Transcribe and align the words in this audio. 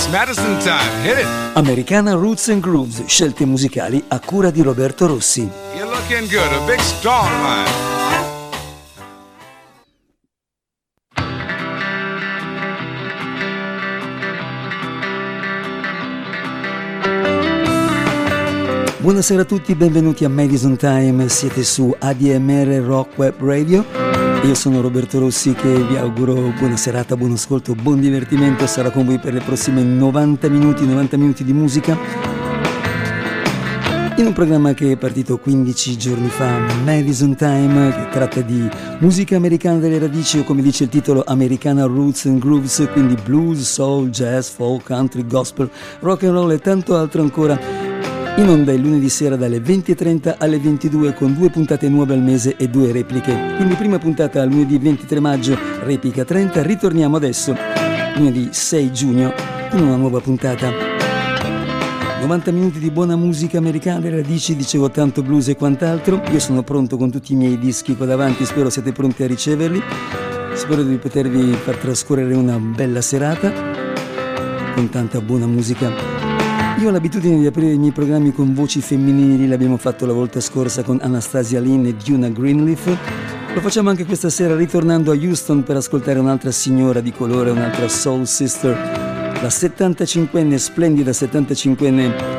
It's 0.00 0.08
Madison 0.08 0.58
time. 0.60 1.02
Hit 1.02 1.18
it. 1.18 1.26
Americana 1.56 2.16
Roots 2.16 2.48
and 2.48 2.62
Grooves, 2.62 3.04
scelte 3.04 3.44
musicali 3.44 4.02
a 4.08 4.18
cura 4.18 4.50
di 4.50 4.62
Roberto 4.62 5.06
Rossi. 5.06 5.46
You're 5.76 5.84
looking 5.84 6.26
good. 6.26 6.50
A 6.50 6.64
big 6.64 6.78
strong 6.78 7.28
line. 7.42 7.88
Buonasera 19.00 19.42
a 19.42 19.44
tutti, 19.44 19.74
benvenuti 19.74 20.24
a 20.24 20.30
Madison 20.30 20.76
Time, 20.76 21.28
siete 21.28 21.62
su 21.62 21.94
ADMR 21.98 22.82
Rock 22.86 23.18
Web 23.18 23.34
Radio. 23.42 24.19
Io 24.42 24.54
sono 24.54 24.80
Roberto 24.80 25.18
Rossi 25.18 25.52
che 25.52 25.70
vi 25.84 25.96
auguro 25.96 26.34
buona 26.58 26.76
serata, 26.76 27.14
buon 27.14 27.32
ascolto, 27.32 27.74
buon 27.74 28.00
divertimento, 28.00 28.66
sarà 28.66 28.90
con 28.90 29.04
voi 29.04 29.18
per 29.18 29.34
le 29.34 29.40
prossime 29.40 29.82
90 29.82 30.48
minuti, 30.48 30.86
90 30.86 31.16
minuti 31.18 31.44
di 31.44 31.52
musica. 31.52 31.94
In 34.16 34.24
un 34.24 34.32
programma 34.32 34.72
che 34.72 34.92
è 34.92 34.96
partito 34.96 35.36
15 35.36 35.96
giorni 35.98 36.28
fa, 36.28 36.58
Madison 36.84 37.36
Time, 37.36 37.90
che 37.90 38.08
tratta 38.10 38.40
di 38.40 38.66
musica 39.00 39.36
americana 39.36 39.76
delle 39.76 39.98
radici 39.98 40.38
o 40.38 40.44
come 40.44 40.62
dice 40.62 40.84
il 40.84 40.90
titolo 40.90 41.22
Americana 41.26 41.84
Roots 41.84 42.24
and 42.24 42.38
Grooves, 42.38 42.88
quindi 42.92 43.16
blues, 43.22 43.60
soul, 43.60 44.08
jazz, 44.08 44.48
folk, 44.48 44.84
country, 44.86 45.26
gospel, 45.26 45.70
rock 46.00 46.24
and 46.24 46.32
roll 46.32 46.50
e 46.50 46.58
tanto 46.58 46.96
altro 46.96 47.20
ancora 47.20 47.89
in 48.40 48.48
onda 48.48 48.72
il 48.72 48.80
lunedì 48.80 49.08
sera 49.10 49.36
dalle 49.36 49.58
20.30 49.58 50.36
alle 50.38 50.58
22 50.58 51.12
con 51.12 51.34
due 51.34 51.50
puntate 51.50 51.88
nuove 51.90 52.14
al 52.14 52.22
mese 52.22 52.56
e 52.56 52.68
due 52.68 52.90
repliche. 52.90 53.54
Quindi 53.56 53.74
prima 53.74 53.98
puntata 53.98 54.42
lunedì 54.44 54.78
23 54.78 55.20
maggio, 55.20 55.58
replica 55.82 56.24
30, 56.24 56.62
ritorniamo 56.62 57.16
adesso 57.16 57.54
lunedì 58.16 58.48
6 58.50 58.92
giugno 58.92 59.34
con 59.68 59.82
una 59.82 59.96
nuova 59.96 60.20
puntata. 60.20 60.70
90 62.20 62.50
minuti 62.52 62.78
di 62.78 62.90
buona 62.90 63.14
musica 63.14 63.58
americana, 63.58 64.00
le 64.00 64.10
radici, 64.10 64.56
dicevo 64.56 64.90
tanto 64.90 65.22
blues 65.22 65.48
e 65.48 65.56
quant'altro. 65.56 66.22
Io 66.30 66.38
sono 66.38 66.62
pronto 66.62 66.96
con 66.96 67.10
tutti 67.10 67.32
i 67.34 67.36
miei 67.36 67.58
dischi 67.58 67.94
qua 67.94 68.06
davanti, 68.06 68.46
spero 68.46 68.70
siate 68.70 68.92
pronti 68.92 69.22
a 69.22 69.26
riceverli. 69.26 69.82
Spero 70.54 70.82
di 70.82 70.96
potervi 70.96 71.52
far 71.52 71.76
trascorrere 71.76 72.34
una 72.34 72.58
bella 72.58 73.02
serata 73.02 73.52
con 74.74 74.88
tanta 74.88 75.20
buona 75.20 75.46
musica 75.46 76.29
io 76.80 76.88
ho 76.88 76.92
l'abitudine 76.92 77.38
di 77.38 77.44
aprire 77.44 77.72
i 77.72 77.78
miei 77.78 77.92
programmi 77.92 78.32
con 78.32 78.54
voci 78.54 78.80
femminili, 78.80 79.46
l'abbiamo 79.46 79.76
fatto 79.76 80.06
la 80.06 80.14
volta 80.14 80.40
scorsa 80.40 80.82
con 80.82 80.98
Anastasia 81.02 81.60
Lynn 81.60 81.84
e 81.84 81.94
Duna 81.94 82.30
Greenleaf. 82.30 82.96
Lo 83.52 83.60
facciamo 83.60 83.90
anche 83.90 84.06
questa 84.06 84.30
sera 84.30 84.56
ritornando 84.56 85.12
a 85.12 85.14
Houston 85.14 85.62
per 85.62 85.76
ascoltare 85.76 86.18
un'altra 86.18 86.50
signora 86.50 87.00
di 87.00 87.12
colore, 87.12 87.50
un'altra 87.50 87.86
soul 87.86 88.26
sister, 88.26 88.74
la 88.74 89.48
75enne, 89.48 90.54
splendida 90.54 91.10
75enne 91.10 92.38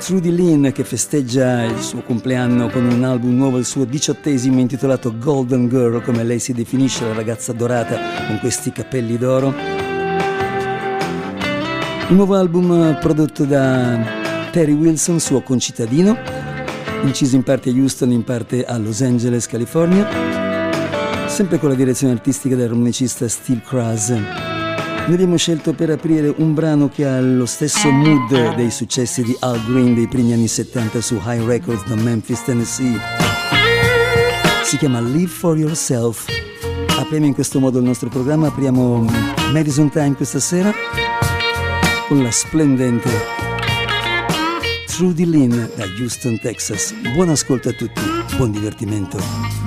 Trudy 0.00 0.34
Lynn 0.34 0.68
che 0.70 0.82
festeggia 0.82 1.62
il 1.62 1.80
suo 1.80 2.02
compleanno 2.02 2.68
con 2.70 2.84
un 2.86 3.04
album 3.04 3.36
nuovo, 3.36 3.58
il 3.58 3.64
suo 3.64 3.84
diciottesimo 3.84 4.58
intitolato 4.58 5.16
Golden 5.16 5.68
Girl, 5.68 6.02
come 6.02 6.24
lei 6.24 6.40
si 6.40 6.52
definisce, 6.52 7.06
la 7.06 7.14
ragazza 7.14 7.52
dorata 7.52 7.98
con 8.26 8.38
questi 8.40 8.72
capelli 8.72 9.16
d'oro. 9.16 9.85
Il 12.08 12.14
nuovo 12.14 12.36
album 12.36 12.96
prodotto 13.00 13.44
da 13.44 13.98
Terry 14.52 14.74
Wilson, 14.74 15.18
suo 15.18 15.42
concittadino, 15.42 16.16
inciso 17.02 17.34
in 17.34 17.42
parte 17.42 17.70
a 17.70 17.72
Houston, 17.72 18.12
in 18.12 18.22
parte 18.22 18.64
a 18.64 18.78
Los 18.78 19.02
Angeles, 19.02 19.48
California, 19.48 20.06
sempre 21.26 21.58
con 21.58 21.68
la 21.68 21.74
direzione 21.74 22.12
artistica 22.12 22.54
dell'armonicista 22.54 23.26
Steve 23.26 23.60
Kras. 23.60 24.10
Noi 24.10 25.14
abbiamo 25.14 25.36
scelto 25.36 25.72
per 25.72 25.90
aprire 25.90 26.32
un 26.36 26.54
brano 26.54 26.88
che 26.88 27.04
ha 27.04 27.20
lo 27.20 27.44
stesso 27.44 27.90
mood 27.90 28.54
dei 28.54 28.70
successi 28.70 29.24
di 29.24 29.36
Al 29.40 29.60
Green 29.64 29.96
dei 29.96 30.06
primi 30.06 30.32
anni 30.32 30.46
70 30.46 31.00
su 31.00 31.20
High 31.20 31.44
Records 31.44 31.84
da 31.88 31.96
Memphis, 31.96 32.44
Tennessee. 32.44 33.00
Si 34.62 34.76
chiama 34.76 35.00
Live 35.00 35.26
for 35.26 35.58
Yourself. 35.58 36.24
Apriamo 37.00 37.26
in 37.26 37.34
questo 37.34 37.58
modo 37.58 37.78
il 37.78 37.84
nostro 37.84 38.08
programma, 38.08 38.46
apriamo 38.46 39.04
Madison 39.52 39.90
Time 39.90 40.14
questa 40.14 40.38
sera 40.38 41.05
con 42.08 42.22
la 42.22 42.30
splendente 42.30 43.08
Trudy 44.86 45.26
Lynn 45.26 45.70
da 45.76 45.86
Houston, 45.98 46.38
Texas. 46.38 46.94
Buon 47.14 47.30
ascolto 47.30 47.68
a 47.68 47.72
tutti, 47.72 48.00
buon 48.36 48.52
divertimento. 48.52 49.65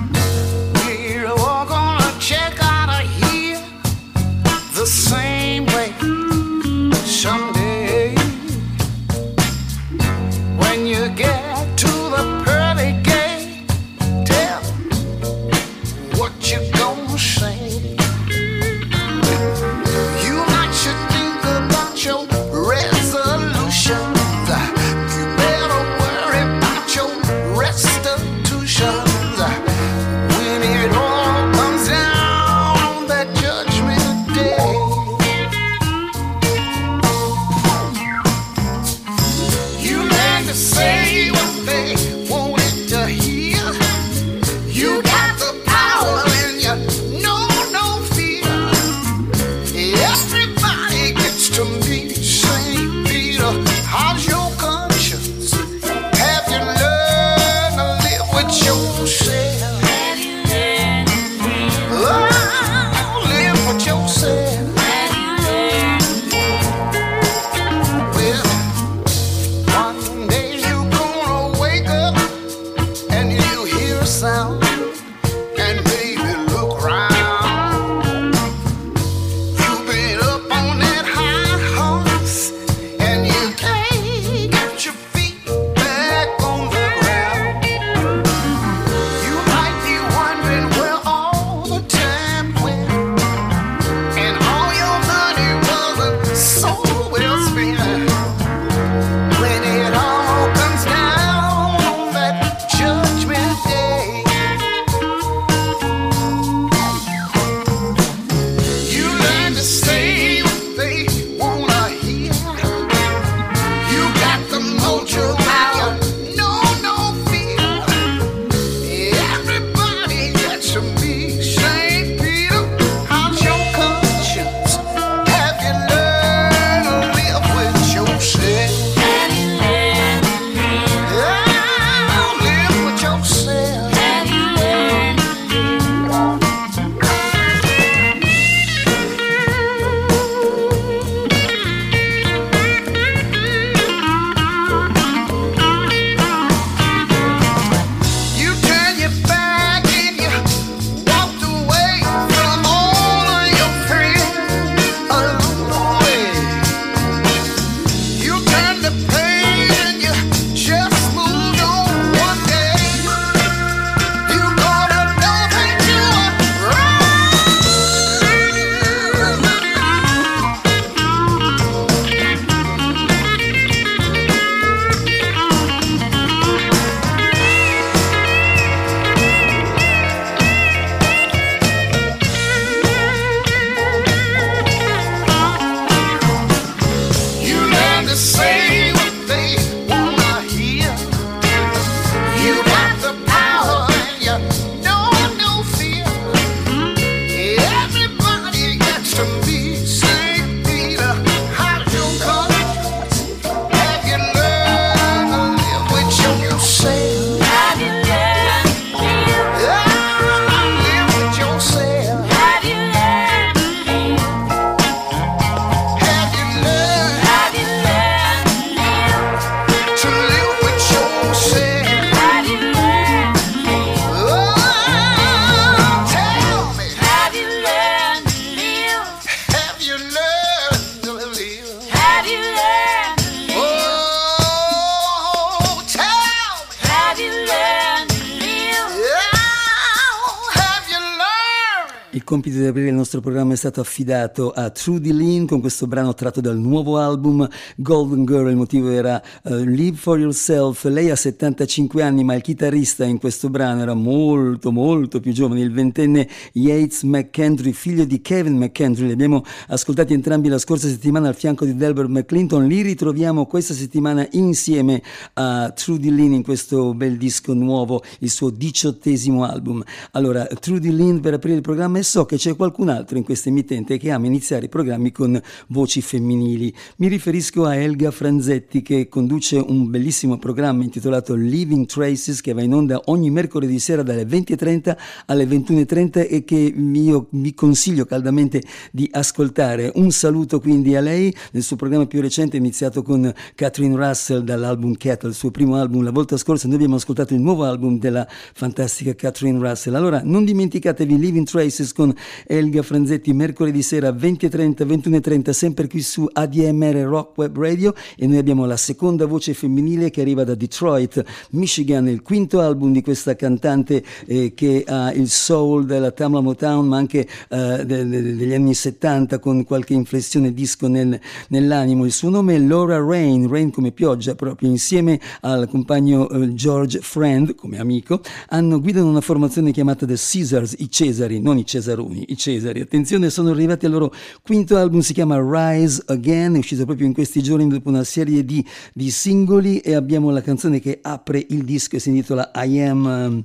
Stato 243.60 243.82
affidato 243.82 244.52
a 244.52 244.70
Trudy 244.70 245.12
Lynn 245.12 245.44
con 245.44 245.60
questo 245.60 245.86
brano 245.86 246.14
tratto 246.14 246.40
dal 246.40 246.56
nuovo 246.56 246.96
album 246.96 247.46
Golden 247.76 248.24
Girl. 248.24 248.48
Il 248.48 248.56
motivo 248.56 248.88
era 248.88 249.22
uh, 249.42 249.56
Live 249.56 249.98
for 249.98 250.18
Yourself. 250.18 250.84
Lei 250.84 251.10
ha 251.10 251.14
75 251.14 252.02
anni, 252.02 252.24
ma 252.24 252.34
il 252.34 252.40
chitarrista 252.40 253.04
in 253.04 253.18
questo 253.18 253.50
brano 253.50 253.82
era 253.82 253.92
molto, 253.92 254.72
molto 254.72 255.20
più 255.20 255.32
giovane, 255.32 255.60
il 255.60 255.72
ventenne 255.72 256.26
Yates 256.54 257.02
McKendry, 257.02 257.72
figlio 257.72 258.06
di 258.06 258.22
Kevin 258.22 258.56
McKendry. 258.56 259.04
Li 259.04 259.12
abbiamo 259.12 259.44
ascoltati 259.68 260.14
entrambi 260.14 260.48
la 260.48 260.58
scorsa 260.58 260.88
settimana 260.88 261.28
al 261.28 261.34
fianco 261.34 261.66
di 261.66 261.76
Delbert 261.76 262.08
McClinton. 262.08 262.66
Li 262.66 262.80
ritroviamo 262.80 263.44
questa 263.44 263.74
settimana 263.74 264.26
insieme 264.30 265.02
a 265.34 265.70
Trudy 265.70 266.10
Lynn 266.10 266.32
in 266.32 266.42
questo 266.42 266.94
bel 266.94 267.18
disco 267.18 267.52
nuovo, 267.52 268.02
il 268.20 268.30
suo 268.30 268.48
diciottesimo 268.48 269.44
album. 269.44 269.84
Allora, 270.12 270.46
Trudy 270.46 270.90
Lynn 270.90 271.18
per 271.18 271.34
aprire 271.34 271.56
il 271.56 271.62
programma 271.62 271.98
e 271.98 272.02
so 272.02 272.24
che 272.24 272.36
c'è 272.36 272.56
qualcun 272.56 272.88
altro 272.88 273.18
in 273.18 273.24
questa 273.24 273.48
emittente 273.50 273.98
che 273.98 274.10
ama 274.10 274.26
iniziare 274.26 274.64
i 274.64 274.68
programmi 274.68 275.12
con 275.12 275.40
voci 275.68 276.00
femminili. 276.00 276.72
Mi 276.96 277.08
riferisco 277.08 277.64
a 277.64 277.74
Elga 277.74 278.10
Franzetti 278.10 278.82
che 278.82 279.08
conduce 279.08 279.56
un 279.56 279.90
bellissimo 279.90 280.38
programma 280.38 280.82
intitolato 280.82 281.34
Living 281.34 281.86
Traces 281.86 282.40
che 282.40 282.52
va 282.52 282.62
in 282.62 282.74
onda 282.74 283.00
ogni 283.06 283.30
mercoledì 283.30 283.78
sera 283.78 284.02
dalle 284.02 284.24
20.30 284.24 284.96
alle 285.26 285.44
21.30 285.44 286.28
e 286.28 286.44
che 286.44 286.56
io 286.56 287.26
vi 287.30 287.54
consiglio 287.54 288.04
caldamente 288.04 288.62
di 288.90 289.08
ascoltare. 289.12 289.92
Un 289.94 290.10
saluto 290.10 290.60
quindi 290.60 290.96
a 290.96 291.00
lei 291.00 291.34
nel 291.52 291.62
suo 291.62 291.76
programma 291.76 292.06
più 292.06 292.20
recente 292.20 292.56
iniziato 292.56 293.02
con 293.02 293.32
Catherine 293.54 293.96
Russell 293.96 294.42
dall'album 294.42 294.96
Cattle, 294.96 295.30
il 295.30 295.34
suo 295.34 295.50
primo 295.50 295.76
album. 295.76 296.02
La 296.02 296.10
volta 296.10 296.36
scorsa 296.36 296.66
noi 296.66 296.76
abbiamo 296.76 296.96
ascoltato 296.96 297.34
il 297.34 297.40
nuovo 297.40 297.64
album 297.64 297.98
della 297.98 298.26
fantastica 298.28 299.14
Catherine 299.14 299.58
Russell. 299.58 299.94
Allora 299.94 300.20
non 300.24 300.44
dimenticatevi 300.44 301.18
Living 301.18 301.46
Traces 301.46 301.92
con 301.92 302.14
Elga 302.46 302.82
Franzetti 302.82 303.32
mercoledì 303.40 303.80
sera 303.80 304.10
20.30, 304.10 304.86
21.30 304.86 305.50
sempre 305.52 305.88
qui 305.88 306.02
su 306.02 306.28
ADMR 306.30 306.96
Rock 307.06 307.38
Web 307.38 307.56
Radio 307.56 307.94
e 308.14 308.26
noi 308.26 308.36
abbiamo 308.36 308.66
la 308.66 308.76
seconda 308.76 309.24
voce 309.24 309.54
femminile 309.54 310.10
che 310.10 310.20
arriva 310.20 310.44
da 310.44 310.54
Detroit, 310.54 311.24
Michigan, 311.52 312.06
il 312.08 312.20
quinto 312.20 312.60
album 312.60 312.92
di 312.92 313.00
questa 313.00 313.36
cantante 313.36 314.04
eh, 314.26 314.52
che 314.52 314.84
ha 314.86 315.10
il 315.12 315.30
soul 315.30 315.86
della 315.86 316.10
Tamla 316.10 316.40
Motown 316.40 316.86
ma 316.86 316.98
anche 316.98 317.26
eh, 317.48 317.82
de, 317.86 318.06
de, 318.06 318.36
degli 318.36 318.52
anni 318.52 318.74
70 318.74 319.38
con 319.38 319.64
qualche 319.64 319.94
inflessione 319.94 320.52
disco 320.52 320.86
nel, 320.86 321.18
nell'animo. 321.48 322.04
Il 322.04 322.12
suo 322.12 322.28
nome 322.28 322.56
è 322.56 322.58
Laura 322.58 322.98
Rain, 322.98 323.48
Rain 323.48 323.70
come 323.70 323.90
pioggia 323.90 324.34
proprio 324.34 324.68
insieme 324.68 325.18
al 325.40 325.66
compagno 325.66 326.28
eh, 326.28 326.52
George 326.52 326.98
Friend 327.00 327.54
come 327.54 327.78
amico 327.78 328.20
hanno 328.48 328.80
guidano 328.80 329.08
una 329.08 329.22
formazione 329.22 329.72
chiamata 329.72 330.04
The 330.04 330.16
Caesars, 330.18 330.74
i 330.76 330.90
Cesari, 330.90 331.40
non 331.40 331.56
i 331.56 331.64
Cesaroni, 331.64 332.26
i 332.28 332.36
Cesari. 332.36 332.80
Attenzione, 332.80 333.29
sono 333.30 333.50
arrivati 333.50 333.86
al 333.86 333.92
loro 333.92 334.12
quinto 334.42 334.76
album, 334.76 335.00
si 335.00 335.12
chiama 335.12 335.38
Rise 335.40 336.02
Again, 336.06 336.54
è 336.54 336.58
uscito 336.58 336.84
proprio 336.84 337.06
in 337.06 337.14
questi 337.14 337.42
giorni 337.42 337.68
dopo 337.68 337.88
una 337.88 338.04
serie 338.04 338.44
di, 338.44 338.64
di 338.92 339.10
singoli 339.10 339.78
e 339.78 339.94
abbiamo 339.94 340.30
la 340.30 340.42
canzone 340.42 340.80
che 340.80 340.98
apre 341.00 341.44
il 341.48 341.64
disco 341.64 341.96
e 341.96 341.98
si 341.98 342.10
intitola 342.10 342.50
I 342.54 342.80
Am 342.80 343.04
um, 343.04 343.42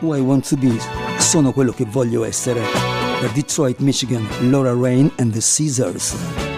Who 0.00 0.16
I 0.16 0.20
Want 0.20 0.48
to 0.48 0.56
Be. 0.56 0.76
Sono 1.18 1.52
quello 1.52 1.72
che 1.72 1.84
voglio 1.84 2.24
essere. 2.24 2.62
Da 3.20 3.28
Detroit, 3.34 3.78
Michigan, 3.80 4.26
Laura 4.48 4.72
Rain 4.72 5.10
and 5.16 5.32
the 5.32 5.40
Caesars. 5.40 6.49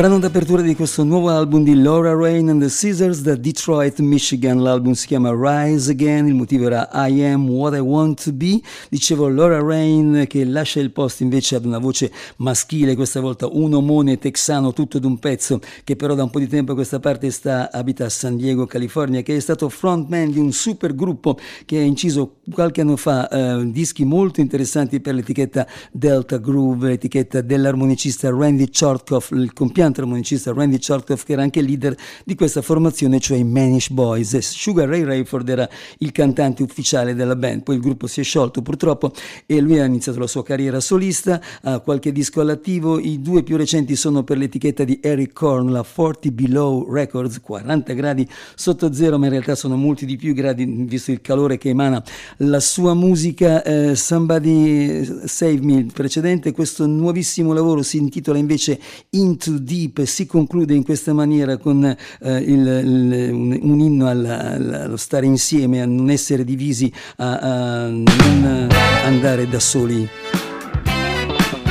Brano 0.00 0.18
d'apertura 0.18 0.62
di 0.62 0.74
questo 0.74 1.04
nuovo 1.04 1.28
album 1.28 1.62
di 1.62 1.74
Laura 1.74 2.14
Rain 2.14 2.48
and 2.48 2.62
the 2.62 2.70
Scissors 2.70 3.20
da 3.20 3.34
Detroit, 3.34 3.98
Michigan. 3.98 4.62
L'album 4.62 4.94
si 4.94 5.06
chiama 5.06 5.30
Rise 5.30 5.90
Again, 5.90 6.26
il 6.26 6.34
motivo 6.34 6.64
era 6.64 6.88
I 6.90 7.22
Am 7.22 7.46
What 7.50 7.74
I 7.74 7.80
Want 7.80 8.24
to 8.24 8.32
Be. 8.32 8.62
Dicevo 8.88 9.28
Laura 9.28 9.60
Rain 9.60 10.24
che 10.26 10.46
lascia 10.46 10.80
il 10.80 10.90
posto 10.90 11.22
invece 11.22 11.56
ad 11.56 11.66
una 11.66 11.76
voce 11.76 12.10
maschile, 12.36 12.94
questa 12.94 13.20
volta 13.20 13.46
un 13.46 13.74
omone 13.74 14.16
texano 14.16 14.72
tutto 14.72 14.98
d'un 14.98 15.18
pezzo, 15.18 15.60
che 15.84 15.96
però 15.96 16.14
da 16.14 16.22
un 16.22 16.30
po' 16.30 16.38
di 16.38 16.48
tempo 16.48 16.72
a 16.72 16.76
questa 16.76 16.98
parte 16.98 17.30
sta, 17.30 17.70
abita 17.70 18.06
a 18.06 18.08
San 18.08 18.38
Diego, 18.38 18.64
California, 18.64 19.20
che 19.20 19.36
è 19.36 19.40
stato 19.40 19.68
frontman 19.68 20.30
di 20.30 20.38
un 20.38 20.52
super 20.52 20.94
gruppo 20.94 21.36
che 21.66 21.76
ha 21.76 21.82
inciso 21.82 22.36
qualche 22.50 22.80
anno 22.80 22.96
fa 22.96 23.28
eh, 23.28 23.70
dischi 23.70 24.06
molto 24.06 24.40
interessanti 24.40 24.98
per 25.00 25.12
l'etichetta 25.12 25.66
Delta 25.92 26.38
Groove, 26.38 26.88
l'etichetta 26.88 27.42
dell'armonicista 27.42 28.30
Randy 28.30 28.70
Chortkoff, 28.70 29.32
il 29.32 29.52
compianto 29.52 29.88
armonicista 30.00 30.52
Randy 30.52 30.78
Chortkoff 30.78 31.24
che 31.24 31.32
era 31.32 31.42
anche 31.42 31.60
leader 31.60 31.96
di 32.24 32.34
questa 32.34 32.62
formazione, 32.62 33.20
cioè 33.20 33.38
i 33.38 33.44
Manish 33.44 33.90
Boys. 33.90 34.38
Sugar 34.38 34.88
Ray 34.88 35.04
Rayford 35.04 35.48
era 35.48 35.68
il 35.98 36.12
cantante 36.12 36.62
ufficiale 36.62 37.14
della 37.14 37.36
band, 37.36 37.62
poi 37.62 37.76
il 37.76 37.80
gruppo 37.80 38.06
si 38.06 38.20
è 38.20 38.24
sciolto 38.24 38.62
purtroppo 38.62 39.12
e 39.46 39.60
lui 39.60 39.78
ha 39.78 39.84
iniziato 39.84 40.18
la 40.18 40.26
sua 40.26 40.42
carriera 40.42 40.80
solista, 40.80 41.40
ha 41.62 41.80
qualche 41.80 42.12
disco 42.12 42.40
all'attivo, 42.40 42.98
i 42.98 43.20
due 43.20 43.42
più 43.42 43.56
recenti 43.56 43.96
sono 43.96 44.24
per 44.24 44.38
l'etichetta 44.38 44.84
di 44.84 44.98
Eric 45.02 45.32
Korn, 45.32 45.70
la 45.70 45.84
40 45.84 46.30
Below 46.30 46.92
Records, 46.92 47.40
40 47.40 47.92
gradi 47.92 48.28
sotto 48.54 48.92
zero, 48.92 49.18
ma 49.18 49.26
in 49.26 49.32
realtà 49.32 49.54
sono 49.54 49.76
molti 49.76 50.06
di 50.06 50.16
più 50.16 50.34
gradi 50.34 50.64
visto 50.64 51.10
il 51.10 51.20
calore 51.20 51.58
che 51.58 51.70
emana 51.70 52.02
la 52.38 52.60
sua 52.60 52.94
musica. 52.94 53.62
Eh, 53.62 53.94
Somebody 53.94 55.04
Save 55.26 55.60
Me, 55.60 55.74
il 55.74 55.92
precedente, 55.92 56.52
questo 56.52 56.86
nuovissimo 56.86 57.52
lavoro 57.52 57.82
si 57.82 57.98
intitola 57.98 58.38
invece 58.38 58.78
Into 59.10 59.58
Deep 59.58 59.79
e 59.94 60.06
si 60.06 60.26
conclude 60.26 60.74
in 60.74 60.84
questa 60.84 61.12
maniera 61.12 61.56
con 61.56 61.84
eh, 61.84 61.96
il, 62.38 62.82
il, 62.84 63.30
un, 63.32 63.58
un, 63.60 63.80
inno 63.80 64.08
allo 64.08 64.96
stare 64.96 65.26
insieme, 65.26 65.80
a 65.80 65.86
non 65.86 66.10
essere 66.10 66.44
divisi, 66.44 66.92
a, 67.16 67.38
a 67.38 67.88
non 67.88 68.68
andare 69.04 69.48
da 69.48 69.60
soli. 69.60 70.08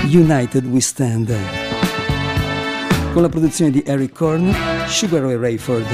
United 0.06 0.66
We 0.66 0.82
Stand. 0.82 1.36
Con 3.14 3.22
la 3.22 3.30
produzione 3.30 3.72
di 3.72 3.84
Eric 3.86 4.14
Korn, 4.14 4.56
Sugar 4.88 5.22
Ray 5.22 5.38
Rayford. 5.38 5.86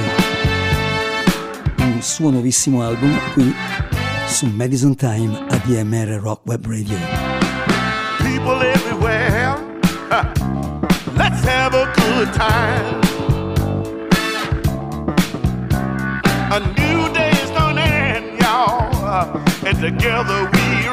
Un 1.78 2.00
suo 2.00 2.30
nuovissimo 2.30 2.82
album 2.82 3.14
qui 3.32 3.54
su 4.26 4.46
Madison 4.46 4.94
Time 4.94 5.44
ADMR 5.48 6.20
Rock 6.20 6.40
Web 6.46 6.66
Radio. 6.66 6.98
People 8.18 8.62
everywhere, 8.62 9.56
good 12.16 12.32
time. 12.32 13.02
A 16.50 16.60
new 16.78 17.12
day 17.12 17.30
is 17.42 17.50
gonna 17.50 17.82
end, 17.82 18.40
y'all, 18.40 19.36
and 19.66 19.78
together 19.78 20.48
we 20.50 20.88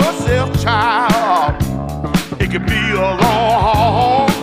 rise. 0.00 0.62
child. 0.62 1.62
It 2.40 2.50
could 2.50 2.66
be 2.66 2.90
a 2.92 3.16
long 3.20 4.33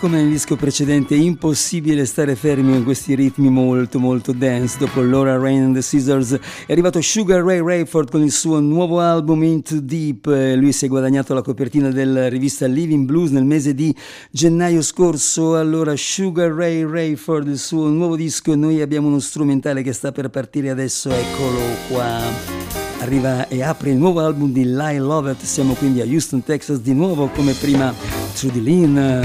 come 0.00 0.22
nel 0.22 0.30
disco 0.30 0.56
precedente 0.56 1.14
impossibile 1.14 2.06
stare 2.06 2.34
fermi 2.34 2.72
con 2.72 2.84
questi 2.84 3.14
ritmi 3.14 3.50
molto 3.50 3.98
molto 3.98 4.32
dance. 4.32 4.78
Dopo 4.78 5.02
Laura 5.02 5.36
Rain 5.36 5.64
and 5.64 5.74
the 5.74 5.82
Scissors 5.82 6.32
è 6.66 6.72
arrivato 6.72 7.02
Sugar 7.02 7.42
Ray 7.44 7.62
Rayford 7.62 8.10
con 8.10 8.22
il 8.22 8.32
suo 8.32 8.60
nuovo 8.60 9.00
album 9.00 9.42
Into 9.42 9.78
Deep. 9.78 10.24
Lui 10.56 10.72
si 10.72 10.86
è 10.86 10.88
guadagnato 10.88 11.34
la 11.34 11.42
copertina 11.42 11.90
della 11.90 12.28
rivista 12.28 12.64
Living 12.64 13.04
Blues 13.04 13.30
nel 13.30 13.44
mese 13.44 13.74
di 13.74 13.94
gennaio 14.30 14.80
scorso. 14.80 15.56
Allora 15.56 15.92
Sugar 15.94 16.50
Ray 16.50 16.82
Rayford, 16.88 17.48
il 17.48 17.58
suo 17.58 17.88
nuovo 17.88 18.16
disco, 18.16 18.54
noi 18.54 18.80
abbiamo 18.80 19.08
uno 19.08 19.18
strumentale 19.18 19.82
che 19.82 19.92
sta 19.92 20.12
per 20.12 20.30
partire 20.30 20.70
adesso, 20.70 21.10
eccolo 21.10 21.60
qua 21.88 22.68
arriva 23.00 23.48
e 23.48 23.62
apre 23.62 23.90
il 23.90 23.96
nuovo 23.96 24.20
album 24.20 24.50
di 24.50 24.64
Lyle 24.64 24.98
Lovett. 24.98 25.42
Siamo 25.42 25.74
quindi 25.74 26.00
a 26.00 26.04
Houston, 26.04 26.42
Texas 26.42 26.80
di 26.80 26.94
nuovo 26.94 27.28
come 27.28 27.52
prima 27.52 28.19
Trudy 28.32 28.62
Lynn. 28.62 29.24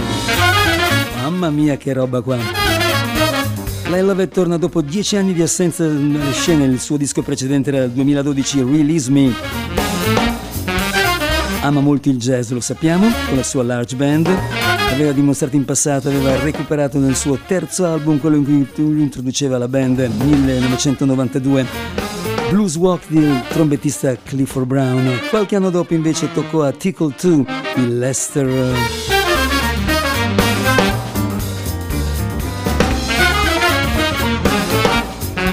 Mamma 1.22 1.50
mia 1.50 1.78
che 1.78 1.94
roba 1.94 2.22
qua. 2.22 2.38
Lyle 3.86 4.02
Lovett 4.02 4.34
torna 4.34 4.58
dopo 4.58 4.82
dieci 4.82 5.15
anni 5.15 5.34
di 5.34 5.41
assenza 5.41 5.86
dalle 5.86 6.34
scene, 6.34 6.65
il 6.65 6.80
suo 6.80 6.98
disco 6.98 7.22
precedente 7.22 7.70
era 7.70 7.86
il 7.86 7.91
2012 7.91 8.63
Release 8.63 9.12
Me. 9.12 9.32
Ama 11.62 11.82
molto 11.82 12.10
il 12.10 12.18
jazz, 12.18 12.52
lo 12.52 12.60
sappiamo, 12.60 13.10
con 13.28 13.38
la 13.38 13.44
sua 13.44 13.63
large 13.63 13.96
band. 13.96 14.28
Aveva 14.91 15.12
dimostrato 15.12 15.56
in 15.56 15.65
passato, 15.65 16.10
aveva 16.10 16.39
recuperato 16.39 17.00
nel 17.00 17.15
suo 17.15 17.39
terzo 17.46 17.86
album, 17.86 18.20
quello 18.20 18.36
in 18.36 18.44
cui 18.44 19.02
introduceva 19.02 19.58
la 19.58 19.68
band 19.68 20.00
1992 20.00 22.05
Blues 22.49 22.75
Walk 22.75 23.08
del 23.08 23.41
trombettista 23.49 24.15
Clifford 24.15 24.67
Brown. 24.67 25.19
Qualche 25.29 25.55
anno 25.55 25.69
dopo 25.69 25.93
invece 25.93 26.31
toccò 26.31 26.63
a 26.63 26.71
Tickle 26.71 27.13
2 27.19 27.45
di 27.75 27.88
Lester. 27.97 28.47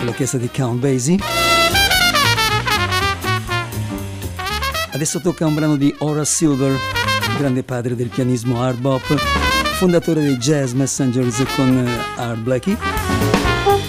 L'orchestra 0.05 0.39
di 0.39 0.51
Count 0.55 0.81
Basie. 0.81 1.19
Adesso 4.93 5.21
tocca 5.21 5.47
un 5.47 5.55
brano 5.55 5.77
di 5.77 5.95
Horace 5.99 6.31
Silver, 6.31 6.79
grande 7.39 7.63
padre 7.63 7.97
del 7.97 8.09
pianismo 8.09 8.63
hard 8.63 8.79
bop, 8.79 9.03
fondatore 9.79 10.21
dei 10.21 10.37
Jazz 10.37 10.73
Messengers 10.73 11.43
con 11.57 11.89
Art 12.17 12.39
Blackie. 12.39 12.77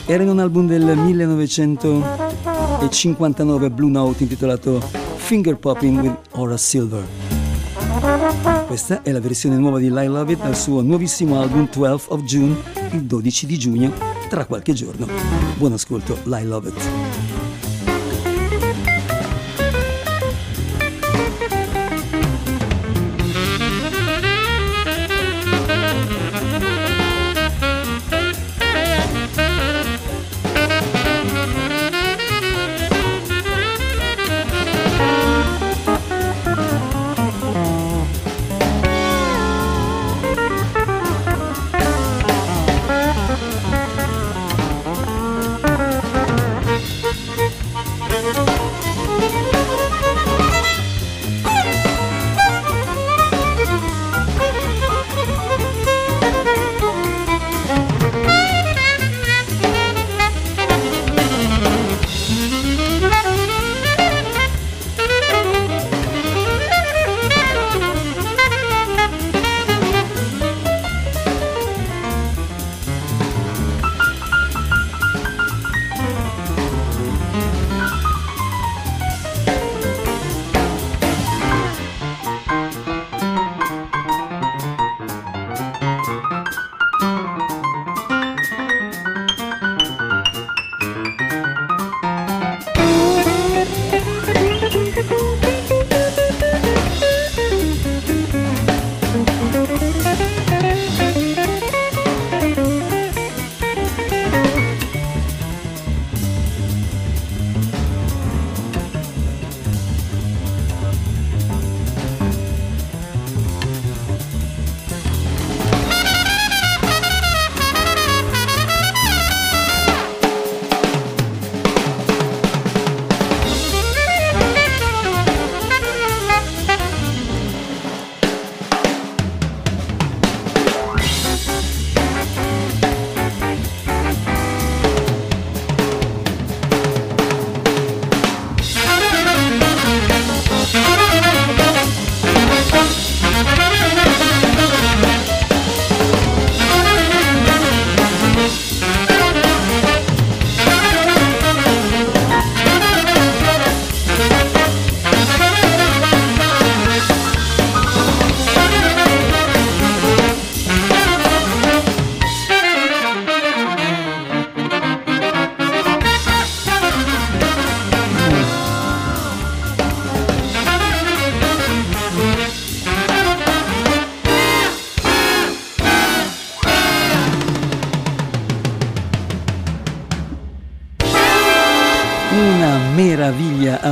Era 0.06 0.24
in 0.24 0.30
un 0.30 0.40
album 0.40 0.68
del 0.68 0.96
1900 0.96 2.23
e 2.84 2.90
59 2.90 3.70
Blue 3.70 3.90
Note 3.90 4.24
intitolato 4.24 4.82
Finger 5.16 5.58
Popping 5.58 6.02
with 6.02 6.18
Horace 6.32 6.64
Silver. 6.64 7.04
Questa 8.68 9.02
è 9.04 9.12
la 9.12 9.22
versione 9.22 9.56
nuova 9.56 9.80
di 9.80 9.88
Lyle 9.88 10.08
Lovett 10.08 10.42
dal 10.42 10.58
suo 10.58 10.82
nuovissimo 10.82 11.40
album 11.40 11.70
12 11.72 12.06
of 12.10 12.22
June, 12.24 12.56
il 12.92 13.04
12 13.04 13.46
di 13.46 13.58
giugno, 13.58 13.94
tra 14.28 14.46
qualche 14.46 14.74
giorno. 14.74 15.08
Buon 15.58 15.74
ascolto, 15.74 16.18
Lyle 16.24 16.46
Lovett. 16.46 17.33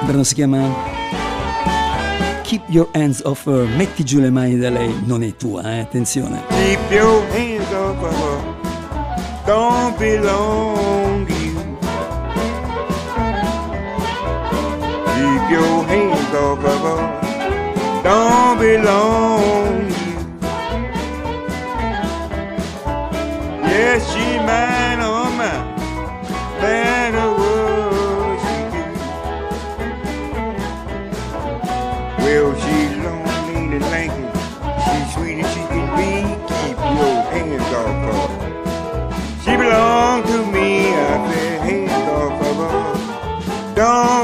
Il 0.00 0.12
brano 0.12 0.22
si 0.22 0.34
chiama 0.34 0.95
Keep 2.46 2.62
Your 2.68 2.88
Hands 2.94 3.20
Off 3.24 3.44
Her, 3.46 3.66
metti 3.76 4.04
giù 4.04 4.20
le 4.20 4.30
mani 4.30 4.56
da 4.56 4.70
lei, 4.70 5.02
non 5.04 5.24
è 5.24 5.34
tua, 5.34 5.62
eh? 5.64 5.80
attenzione. 5.80 6.44
Keep 6.48 6.92
your 6.92 7.26
hands 7.32 7.72
off 7.72 8.00
of 8.00 8.14
her, 8.14 8.40
don't 9.44 9.98
belong 9.98 11.28
you. 11.28 11.56
Keep 15.16 15.50
your 15.50 15.84
hands 15.88 16.34
off 16.34 16.64
of 16.64 16.82
her, 16.84 17.02
don't 18.04 18.58
belong 18.60 19.88
you. 19.88 20.16
Yes, 23.66 24.06
she 24.12 24.38
mine, 24.38 24.85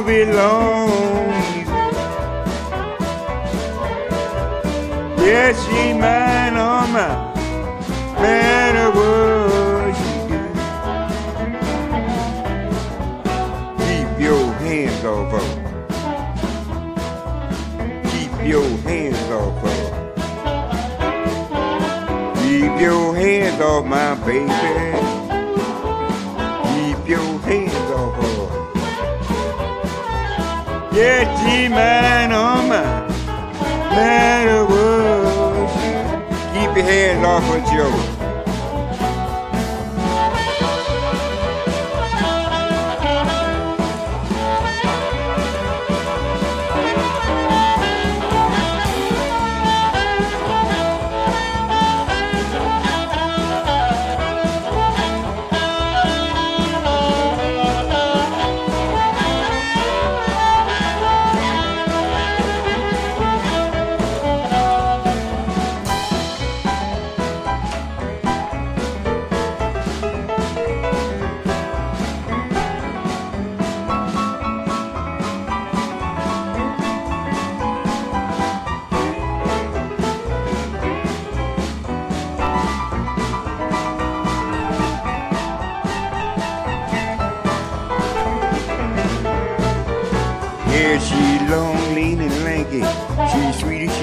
belong 0.00 0.88
to 1.28 1.58
you. 1.58 1.66
Yes, 5.26 5.56
she 5.66 5.92
mine, 5.92 6.56
oh 6.56 6.86
my, 6.94 7.08
matter 8.20 8.90
what 8.96 9.94
she. 9.96 10.12
Keep 13.84 14.10
your 14.20 14.46
hands 14.64 15.04
off 15.04 15.32
her. 15.32 15.48
Keep 18.10 18.32
your 18.48 18.68
hands 18.88 19.30
off 19.30 19.62
her. 19.62 19.80
Keep 22.36 22.74
your 22.80 23.14
hands 23.14 23.60
off 23.60 23.84
my 23.84 24.14
baby. 24.26 25.11
Yeah, 30.94 31.24
she 31.40 31.68
mine 31.68 32.32
on 32.32 32.68
mine. 32.68 33.08
Matter 33.90 34.64
what. 34.66 35.70
she- 35.72 36.60
Keep 36.60 36.76
your 36.76 36.84
hands 36.84 37.24
off 37.26 37.44
her, 37.44 37.60
Joe. 37.74 38.11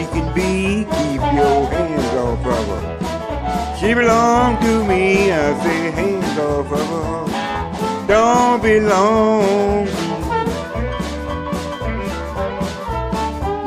Can 0.10 0.34
be. 0.34 0.86
Keep 0.86 1.22
your 1.40 1.66
hands 1.74 2.14
off 2.24 2.46
of 2.46 2.68
her. 2.74 3.78
She 3.80 3.94
belong 3.94 4.60
to 4.62 4.84
me. 4.86 5.32
I 5.32 5.64
say 5.64 5.92
hands 5.92 6.38
off 6.40 6.72
of 6.72 6.88
her. 6.94 8.08
Don't 8.08 8.62
belong. 8.62 9.88
you. 9.88 10.20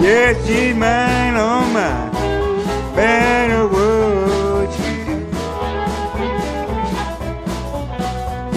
Yeah, 0.05 0.33
she's 0.45 0.75
mine, 0.75 1.35
oh 1.37 1.63
mine. 1.73 2.11
Better 2.97 3.69
do. 3.69 3.83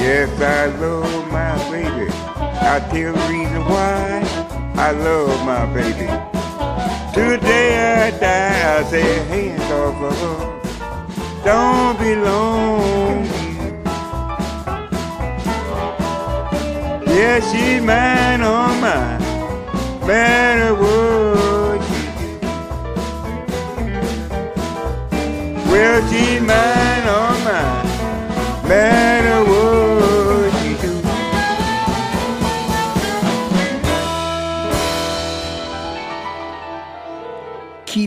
Yes, 0.06 0.42
I 0.42 0.66
love 0.78 1.32
my 1.32 1.56
baby. 1.70 2.12
I 2.12 2.80
tell 2.92 3.14
the 3.14 3.28
reason 3.30 3.66
why 3.66 4.24
I 4.76 4.92
love 4.92 5.46
my 5.46 5.66
baby. 5.74 6.35
Today 7.26 8.06
I 8.06 8.12
die, 8.20 8.78
I 8.78 8.84
say 8.84 9.26
hands 9.26 9.72
off 9.72 10.00
of 10.10 10.16
her. 10.22 10.40
Don't 11.44 11.98
belong 11.98 13.26
to 13.28 13.38
you. 13.58 13.72
Yeah, 17.16 17.40
she's 17.50 17.82
mine 17.82 18.42
on 18.42 18.80
mine. 18.80 19.22
Matter 20.06 20.74
what 20.76 21.82
she. 21.88 22.02
Well, 25.72 26.00
she's 26.10 26.42
mine 26.42 27.08
on 27.20 27.36
mine. 27.44 27.88
Matter 28.70 29.40
what 29.50 29.85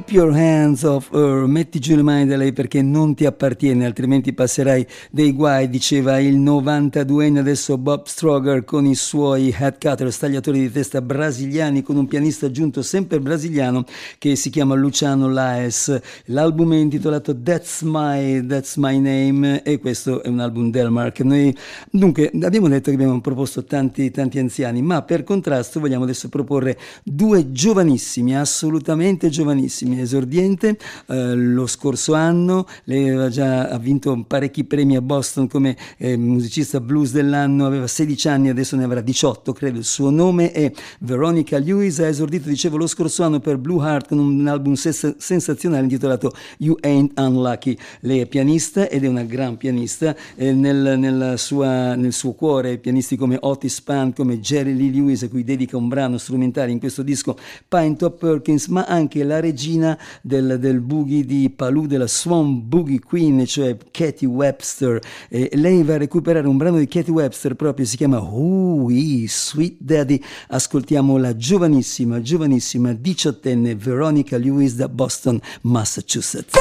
Keep 0.09 0.17
your 0.17 0.35
hands 0.35 0.85
off 0.85 1.13
her, 1.13 1.47
metti 1.47 1.79
giù 1.79 1.95
le 1.95 2.01
mani 2.01 2.25
da 2.25 2.39
lei 2.39 2.55
perché 2.55 2.81
non 2.81 3.15
ti 3.15 3.27
appartiene, 3.27 3.85
altrimenti 3.85 4.33
passerai 4.33 4.87
dei 5.11 5.35
guai, 5.35 5.69
diceva 5.69 6.19
il 6.19 6.39
92enne 6.39 7.37
adesso 7.37 7.77
Bob 7.77 8.07
Stroger 8.07 8.65
con 8.65 8.87
i 8.87 8.95
suoi 8.95 9.55
head 9.55 9.77
cutter, 9.79 10.11
stagliatori 10.11 10.61
di 10.61 10.73
testa 10.73 11.03
brasiliani, 11.03 11.83
con 11.83 11.99
un 11.99 12.07
pianista 12.07 12.47
aggiunto 12.47 12.81
sempre 12.81 13.21
brasiliano 13.21 13.85
che 14.17 14.35
si 14.35 14.49
chiama 14.49 14.75
Luciano 14.77 15.29
Laes. 15.29 16.01
L'album 16.27 16.73
è 16.73 16.79
intitolato 16.79 17.39
That's 17.39 17.83
My, 17.83 18.47
That's 18.47 18.77
My 18.77 18.99
Name 18.99 19.63
e 19.63 19.79
questo 19.79 20.23
è 20.23 20.29
un 20.29 20.41
album 20.41 20.71
Delmark. 20.71 21.21
Noi 21.21 21.55
dunque 21.91 22.31
abbiamo 22.41 22.69
detto 22.69 22.89
che 22.89 22.97
abbiamo 22.97 23.21
proposto 23.21 23.63
tanti, 23.63 24.11
tanti 24.11 24.39
anziani, 24.39 24.81
ma 24.81 25.03
per 25.03 25.23
contrasto 25.23 25.81
vogliamo 25.81 26.05
adesso 26.05 26.31
proporre 26.31 26.79
due 27.05 27.53
giovanissimi, 27.53 28.35
assolutamente 28.35 29.29
giovanissimi, 29.29 29.97
esordiente 30.01 30.79
eh, 31.07 31.35
lo 31.35 31.67
scorso 31.67 32.15
anno, 32.15 32.67
lei 32.85 33.09
aveva 33.09 33.29
già 33.29 33.69
ha 33.69 33.79
vinto 33.79 34.25
parecchi 34.27 34.65
premi 34.65 34.97
a 34.97 35.01
Boston 35.01 35.49
come 35.49 35.77
eh, 35.97 36.17
musicista 36.17 36.81
blues 36.81 37.13
dell'anno, 37.13 37.67
aveva 37.67 37.87
16 37.87 38.29
anni, 38.29 38.49
adesso 38.49 38.77
ne 38.77 38.85
avrà 38.85 39.01
18 39.01 39.53
credo, 39.53 39.79
il 39.79 39.85
suo 39.85 40.11
nome 40.11 40.53
è 40.53 40.71
Veronica 41.01 41.59
Lewis, 41.59 42.01
ha 42.01 42.07
esordito 42.07 42.49
dicevo 42.49 42.77
lo 42.77 42.87
scorso 42.87 43.23
anno 43.23 43.41
per 43.41 43.59
Blue 43.59 43.85
Heart 43.85 44.09
con 44.09 44.19
un 44.19 44.47
album 44.47 44.75
sens- 44.75 45.17
sensazionale 45.17 45.83
intitolato 45.83 46.33
You 46.59 46.77
Ain't 46.81 47.19
Unlucky, 47.19 47.77
lei 48.01 48.21
è 48.21 48.27
pianista 48.27 48.89
ed 48.89 49.05
è 49.05 49.07
una 49.07 49.25
gran 49.25 49.57
pianista, 49.57 50.15
eh, 50.35 50.53
nel, 50.53 51.35
sua, 51.37 51.95
nel 51.95 52.13
suo 52.13 52.33
cuore 52.33 52.79
pianisti 52.79 53.17
come 53.17 53.37
Otis 53.41 53.75
Spann, 53.75 54.11
come 54.11 54.41
Jerry 54.41 54.75
Lee 54.75 54.91
Lewis 54.91 55.23
a 55.23 55.29
cui 55.29 55.45
dedica 55.45 55.77
un 55.77 55.89
brano 55.89 56.19
strumentale 56.19 56.71
in 56.71 56.79
questo 56.79 57.03
disco 57.03 57.37
Pine 57.69 57.97
Top 57.97 58.19
Perkins, 58.19 58.67
ma 58.67 58.85
anche 58.85 59.23
la 59.23 59.41
regina 59.41 59.88
del, 60.21 60.59
del 60.59 60.81
boogie 60.81 61.25
di 61.25 61.51
Palù, 61.55 61.87
della 61.87 62.07
Swan 62.07 62.69
Boogie 62.69 63.01
Queen, 63.01 63.47
cioè 63.47 63.77
Katie 63.91 64.27
Webster. 64.27 65.01
Eh, 65.29 65.51
lei 65.55 65.83
va 65.83 65.95
a 65.95 65.99
recuperare 65.99 66.49
un 66.49 66.57
brano 66.57 66.79
di 66.79 66.89
Katie 66.89 67.13
Webster 67.13 67.55
proprio, 67.55 67.87
si 67.87 67.97
chiama 67.97 68.19
Who 68.19 68.91
is 68.91 69.51
Sweet 69.51 69.77
Daddy. 69.79 70.21
Ascoltiamo 70.49 71.17
la 71.17 71.37
giovanissima, 71.37 72.21
giovanissima 72.21 72.93
diciottenne 72.93 73.75
Veronica 73.75 74.37
Lewis 74.37 74.75
da 74.75 74.89
Boston, 74.89 75.41
Massachusetts. 75.63 76.57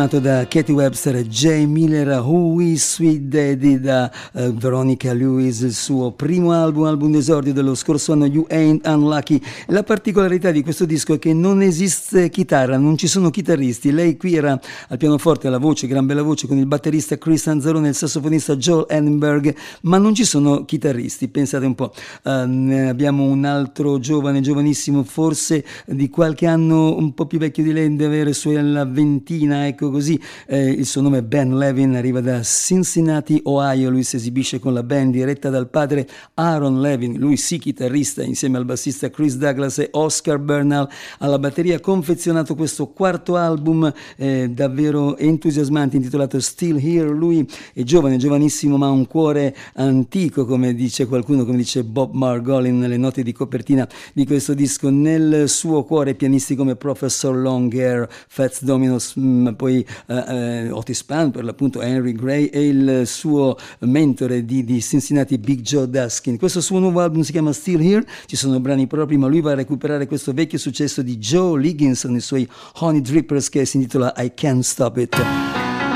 Firmato 0.00 0.18
da 0.18 0.46
Katie 0.46 0.72
Webster 0.72 1.16
e 1.16 1.26
Jay 1.26 1.66
Miller, 1.66 2.20
Who 2.20 2.60
is 2.60 2.94
Sweet 2.94 3.20
Daddy 3.22 3.78
da 3.80 4.10
uh, 4.32 4.52
Veronica 4.54 5.12
Lewis, 5.12 5.60
il 5.60 5.74
suo 5.74 6.12
primo 6.12 6.52
album, 6.52 6.84
album 6.84 7.12
d'esordio 7.12 7.52
dello 7.52 7.74
scorso 7.74 8.12
anno, 8.12 8.24
You 8.24 8.46
Ain't 8.48 8.86
Unlucky. 8.86 9.40
La 9.66 9.82
particolarità 9.82 10.52
di 10.52 10.62
questo 10.62 10.86
disco 10.86 11.14
è 11.14 11.18
che 11.18 11.34
non 11.34 11.60
esiste 11.60 12.30
chitarra, 12.30 12.78
non 12.78 12.96
ci 12.96 13.08
sono 13.08 13.28
chitarristi. 13.28 13.90
Lei 13.90 14.16
qui 14.16 14.36
era 14.36 14.58
al 14.88 14.96
pianoforte, 14.96 15.48
alla 15.48 15.58
voce, 15.58 15.86
gran 15.86 16.06
bella 16.06 16.22
voce, 16.22 16.46
con 16.46 16.56
il 16.56 16.66
batterista 16.66 17.18
Chris 17.18 17.46
Anzarone 17.48 17.88
e 17.88 17.90
il 17.90 17.96
sassofonista 17.96 18.56
Joel 18.56 18.86
Edinburgh, 18.88 19.54
ma 19.82 19.98
non 19.98 20.14
ci 20.14 20.24
sono 20.24 20.64
chitarristi, 20.64 21.28
pensate 21.28 21.66
un 21.66 21.74
po'. 21.74 21.92
Uh, 22.22 22.88
abbiamo 22.88 23.24
un 23.24 23.44
altro 23.44 23.98
giovane, 23.98 24.40
giovanissimo, 24.40 25.02
forse 25.02 25.62
di 25.84 26.08
qualche 26.08 26.46
anno 26.46 26.96
un 26.96 27.12
po' 27.12 27.26
più 27.26 27.38
vecchio 27.38 27.62
di 27.62 27.72
lei, 27.72 27.94
deve 27.96 28.14
avere 28.14 28.32
sulla 28.32 28.86
ventina, 28.86 29.66
ecco 29.66 29.89
così. 29.90 30.20
Eh, 30.46 30.70
il 30.70 30.86
suo 30.86 31.00
nome 31.00 31.18
è 31.18 31.22
Ben 31.22 31.56
Levin, 31.56 31.94
arriva 31.94 32.20
da 32.20 32.42
Cincinnati, 32.42 33.40
Ohio. 33.44 33.90
Lui 33.90 34.02
si 34.02 34.16
esibisce 34.16 34.58
con 34.58 34.72
la 34.72 34.82
band 34.82 35.12
diretta 35.12 35.50
dal 35.50 35.68
padre 35.68 36.08
Aaron 36.34 36.80
Levin, 36.80 37.18
lui 37.18 37.36
sì 37.36 37.58
chitarrista, 37.58 38.22
insieme 38.22 38.58
al 38.58 38.64
bassista 38.64 39.10
Chris 39.10 39.36
Douglas 39.36 39.78
e 39.78 39.88
Oscar 39.92 40.38
Bernal. 40.38 40.88
Alla 41.18 41.38
batteria 41.38 41.76
ha 41.76 41.80
confezionato 41.80 42.54
questo 42.54 42.88
quarto 42.88 43.36
album 43.36 43.92
eh, 44.16 44.48
davvero 44.50 45.16
entusiasmante 45.16 45.96
intitolato 45.96 46.40
Still 46.40 46.78
Here. 46.78 47.08
Lui 47.08 47.46
è 47.72 47.82
giovane, 47.82 48.16
giovanissimo, 48.16 48.76
ma 48.76 48.86
ha 48.86 48.90
un 48.90 49.06
cuore 49.06 49.56
antico, 49.74 50.44
come 50.44 50.74
dice 50.74 51.06
qualcuno, 51.06 51.44
come 51.44 51.56
dice 51.56 51.84
Bob 51.84 52.14
Margolin 52.14 52.78
nelle 52.78 52.96
note 52.96 53.22
di 53.22 53.32
copertina 53.32 53.88
di 54.12 54.26
questo 54.26 54.54
disco. 54.54 54.90
Nel 54.90 55.48
suo 55.48 55.84
cuore 55.84 56.14
pianisti 56.14 56.54
come 56.54 56.76
Professor 56.76 57.36
Longhair, 57.36 58.08
Fats 58.28 58.62
Dominos, 58.62 59.14
mh, 59.14 59.22
mm, 59.22 59.48
poi 59.54 59.79
uh, 60.06 60.14
uh, 60.14 60.76
Otis 60.76 61.04
Pan, 61.04 61.30
per 61.30 61.44
l'appunto 61.44 61.80
Henry 61.80 62.12
Gray 62.12 62.46
e 62.46 62.68
il 62.68 63.02
suo 63.06 63.56
mentore 63.80 64.44
di, 64.44 64.64
di, 64.64 64.80
Cincinnati, 64.80 65.38
Big 65.38 65.60
Joe 65.60 65.88
Daskin. 65.88 66.38
Questo 66.38 66.60
suo 66.60 66.78
nuovo 66.78 67.00
album 67.00 67.22
si 67.22 67.32
chiama 67.32 67.52
Still 67.52 67.80
Here, 67.80 68.06
ci 68.26 68.36
sono 68.36 68.60
brani 68.60 68.86
propri, 68.86 69.16
ma 69.16 69.26
lui 69.26 69.40
va 69.40 69.52
a 69.52 69.54
recuperare 69.54 70.06
questo 70.06 70.32
vecchio 70.32 70.58
successo 70.58 71.02
di 71.02 71.16
Joe 71.18 71.60
Liggins 71.60 72.04
nei 72.04 72.20
suoi 72.20 72.48
Honey 72.80 73.00
Drippers 73.00 73.48
che 73.48 73.64
si 73.64 73.76
intitola 73.76 74.14
I 74.16 74.32
Can't 74.34 74.62
Stop 74.62 74.96
It. 74.98 75.16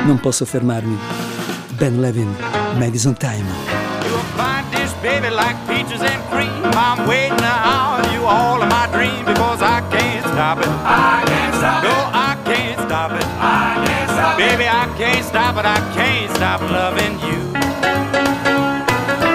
Non 0.05 0.19
posso 0.21 0.45
fermarmi. 0.45 0.97
Ben 1.77 2.01
Levin, 2.01 2.29
Madison 2.79 3.17
Time. 3.17 3.83
baby 5.05 5.29
like 5.29 5.57
peaches 5.69 6.01
and 6.01 6.23
cream. 6.33 6.65
I'm 6.73 7.07
waiting 7.07 7.45
on 7.45 8.11
you 8.15 8.25
all 8.25 8.63
of 8.63 8.69
my 8.71 8.89
dreams 8.91 9.27
because 9.29 9.61
I 9.61 9.81
can't 9.93 10.25
stop 10.25 10.59
it. 10.59 10.67
I 10.67 11.23
can't 11.27 11.55
stop 11.61 11.85
no, 11.85 11.91
it. 11.91 11.93
No, 11.93 12.11
I 12.29 12.33
can't 12.49 12.81
stop 12.89 13.11
it. 13.13 13.27
I 13.37 13.74
baby. 14.37 14.67
I 14.67 14.87
can't 14.97 15.25
stop 15.25 15.57
it. 15.57 15.65
I 15.65 15.79
can't 15.95 16.31
stop 16.37 16.61
loving 16.61 17.19
you. 17.21 17.41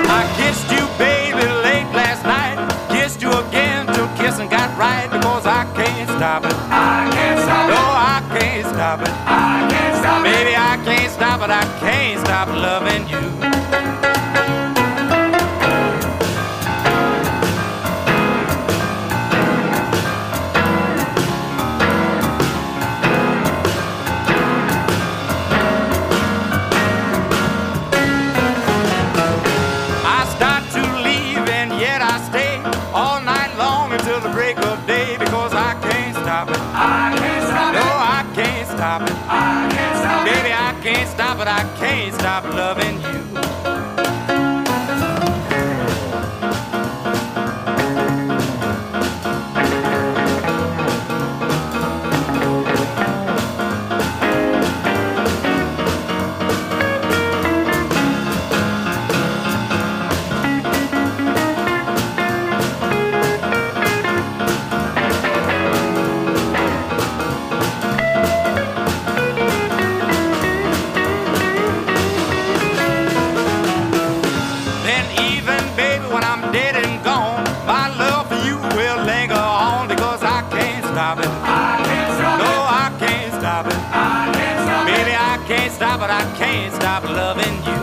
I 0.09 0.21
kissed 0.37 0.69
you, 0.71 0.83
baby, 0.97 1.45
late 1.63 1.89
last 1.95 2.23
night. 2.23 2.57
Kissed 2.89 3.21
you 3.21 3.31
again 3.31 3.87
till 3.87 4.09
kissing 4.17 4.49
got 4.49 4.69
right 4.77 5.09
because 5.11 5.45
I 5.45 5.63
can't 5.75 6.09
stop 6.09 6.45
it. 6.45 6.55
I 6.69 7.09
can't 7.13 7.39
stop 7.39 7.67
no, 7.67 7.73
it. 7.73 7.79
No, 7.79 7.85
I 7.95 8.19
can't 8.39 8.65
stop 8.67 9.01
it. 9.01 9.13
I 9.25 9.67
can't 9.71 9.95
stop 9.97 10.23
baby, 10.23 10.35
it. 10.35 10.43
Baby, 10.43 10.55
I 10.55 10.75
can't 10.83 11.11
stop 11.11 11.39
it. 11.41 11.49
I 11.49 11.63
can't 11.79 12.19
stop 12.25 12.47
loving 12.49 13.07
you. 13.07 14.18
stop 38.79 39.01
it. 39.01 39.11
I 39.27 39.67
can't 39.75 39.97
stop 39.97 40.25
Baby. 40.25 40.53
I 40.53 40.71
can't 40.81 41.09
stop 41.09 41.37
it. 41.41 41.47
I 41.47 41.63
can't 41.79 42.13
stop 42.15 42.43
loving 42.45 42.98
stop 86.99 87.15
loving 87.15 87.55
you. 87.63 87.79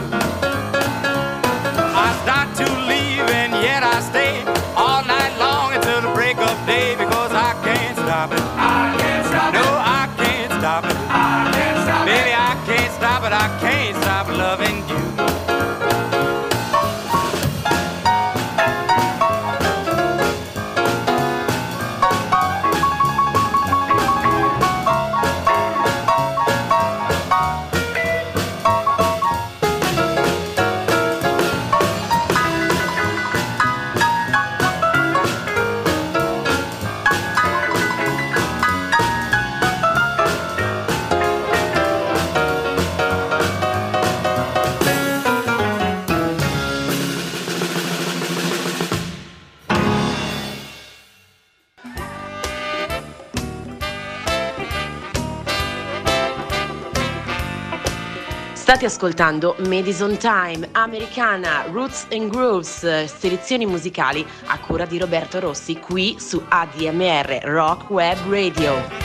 I 1.96 2.08
start 2.22 2.48
to 2.56 2.64
leave 2.88 3.24
and 3.40 3.52
yet 3.62 3.82
I 3.82 4.00
stay 4.00 4.42
all 4.76 5.04
night 5.04 5.32
long 5.38 5.74
until 5.74 6.00
the 6.02 6.12
break 6.14 6.36
of 6.38 6.56
day 6.66 6.94
because 6.96 7.32
I 7.32 7.52
can't 7.64 7.96
stop 7.96 8.32
it. 8.32 8.40
I 8.40 8.96
can't 9.00 9.26
stop 9.26 9.54
it. 9.54 9.58
No, 9.58 9.64
I 9.64 10.08
can't 10.16 10.52
stop 10.52 10.84
it. 10.84 10.96
I 11.08 11.50
can't 11.54 11.78
stop 11.84 12.06
Baby, 12.06 12.18
it. 12.18 12.24
Baby, 12.24 12.34
I 12.34 12.62
can't 12.66 12.92
stop 12.92 13.22
it. 13.24 13.32
I 13.32 13.60
can't. 13.60 13.75
Ascoltando 58.86 59.56
Madison 59.66 60.16
Time, 60.16 60.68
Americana, 60.72 61.64
Roots 61.70 62.06
and 62.10 62.30
Grooves, 62.30 63.04
selezioni 63.04 63.66
musicali 63.66 64.24
a 64.46 64.58
cura 64.60 64.86
di 64.86 64.98
Roberto 64.98 65.40
Rossi 65.40 65.78
qui 65.78 66.16
su 66.18 66.42
ADMR 66.48 67.40
Rock 67.42 67.90
Web 67.90 68.18
Radio. 68.28 68.95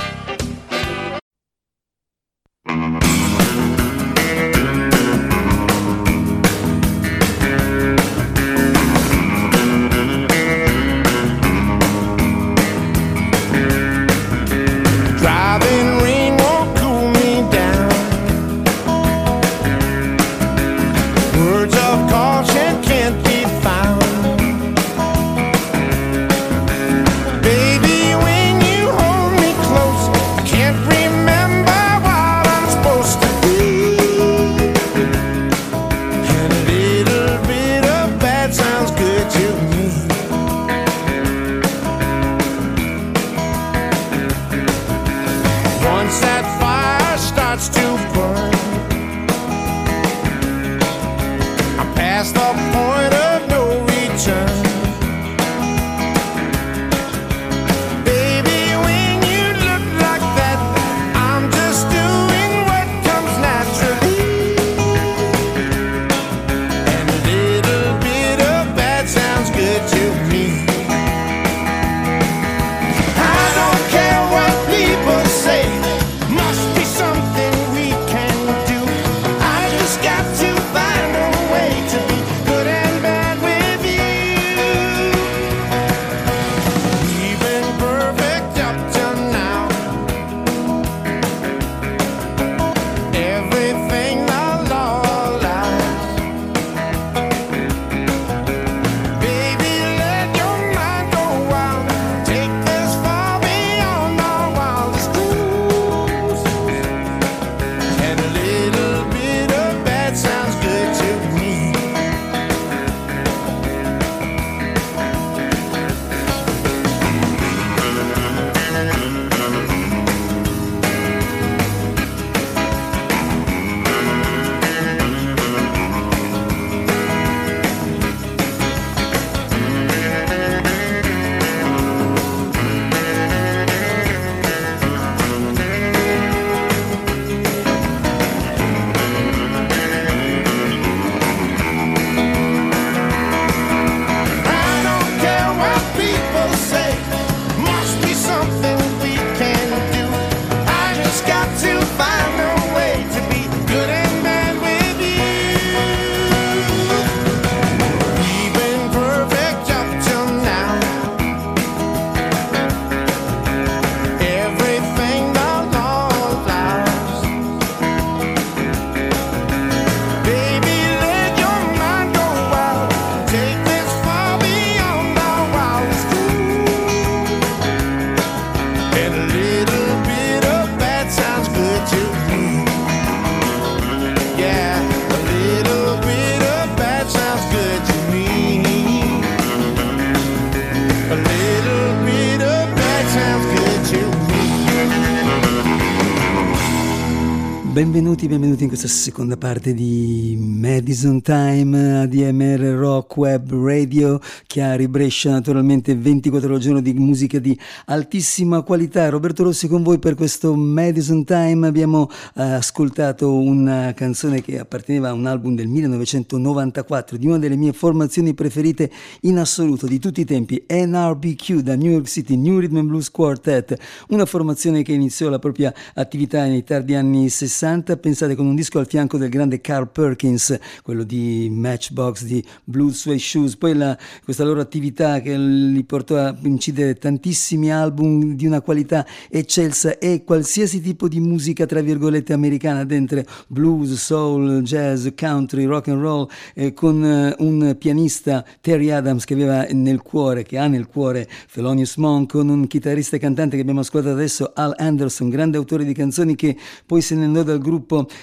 Benvenuti, 197.91 198.29
benvenuti 198.29 198.61
in 198.63 198.69
questa 198.69 198.87
seconda 198.87 199.35
parte 199.35 199.73
di 199.73 200.37
Madison 200.39 201.21
Time, 201.21 202.03
ADMR 202.03 202.77
Rock 202.77 203.17
Web 203.17 203.53
Radio, 203.53 204.17
Chiari 204.47 204.87
Brescia, 204.87 205.31
naturalmente 205.31 205.93
24 205.93 206.47
ore 206.47 206.55
al 206.55 206.61
giorno 206.61 206.79
di 206.79 206.93
musica 206.93 207.37
di 207.37 207.59
altissima 207.87 208.61
qualità. 208.61 209.09
Roberto 209.09 209.43
Rossi 209.43 209.67
con 209.67 209.83
voi 209.83 209.99
per 209.99 210.15
questo 210.15 210.55
Madison 210.55 211.25
Time. 211.25 211.67
Abbiamo 211.67 212.09
eh, 212.35 212.41
ascoltato 212.43 213.33
una 213.33 213.93
canzone 213.93 214.41
che 214.41 214.57
apparteneva 214.57 215.09
a 215.09 215.13
un 215.13 215.25
album 215.25 215.55
del 215.55 215.67
1994 215.67 217.17
di 217.17 217.27
una 217.27 217.39
delle 217.39 217.57
mie 217.57 217.73
formazioni 217.73 218.33
preferite 218.33 218.89
in 219.23 219.37
assoluto 219.37 219.85
di 219.85 219.99
tutti 219.99 220.21
i 220.21 220.25
tempi, 220.25 220.63
NRBQ 220.65 221.55
da 221.55 221.75
New 221.75 221.91
York 221.91 222.07
City, 222.07 222.37
New 222.37 222.57
Rhythm 222.57 222.77
and 222.77 222.87
Blues 222.87 223.11
Quartet, 223.11 223.77
una 224.07 224.25
formazione 224.25 224.81
che 224.81 224.93
iniziò 224.93 225.27
la 225.27 225.39
propria 225.39 225.73
attività 225.93 226.45
nei 226.45 226.63
tardi 226.63 226.95
anni 226.95 227.27
60 227.27 227.79
60, 227.81 227.97
pensate 227.97 228.35
con 228.35 228.45
un 228.45 228.55
disco 228.55 228.79
al 228.79 228.87
fianco 228.87 229.17
del 229.17 229.29
grande 229.29 229.59
Carl 229.59 229.89
Perkins, 229.89 230.57
quello 230.83 231.03
di 231.03 231.49
Matchbox, 231.51 232.23
di 232.23 232.43
Blue 232.63 232.93
Suede 232.93 233.19
Shoes, 233.19 233.55
poi 233.57 233.73
la, 233.73 233.97
questa 234.23 234.43
loro 234.43 234.61
attività 234.61 235.19
che 235.19 235.35
li 235.37 235.83
portò 235.83 236.17
a 236.17 236.35
incidere 236.43 236.95
tantissimi 236.95 237.71
album 237.71 238.35
di 238.35 238.45
una 238.45 238.61
qualità 238.61 239.05
eccelsa 239.29 239.97
e 239.97 240.23
qualsiasi 240.23 240.81
tipo 240.81 241.07
di 241.07 241.19
musica 241.19 241.65
tra 241.65 241.81
virgolette 241.81 242.33
americana 242.33 242.83
dentro 242.83 243.23
blues, 243.47 243.93
soul, 243.93 244.61
jazz, 244.61 245.07
country, 245.15 245.65
rock 245.65 245.89
and 245.89 246.01
roll, 246.01 246.27
eh, 246.53 246.73
con 246.73 247.03
eh, 247.03 247.35
un 247.39 247.75
pianista 247.77 248.45
Terry 248.61 248.91
Adams 248.91 249.25
che 249.25 249.33
aveva 249.33 249.65
nel 249.71 250.01
cuore, 250.01 250.43
che 250.43 250.57
ha 250.57 250.67
nel 250.67 250.87
cuore 250.87 251.27
Thelonious 251.51 251.97
Monk, 251.97 252.31
con 252.31 252.47
un 252.49 252.67
chitarrista 252.67 253.15
e 253.15 253.19
cantante 253.19 253.55
che 253.55 253.61
abbiamo 253.61 253.81
ascoltato 253.81 254.13
adesso, 254.13 254.51
Al 254.53 254.73
Anderson, 254.77 255.29
grande 255.29 255.57
autore 255.57 255.83
di 255.83 255.93
canzoni 255.93 256.35
che 256.35 256.55
poi 256.85 257.01
se 257.01 257.15
ne 257.15 257.25
andò 257.25 257.43
dal 257.43 257.59
gruppo 257.59 257.70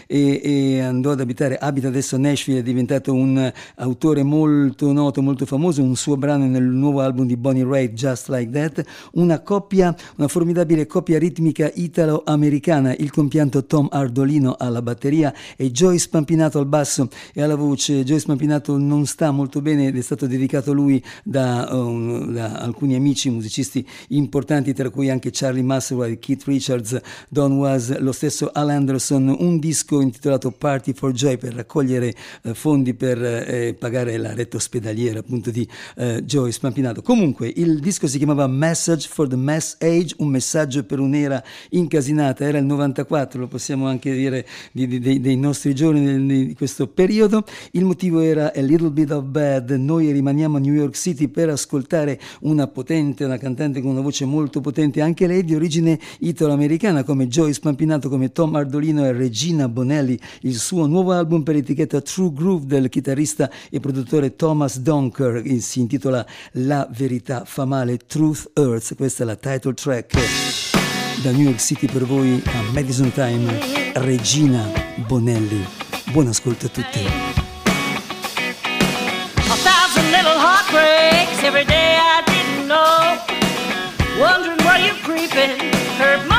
e, 0.07 0.40
e, 0.42 0.80
andò 0.80 1.12
ad 1.12 1.20
abitare, 1.20 1.57
abita 1.57 1.88
adesso 1.88 2.16
a 2.16 2.18
Nashville, 2.18 2.61
è 2.61 2.62
diventato 2.62 3.12
un 3.12 3.51
autore 3.76 4.22
molto 4.22 4.92
noto, 4.92 5.22
molto 5.22 5.46
famoso, 5.46 5.82
un 5.82 5.96
suo 5.96 6.16
brano 6.16 6.46
nel 6.46 6.64
nuovo 6.64 7.01
album 7.01 7.26
di 7.26 7.36
Bonnie 7.36 7.64
Raitt, 7.64 7.94
Just 7.94 8.28
Like 8.28 8.51
That, 8.51 8.84
una 9.12 9.40
coppia, 9.40 9.94
una 10.16 10.28
formidabile 10.28 10.86
coppia 10.86 11.18
ritmica 11.18 11.70
italo-americana, 11.74 12.94
il 12.96 13.11
compianto 13.11 13.64
Tom 13.64 13.88
Ardolino 13.90 14.57
alla 14.59 14.82
batteria 14.82 15.32
e 15.57 15.70
Joyce 15.70 16.09
Pampinato 16.11 16.59
al 16.59 16.66
basso 16.66 17.09
e 17.32 17.42
alla 17.42 17.57
voce. 17.57 18.05
Joyce 18.05 18.26
Pampinato 18.26 18.76
non 18.76 19.07
sta 19.07 19.30
molto 19.30 19.61
bene 19.61 19.86
ed 19.86 19.96
è 19.96 20.01
stato 20.01 20.26
dedicato 20.26 20.72
lui 20.72 21.03
da, 21.24 21.68
um, 21.72 22.32
da 22.32 22.55
alcuni 22.55 22.94
amici 22.94 23.30
musicisti 23.30 23.86
importanti, 24.09 24.74
tra 24.74 24.90
cui 24.90 25.11
anche 25.11 25.30
Charlie 25.32 25.62
Musselwhite, 25.62 26.18
Keith 26.18 26.44
Richards, 26.44 27.01
Don 27.28 27.53
Was, 27.53 27.99
lo 27.99 28.12
stesso 28.12 28.51
Al 28.53 28.68
Anderson, 28.70 29.36
un 29.39 29.59
disco 29.59 30.01
intitolato 30.01 30.51
Party 30.51 30.93
for 30.93 31.12
Joy 31.12 31.36
per 31.36 31.55
raccogliere 31.55 32.14
eh, 32.43 32.55
fondi 32.55 32.95
per 32.95 33.22
eh, 33.22 33.74
pagare 33.78 34.16
la 34.16 34.34
retta 34.34 34.57
ospedaliera 34.57 35.20
appunto 35.20 35.51
di 35.51 35.66
eh, 35.97 36.22
Joyce 36.24 36.59
Pampinato. 36.61 37.03
Comunque 37.03 37.53
il 37.55 37.80
disco 37.80 38.07
si 38.07 38.18
chiamava 38.18 38.47
Message 38.47 39.09
for 39.11 39.28
the 39.28 39.36
Mass 39.36 39.76
Age, 39.80 40.14
un 40.18 40.28
messaggio 40.28 40.84
per 40.84 40.99
un'era 40.99 41.43
incasinata, 41.70 42.45
era 42.45 42.59
il 42.59 42.64
94, 42.64 43.41
lo 43.41 43.47
possiamo 43.47 43.86
anche 43.86 44.12
dire 44.14 44.47
di, 44.72 44.86
di, 44.86 45.20
dei 45.20 45.36
nostri 45.36 45.74
giorni 45.74 46.47
di 46.47 46.55
questo 46.55 46.86
periodo. 46.86 47.45
Il 47.72 47.84
motivo 47.84 48.20
era 48.20 48.53
A 48.55 48.61
Little 48.61 48.91
Bit 48.91 49.11
of 49.12 49.24
Bad, 49.24 49.70
noi 49.70 50.11
rimaniamo 50.12 50.57
a 50.57 50.61
New 50.61 50.74
York 50.74 50.97
City 50.97 51.28
per 51.28 51.49
ascoltare 51.51 52.20
una 52.41 52.66
potente, 52.66 53.24
una 53.24 53.39
cantante 53.39 53.80
con 53.80 53.91
una 53.93 54.01
voce 54.01 54.24
molto 54.24 54.61
potente, 54.61 55.01
anche 55.01 55.26
lei 55.26 55.45
di 55.45 55.55
origine 55.55 55.99
italo-americana 56.20 57.05
come 57.05 57.28
Joyce 57.28 57.61
Pampinato, 57.61 58.09
come 58.09 58.32
Tom 58.32 58.55
Ardolino 58.55 59.05
è 59.05 59.12
Regina 59.29 59.68
Bonelli, 59.68 60.18
il 60.43 60.57
suo 60.57 60.87
nuovo 60.87 61.12
album 61.12 61.43
per 61.43 61.55
l'etichetta 61.55 62.01
True 62.01 62.33
Groove 62.33 62.64
del 62.64 62.89
chitarrista 62.89 63.51
e 63.68 63.79
produttore 63.79 64.37
Thomas 64.37 64.79
Donker, 64.79 65.43
si 65.61 65.81
intitola 65.81 66.26
La 66.53 66.89
verità 66.91 67.45
fa 67.45 67.66
male, 67.66 67.99
Truth 67.99 68.53
Earth, 68.55 68.95
questa 68.97 69.24
è 69.24 69.26
la 69.26 69.37
title 69.37 69.74
track 69.74 70.16
da 71.22 71.31
New 71.31 71.43
York 71.43 71.61
City 71.61 71.87
per 71.87 72.07
voi 72.07 72.43
a 72.43 72.72
Madison 72.72 73.12
Time, 73.12 73.93
Regina 73.97 74.64
Bonelli. 75.07 75.62
Buon 76.11 76.29
ascolto 76.29 76.64
a 76.64 76.68
tutti. 76.70 77.01
Little 80.11 80.39
heartbreaks 80.39 81.45
every 81.45 81.66
day 81.66 81.99
I 82.01 82.22
didn't 82.24 82.66
know. 82.66 83.18
Wondering 84.18 84.59
where 84.64 84.79
you're 84.79 84.97
creeping, 85.03 85.59
hurt 85.99 86.26
more 86.29 86.38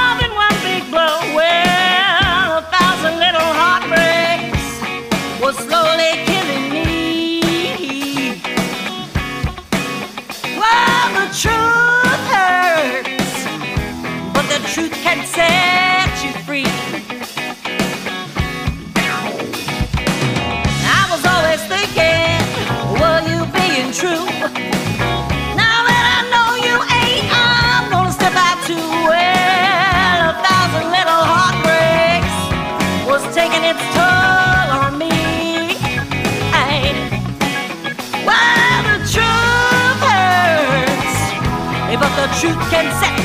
eh, 42.41 42.47
but 42.47 42.55
the 42.55 42.55
truth 42.55 42.69
can 42.69 42.99
set 42.99 43.18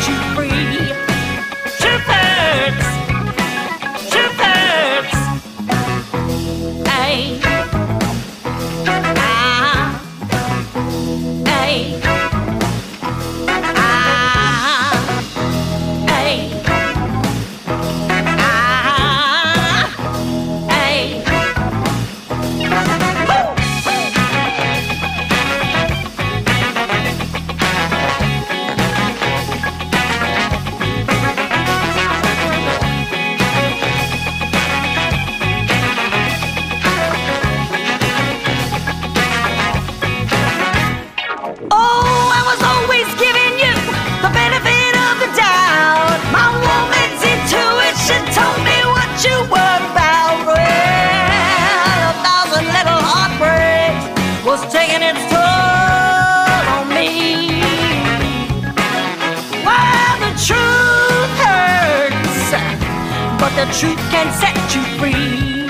truth 63.80 63.98
can 64.10 64.32
set 64.32 64.56
you 64.74 64.82
free. 65.00 65.66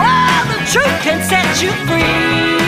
Well, 0.00 0.44
the 0.48 0.58
truth 0.72 0.96
can 1.02 1.22
set 1.22 1.62
you 1.62 1.70
free. 1.86 2.58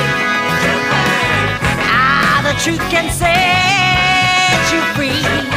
Ah, 1.90 2.40
the 2.44 2.54
truth 2.62 2.84
can 2.90 3.10
set 3.10 4.72
you 4.72 4.80
free. 4.94 5.53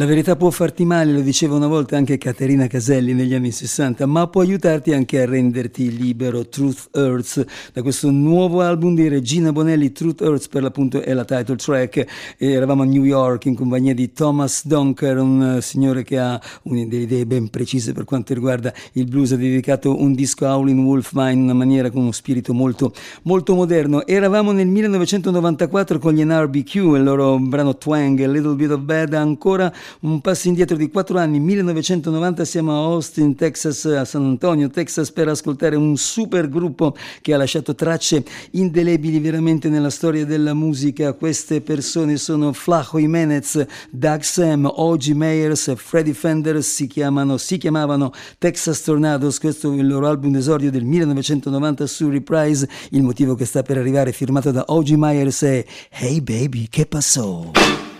La 0.00 0.06
verità 0.06 0.34
può 0.34 0.48
farti 0.48 0.86
male, 0.86 1.12
lo 1.12 1.20
diceva 1.20 1.56
una 1.56 1.66
volta 1.66 1.98
anche 1.98 2.16
Caterina 2.16 2.66
Caselli 2.68 3.12
negli 3.12 3.34
anni 3.34 3.50
60, 3.50 4.06
ma 4.06 4.28
può 4.28 4.40
aiutarti 4.40 4.94
anche 4.94 5.20
a 5.20 5.26
renderti 5.26 5.94
libero. 5.94 6.48
Truth 6.48 6.88
Hurts, 6.94 7.44
da 7.74 7.82
questo 7.82 8.10
nuovo 8.10 8.62
album 8.62 8.94
di 8.94 9.08
Regina 9.08 9.52
Bonelli, 9.52 9.92
Truth 9.92 10.22
Hurts 10.22 10.48
per 10.48 10.62
l'appunto 10.62 11.02
è 11.02 11.12
la 11.12 11.26
title 11.26 11.56
track. 11.56 12.06
E 12.38 12.50
eravamo 12.50 12.80
a 12.80 12.86
New 12.86 13.04
York 13.04 13.44
in 13.44 13.54
compagnia 13.54 13.92
di 13.92 14.10
Thomas 14.14 14.66
Donker, 14.66 15.18
un 15.18 15.58
signore 15.60 16.02
che 16.02 16.18
ha 16.18 16.40
delle 16.62 17.02
idee 17.02 17.26
ben 17.26 17.50
precise 17.50 17.92
per 17.92 18.04
quanto 18.04 18.32
riguarda 18.32 18.72
il 18.92 19.04
blues. 19.04 19.32
Ha 19.32 19.36
dedicato 19.36 20.00
un 20.00 20.14
disco 20.14 20.46
a 20.46 20.56
Howlin' 20.56 20.82
Wolfman 20.82 21.32
in 21.32 21.42
una 21.42 21.52
maniera 21.52 21.90
con 21.90 22.00
uno 22.00 22.12
spirito 22.12 22.54
molto, 22.54 22.94
molto 23.24 23.54
moderno. 23.54 24.06
Eravamo 24.06 24.52
nel 24.52 24.66
1994 24.66 25.98
con 25.98 26.14
gli 26.14 26.24
NRBQ, 26.24 26.74
il 26.74 27.02
loro 27.02 27.38
brano 27.38 27.76
Twang, 27.76 28.18
A 28.18 28.28
Little 28.28 28.54
Bit 28.54 28.70
of 28.70 28.80
Bad, 28.80 29.12
ancora 29.12 29.70
un 30.00 30.20
passo 30.20 30.48
indietro 30.48 30.76
di 30.76 30.90
quattro 30.90 31.18
anni, 31.18 31.40
1990 31.40 32.44
siamo 32.44 32.72
a 32.72 32.84
Austin, 32.84 33.34
Texas, 33.34 33.84
a 33.84 34.04
San 34.04 34.24
Antonio, 34.24 34.68
Texas 34.68 35.10
per 35.12 35.28
ascoltare 35.28 35.76
un 35.76 35.96
super 35.96 36.48
gruppo 36.48 36.96
che 37.20 37.34
ha 37.34 37.36
lasciato 37.36 37.74
tracce 37.74 38.24
indelebili 38.52 39.18
veramente 39.18 39.68
nella 39.68 39.90
storia 39.90 40.24
della 40.24 40.54
musica. 40.54 41.12
Queste 41.12 41.60
persone 41.60 42.16
sono 42.16 42.52
Flaco 42.52 42.98
Jimenez, 42.98 43.64
Doug 43.90 44.22
Sam, 44.22 44.70
O.G. 44.72 45.10
Meyers 45.10 45.74
Freddie 45.76 46.14
Fender, 46.14 46.62
si, 46.62 46.86
chiamano, 46.86 47.36
si 47.36 47.58
chiamavano 47.58 48.12
Texas 48.38 48.82
Tornadoes, 48.82 49.38
questo 49.38 49.72
è 49.72 49.76
il 49.76 49.86
loro 49.86 50.06
album 50.06 50.32
d'esordio 50.32 50.70
del 50.70 50.84
1990 50.84 51.86
su 51.86 52.08
Reprise, 52.08 52.68
il 52.90 53.02
motivo 53.02 53.34
che 53.34 53.44
sta 53.44 53.62
per 53.62 53.78
arrivare 53.78 54.12
firmato 54.12 54.50
da 54.50 54.64
O.G. 54.68 54.92
Myers 54.96 55.42
è 55.42 55.64
Hey 55.90 56.20
Baby, 56.20 56.68
che 56.68 56.86
passò? 56.86 57.50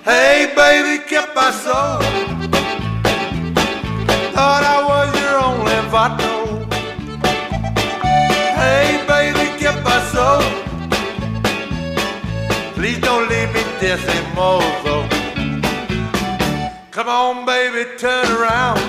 Hey, 0.02 0.50
baby, 0.56 1.04
¿qué 1.06 1.20
pasó? 1.34 1.98
Thought 4.32 4.64
I 4.64 4.82
was 4.88 5.20
your 5.20 5.36
only 5.44 5.74
vato. 5.90 6.66
Hey, 8.56 9.04
baby, 9.06 9.50
¿qué 9.58 9.70
pasó? 9.84 10.40
Please 12.74 12.98
don't 13.00 13.28
leave 13.28 13.52
me 13.52 13.62
decimoso. 13.78 15.06
Come 16.90 17.08
on, 17.08 17.44
baby, 17.44 17.84
turn 17.98 18.26
around. 18.32 18.80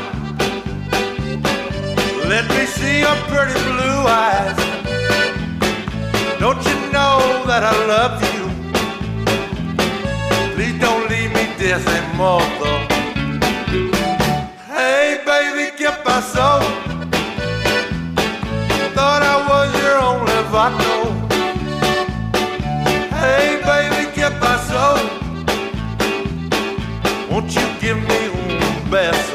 Let 2.29 2.47
me 2.47 2.65
see 2.65 3.01
your 3.01 3.17
pretty 3.27 3.59
blue 3.67 4.07
eyes. 4.07 4.55
Don't 6.39 6.63
you 6.65 6.75
know 6.93 7.43
that 7.47 7.63
I 7.63 7.85
love 7.85 8.23
you? 8.33 8.50
Leave 11.61 11.77
me 11.77 11.83
decimoso. 11.83 12.79
Hey, 14.67 15.19
baby, 15.25 15.71
¿qué 15.77 15.89
pasó? 16.03 16.59
Thought 18.95 19.23
I 19.23 19.47
was 19.47 19.69
your 19.81 19.97
only 19.97 20.41
vato. 20.51 21.11
Hey, 23.19 23.59
baby, 23.63 24.09
¿qué 24.13 24.29
pasó? 24.39 24.97
Won't 27.29 27.53
you 27.53 27.61
give 27.79 27.97
me 28.07 28.29
un 28.29 28.89
beso? 28.89 29.30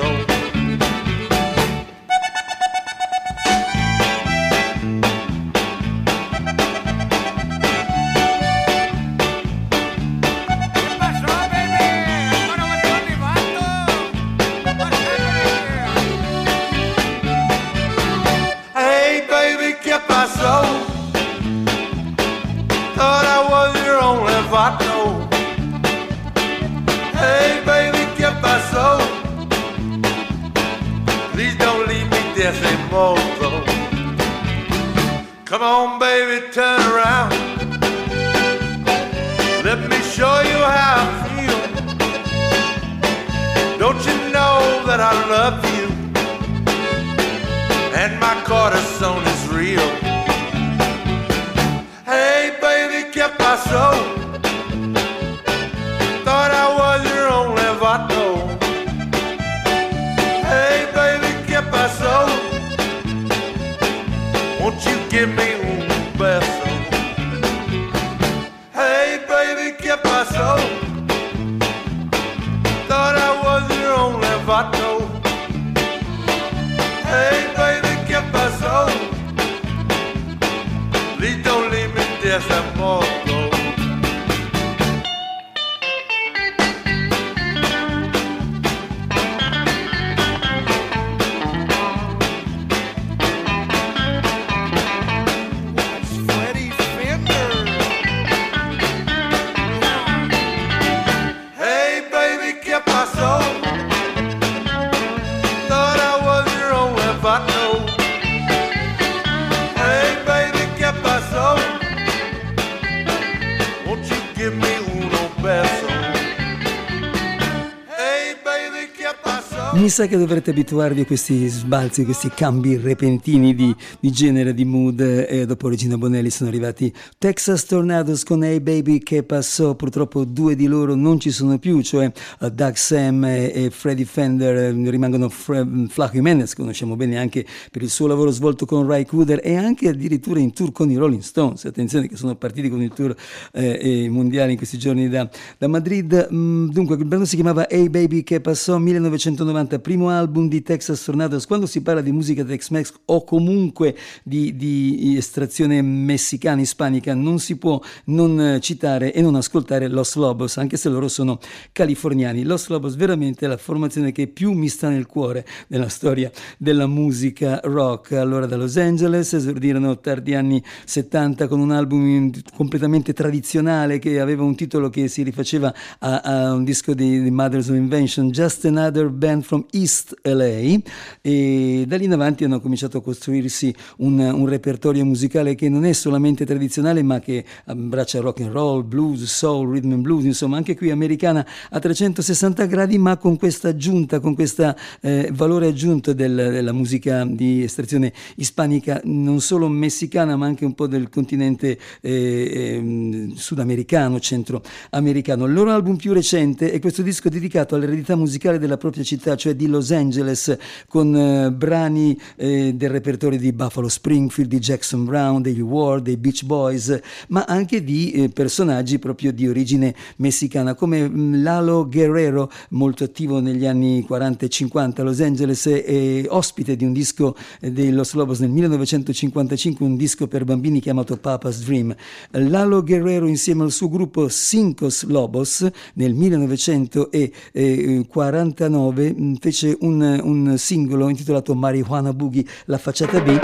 Sa 119.96 120.06
che 120.06 120.18
dovrete 120.18 120.50
abituarvi 120.50 121.00
a 121.00 121.06
questi 121.06 121.48
sbalzi, 121.48 122.04
questi 122.04 122.28
cambi 122.28 122.76
repentini 122.76 123.54
di, 123.54 123.74
di 123.98 124.10
genere, 124.12 124.52
di 124.52 124.66
mood. 124.66 125.00
E 125.00 125.46
dopo 125.46 125.70
Regina 125.70 125.96
Bonelli 125.96 126.28
sono 126.28 126.50
arrivati 126.50 126.92
Texas 127.16 127.64
Tornadoes 127.64 128.22
con 128.22 128.44
Hey 128.44 128.60
Baby 128.60 128.98
che 128.98 129.22
passò. 129.22 129.74
Purtroppo 129.74 130.26
due 130.26 130.54
di 130.54 130.66
loro 130.66 130.94
non 130.94 131.18
ci 131.18 131.30
sono 131.30 131.58
più, 131.58 131.80
cioè 131.80 132.12
uh, 132.40 132.50
Doug 132.50 132.74
Sam 132.74 133.24
e, 133.24 133.70
Freddie 133.72 134.04
Fender. 134.04 134.54
eh, 134.54 134.90
rimangono 134.90 135.30
Fre- 135.30 135.66
Flaco 135.88 136.12
Jimenez, 136.12 136.52
conosciamo 136.52 136.94
bene 136.94 137.16
anche 137.16 137.46
per 137.70 137.80
il 137.80 137.88
suo 137.88 138.06
lavoro 138.06 138.30
svolto 138.30 138.66
con 138.66 138.86
Ray 138.86 139.06
Cooder 139.06 139.40
e 139.42 139.56
anche 139.56 139.88
addirittura 139.88 140.40
in 140.40 140.52
tour 140.52 140.72
con 140.72 140.90
i 140.90 140.96
Rolling 140.96 141.22
Stones. 141.22 141.64
Attenzione 141.64 142.06
che 142.06 142.16
sono 142.16 142.34
partiti 142.34 142.68
con 142.68 142.82
il 142.82 142.92
tour 142.92 143.16
eh, 143.52 143.78
eh, 143.80 144.10
mondiale 144.10 144.50
in 144.50 144.58
questi 144.58 144.76
giorni 144.76 145.08
da, 145.08 145.26
da 145.56 145.68
Madrid. 145.68 146.28
Mm, 146.30 146.68
dunque, 146.68 146.96
il 146.96 147.04
brano 147.06 147.24
si 147.24 147.36
chiamava 147.36 147.66
Hey 147.66 147.88
Baby 147.88 148.22
che 148.24 148.42
passò 148.42 148.76
1990, 148.76 149.84
primo 149.86 150.08
album 150.08 150.48
di 150.48 150.62
Texas 150.62 151.04
Tornadoes. 151.04 151.46
Quando 151.46 151.64
si 151.64 151.80
parla 151.80 152.00
di 152.00 152.10
musica 152.10 152.42
Tex-Mex 152.42 152.92
o 153.04 153.22
comunque 153.22 153.96
di, 154.24 154.56
di 154.56 155.14
estrazione 155.16 155.80
messicana, 155.80 156.60
ispanica, 156.60 157.14
non 157.14 157.38
si 157.38 157.56
può 157.56 157.80
non 158.06 158.40
eh, 158.40 158.60
citare 158.60 159.12
e 159.12 159.22
non 159.22 159.36
ascoltare 159.36 159.86
Los 159.86 160.16
Lobos, 160.16 160.56
anche 160.56 160.76
se 160.76 160.88
loro 160.88 161.06
sono 161.06 161.38
californiani. 161.70 162.42
Los 162.42 162.66
Lobos 162.66 162.96
veramente 162.96 163.44
è 163.44 163.48
la 163.48 163.56
formazione 163.56 164.10
che 164.10 164.26
più 164.26 164.50
mi 164.54 164.66
sta 164.66 164.88
nel 164.88 165.06
cuore 165.06 165.46
nella 165.68 165.86
storia 165.88 166.32
della 166.58 166.88
musica 166.88 167.60
rock. 167.62 168.10
Allora 168.14 168.46
da 168.46 168.56
Los 168.56 168.76
Angeles 168.78 169.34
esordirono 169.34 170.00
tardi 170.00 170.34
anni 170.34 170.60
70 170.84 171.46
con 171.46 171.60
un 171.60 171.70
album 171.70 172.32
completamente 172.56 173.12
tradizionale 173.12 174.00
che 174.00 174.18
aveva 174.18 174.42
un 174.42 174.56
titolo 174.56 174.90
che 174.90 175.06
si 175.06 175.22
rifaceva 175.22 175.72
a, 176.00 176.20
a 176.22 176.52
un 176.54 176.64
disco 176.64 176.92
di, 176.92 177.22
di 177.22 177.30
Mothers 177.30 177.68
of 177.68 177.76
Invention, 177.76 178.30
Just 178.30 178.64
Another 178.64 179.10
Band 179.10 179.44
from 179.44 179.64
East 179.76 180.14
LA 180.22 180.78
e 181.20 181.84
da 181.86 181.96
lì 181.96 182.04
in 182.04 182.12
avanti 182.12 182.44
hanno 182.44 182.60
cominciato 182.60 182.98
a 182.98 183.02
costruirsi 183.02 183.74
un, 183.98 184.18
un 184.18 184.46
repertorio 184.46 185.04
musicale 185.04 185.54
che 185.54 185.68
non 185.68 185.84
è 185.84 185.92
solamente 185.92 186.44
tradizionale 186.44 187.02
ma 187.02 187.20
che 187.20 187.44
abbraccia 187.66 188.20
rock 188.20 188.40
and 188.40 188.52
roll, 188.52 188.86
blues, 188.86 189.24
soul, 189.24 189.70
rhythm 189.70 189.92
and 189.92 190.02
blues, 190.02 190.24
insomma 190.24 190.56
anche 190.56 190.76
qui 190.76 190.90
americana 190.90 191.46
a 191.70 191.78
360 191.78 192.64
gradi 192.66 192.98
ma 192.98 193.16
con 193.16 193.36
questa 193.36 193.68
aggiunta, 193.68 194.20
con 194.20 194.34
questo 194.34 194.74
eh, 195.00 195.30
valore 195.32 195.68
aggiunto 195.68 196.12
del, 196.12 196.34
della 196.34 196.72
musica 196.72 197.24
di 197.24 197.62
estrazione 197.62 198.12
ispanica, 198.36 199.00
non 199.04 199.40
solo 199.40 199.68
messicana 199.68 200.36
ma 200.36 200.46
anche 200.46 200.64
un 200.64 200.74
po' 200.74 200.86
del 200.86 201.08
continente 201.08 201.78
eh, 202.00 202.10
eh, 202.10 203.32
sudamericano, 203.34 204.18
centroamericano. 204.20 205.44
Il 205.46 205.52
loro 205.52 205.70
album 205.70 205.96
più 205.96 206.12
recente 206.12 206.72
è 206.72 206.78
questo 206.78 207.02
disco 207.02 207.28
dedicato 207.28 207.74
all'eredità 207.74 208.16
musicale 208.16 208.58
della 208.58 208.76
propria 208.76 209.04
città, 209.04 209.36
cioè 209.36 209.54
di 209.54 209.65
Los 209.66 209.90
Angeles, 209.90 210.56
con 210.88 211.14
eh, 211.14 211.50
brani 211.50 212.18
eh, 212.36 212.72
del 212.74 212.90
repertorio 212.90 213.38
di 213.38 213.52
Buffalo 213.52 213.88
Springfield, 213.88 214.50
di 214.50 214.58
Jackson 214.58 215.04
Brown, 215.04 215.42
degli 215.42 215.60
Ward, 215.60 216.04
dei 216.04 216.16
Beach 216.16 216.44
Boys, 216.44 216.98
ma 217.28 217.44
anche 217.44 217.82
di 217.82 218.12
eh, 218.12 218.28
personaggi 218.28 218.98
proprio 218.98 219.32
di 219.32 219.48
origine 219.48 219.94
messicana, 220.16 220.74
come 220.74 221.08
mm, 221.08 221.42
Lalo 221.42 221.88
Guerrero, 221.88 222.50
molto 222.70 223.04
attivo 223.04 223.40
negli 223.40 223.66
anni 223.66 224.02
40 224.02 224.46
e 224.46 224.48
50 224.48 225.02
a 225.02 225.04
Los 225.04 225.20
Angeles, 225.20 225.66
e 225.66 226.26
ospite 226.28 226.76
di 226.76 226.84
un 226.84 226.92
disco 226.92 227.36
dei 227.60 227.90
Los 227.90 228.14
Lobos 228.14 228.40
nel 228.40 228.50
1955, 228.50 229.84
un 229.84 229.96
disco 229.96 230.26
per 230.26 230.44
bambini 230.44 230.80
chiamato 230.80 231.16
Papa's 231.16 231.64
Dream. 231.64 231.94
Lalo 232.30 232.82
Guerrero 232.82 233.26
insieme 233.26 233.62
al 233.62 233.72
suo 233.72 233.88
gruppo 233.88 234.28
Cincos 234.28 235.04
Lobos 235.04 235.66
nel 235.94 236.14
1949 236.14 239.14
mm, 239.14 239.34
fece 239.46 239.76
un, 239.82 240.00
un 240.24 240.58
singolo 240.58 241.08
intitolato 241.08 241.54
Marijuana 241.54 242.12
Boogie, 242.12 242.44
la 242.64 242.78
facciata 242.78 243.20
B 243.20 243.38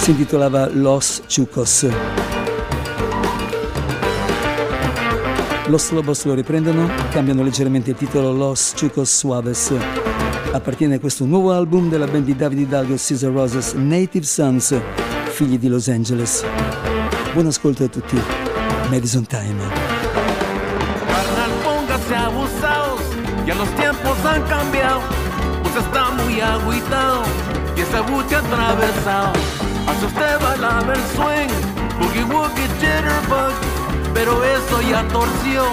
si 0.00 0.10
intitolava 0.10 0.68
Los 0.72 1.22
Chucos. 1.28 1.86
Los 5.68 5.92
Lobos 5.92 6.24
lo 6.24 6.34
riprendono, 6.34 6.90
cambiano 7.12 7.44
leggermente 7.44 7.90
il 7.90 7.96
titolo 7.96 8.32
Los 8.32 8.74
Chucos 8.76 9.08
Suaves. 9.08 9.72
Appartiene 10.50 10.96
a 10.96 10.98
questo 10.98 11.24
nuovo 11.24 11.52
album 11.52 11.88
della 11.88 12.08
band 12.08 12.24
di 12.24 12.34
David 12.34 12.58
Hidalgo 12.58 12.94
e 12.94 12.98
Cesar 12.98 13.30
Rosas, 13.30 13.74
Native 13.74 14.24
Sons, 14.24 14.74
figli 15.28 15.60
di 15.60 15.68
Los 15.68 15.86
Angeles. 15.86 16.44
Buon 17.34 17.46
ascolto 17.46 17.84
a 17.84 17.88
tutti. 17.88 18.20
Madison 18.90 19.24
Time. 19.24 19.94
Ya 23.46 23.54
los 23.54 23.68
tiempos 23.76 24.18
han 24.24 24.42
cambiado. 24.48 25.25
Muy 26.36 26.42
agüitado 26.42 27.22
y 27.74 27.80
ese 27.80 27.98
buche 28.00 28.36
atravesado. 28.36 29.32
Hace 29.88 30.04
usted 30.04 30.38
bailar 30.42 30.84
el 30.84 31.02
swing, 31.16 31.48
boogie 31.98 32.24
woogie 32.24 32.68
jitterbug, 32.78 33.54
pero 34.12 34.44
eso 34.44 34.82
ya 34.82 35.02
torció 35.08 35.64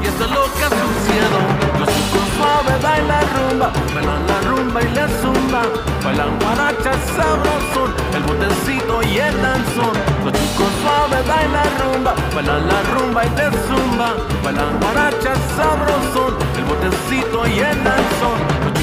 y 0.00 0.06
eso 0.06 0.24
es 0.24 0.30
lo 0.30 0.44
que 0.54 0.62
ha 0.62 0.70
sucedido. 0.70 1.40
Los 1.80 1.88
chicos 1.88 2.28
suaves 2.38 2.80
bailan 2.80 3.24
rumba, 3.34 3.72
bailan 3.92 4.26
la 4.28 4.40
rumba 4.42 4.82
y 4.82 4.88
le 4.94 5.08
zumba, 5.20 5.62
bailan 6.04 6.38
guarachas 6.38 7.00
sabrosón, 7.16 7.90
el 8.14 8.22
botecito 8.22 9.02
y 9.02 9.18
el 9.18 9.42
danzón. 9.42 9.94
Los 10.22 10.32
chicos 10.32 10.70
suaves 10.80 11.26
bailan 11.26 11.70
rumba, 11.82 12.14
bailan 12.32 12.68
la 12.68 12.82
rumba 12.94 13.24
y 13.24 13.30
le 13.30 13.50
zumba, 13.66 14.14
bailan 14.44 14.78
guarachas 14.78 15.38
sabrosón, 15.56 16.38
el 16.56 16.64
botecito 16.66 17.48
y 17.48 17.58
el 17.58 17.82
danzón. 17.82 18.73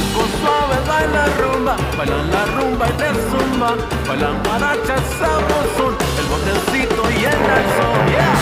Suaves 0.42 0.88
bailan 0.88 1.32
rumba, 1.40 1.76
bailan 1.98 2.32
la 2.32 2.46
rumba 2.46 2.88
y 2.88 2.98
le 3.02 3.10
zumba, 3.30 3.76
bailan 4.08 4.42
guarachas 4.44 5.04
sabrosón, 5.20 5.96
el 6.20 6.26
botecito 6.26 7.12
y 7.12 7.26
el 7.26 7.40
danzón. 7.48 8.08
Yeah. 8.12 8.41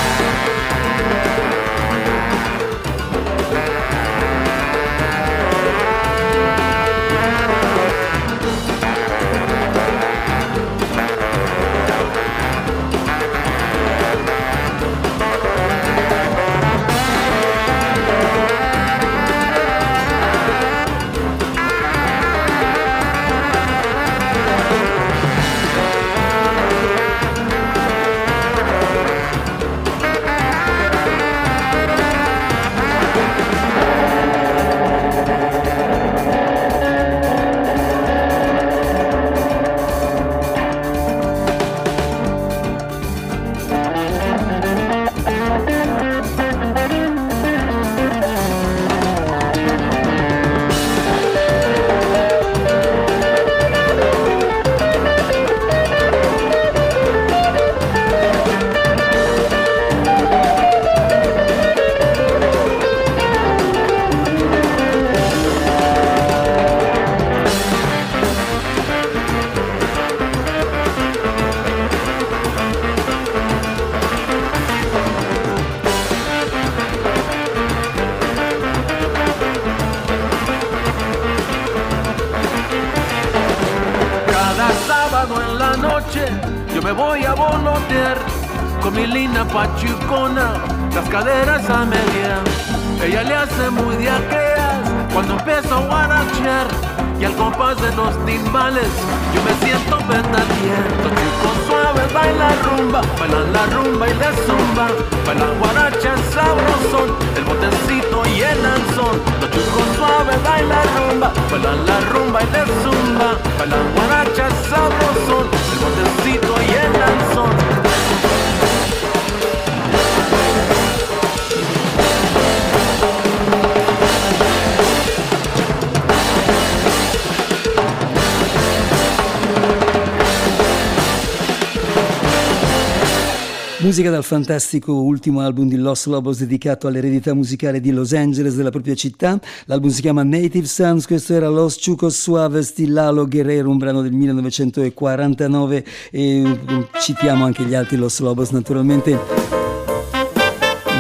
Fantastico 134.29 134.93
ultimo 134.93 135.41
album 135.41 135.67
di 135.67 135.75
Los 135.75 136.05
Lobos 136.05 136.37
dedicato 136.37 136.85
all'eredità 136.85 137.33
musicale 137.33 137.79
di 137.79 137.89
Los 137.89 138.13
Angeles, 138.13 138.53
della 138.53 138.69
propria 138.69 138.93
città. 138.93 139.41
L'album 139.65 139.89
si 139.89 140.01
chiama 140.01 140.21
Native 140.21 140.67
Sounds, 140.67 141.07
questo 141.07 141.33
era 141.33 141.49
Los 141.49 141.83
Chucos 141.83 142.15
Suaves 142.15 142.75
di 142.75 142.85
Lalo 142.85 143.27
Guerrero, 143.27 143.71
un 143.71 143.79
brano 143.79 144.03
del 144.03 144.11
1949 144.11 145.83
e 146.11 146.43
mm, 146.45 146.81
citiamo 147.01 147.43
anche 147.43 147.63
gli 147.63 147.73
altri 147.73 147.97
Los 147.97 148.19
Lobos 148.19 148.51
naturalmente. 148.51 149.17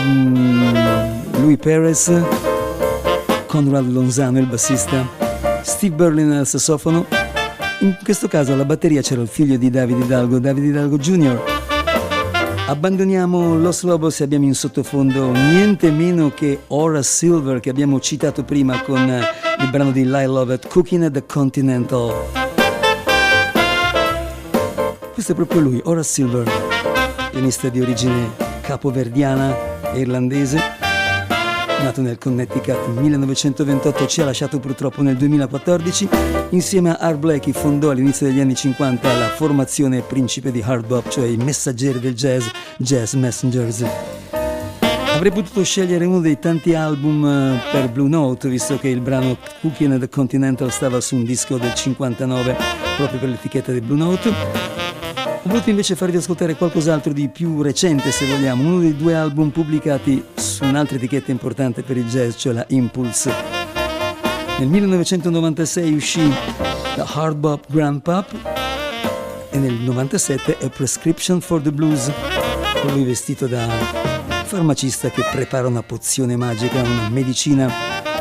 Mm, 0.07 0.73
Louis 1.33 1.57
Perez, 1.59 2.11
Conrad 3.45 3.91
Lonzano 3.91 4.39
il 4.39 4.47
bassista, 4.47 5.07
Steve 5.61 5.93
Berlin 5.93 6.31
al 6.31 6.47
sassofono. 6.47 7.05
In 7.81 7.95
questo 8.03 8.27
caso 8.27 8.53
alla 8.53 8.65
batteria 8.65 9.03
c'era 9.03 9.21
il 9.21 9.27
figlio 9.27 9.55
di 9.55 9.69
Davide 9.69 10.03
Hidalgo, 10.03 10.39
Davide 10.39 10.65
Hidalgo 10.65 10.97
Jr. 10.97 11.58
Abbandoniamo 12.69 13.55
Los 13.55 13.81
Lobos 13.81 14.19
e 14.19 14.25
abbiamo 14.25 14.45
in 14.45 14.53
sottofondo 14.53 15.31
niente 15.31 15.89
meno 15.89 16.29
che 16.29 16.65
Horace 16.67 17.09
Silver 17.09 17.59
che 17.59 17.71
abbiamo 17.71 17.99
citato 17.99 18.43
prima 18.43 18.83
con 18.83 18.99
il 19.07 19.69
brano 19.71 19.89
di 19.89 20.03
Lyle 20.03 20.27
Lovett, 20.27 20.67
Cooking 20.67 21.05
at 21.05 21.13
the 21.13 21.25
Continental. 21.25 22.13
Questo 25.11 25.31
è 25.31 25.35
proprio 25.35 25.61
lui, 25.61 25.81
Horace 25.83 26.09
Silver, 26.09 26.47
pianista 27.31 27.69
di 27.69 27.81
origine 27.81 28.33
capoverdiana 28.61 29.91
e 29.91 30.01
irlandese 30.01 30.78
nato 31.81 32.01
nel 32.01 32.17
Connecticut 32.17 32.87
nel 32.87 33.01
1928, 33.01 34.07
ci 34.07 34.21
ha 34.21 34.25
lasciato 34.25 34.59
purtroppo 34.59 35.01
nel 35.01 35.17
2014. 35.17 36.07
Insieme 36.49 36.91
a 36.91 36.97
Art 36.99 37.17
Blakey 37.17 37.53
fondò 37.53 37.91
all'inizio 37.91 38.27
degli 38.27 38.39
anni 38.39 38.55
50 38.55 39.17
la 39.17 39.27
formazione 39.29 40.01
principe 40.01 40.51
di 40.51 40.61
hard 40.61 40.85
bop, 40.85 41.09
cioè 41.09 41.27
i 41.27 41.37
messaggeri 41.37 41.99
del 41.99 42.13
jazz, 42.13 42.45
Jazz 42.77 43.13
Messengers. 43.13 43.85
Avrei 45.13 45.31
potuto 45.31 45.63
scegliere 45.63 46.05
uno 46.05 46.21
dei 46.21 46.39
tanti 46.39 46.73
album 46.75 47.25
eh, 47.25 47.59
per 47.71 47.89
Blue 47.89 48.07
Note, 48.07 48.47
visto 48.47 48.77
che 48.77 48.87
il 48.87 49.01
brano 49.01 49.37
Cooking 49.59 49.93
at 49.93 49.99
the 49.99 50.09
Continental 50.09 50.71
stava 50.71 51.01
su 51.01 51.15
un 51.15 51.23
disco 51.23 51.57
del 51.57 51.73
59 51.73 52.55
proprio 52.95 53.19
per 53.19 53.29
l'etichetta 53.29 53.71
di 53.71 53.81
Blue 53.81 53.97
Note. 53.97 54.78
Voluto 55.49 55.71
invece 55.71 55.95
farvi 55.95 56.17
ascoltare 56.17 56.55
qualcos'altro 56.55 57.11
di 57.11 57.27
più 57.27 57.63
recente, 57.63 58.11
se 58.11 58.27
vogliamo, 58.27 58.61
uno 58.61 58.81
dei 58.81 58.95
due 58.95 59.15
album 59.15 59.49
pubblicati 59.49 60.23
su 60.35 60.63
un'altra 60.63 60.97
etichetta 60.97 61.31
importante 61.31 61.81
per 61.81 61.97
il 61.97 62.07
jazz, 62.07 62.35
cioè 62.35 62.53
la 62.53 62.63
Impulse. 62.69 63.33
Nel 64.59 64.67
1996 64.67 65.91
uscì 65.91 66.31
The 66.93 67.03
Hard 67.03 67.37
Bop 67.37 67.65
Grand 67.67 67.99
Pop 67.99 68.31
e 69.49 69.57
nel 69.57 69.71
1997 69.71 70.57
A 70.63 70.69
Prescription 70.69 71.41
for 71.41 71.59
the 71.59 71.71
Blues, 71.71 72.11
con 72.83 72.93
lui 72.93 73.03
vestito 73.03 73.47
da 73.47 73.67
farmacista 74.43 75.09
che 75.09 75.23
prepara 75.31 75.65
una 75.65 75.81
pozione 75.81 76.35
magica, 76.35 76.79
una 76.79 77.09
medicina 77.09 77.73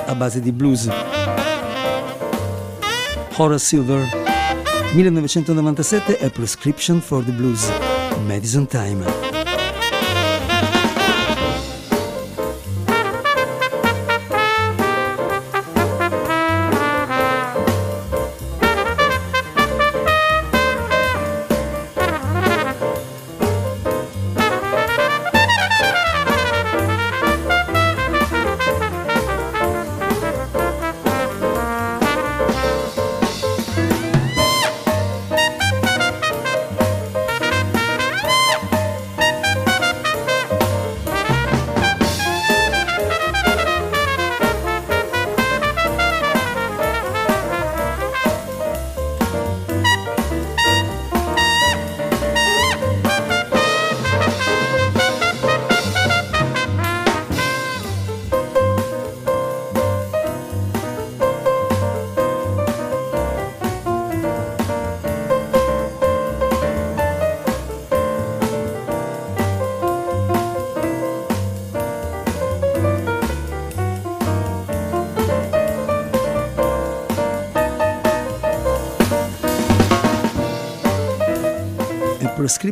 a 0.07 0.15
base 0.15 0.41
di 0.41 0.51
blues. 0.51 0.89
Horace 3.37 3.65
Silver 3.67 4.28
1997 4.95 6.17
A 6.23 6.31
Prescription 6.31 7.01
for 7.03 7.21
the 7.21 7.33
Blues, 7.33 7.69
Madison 8.27 8.67
Time. 8.67 9.28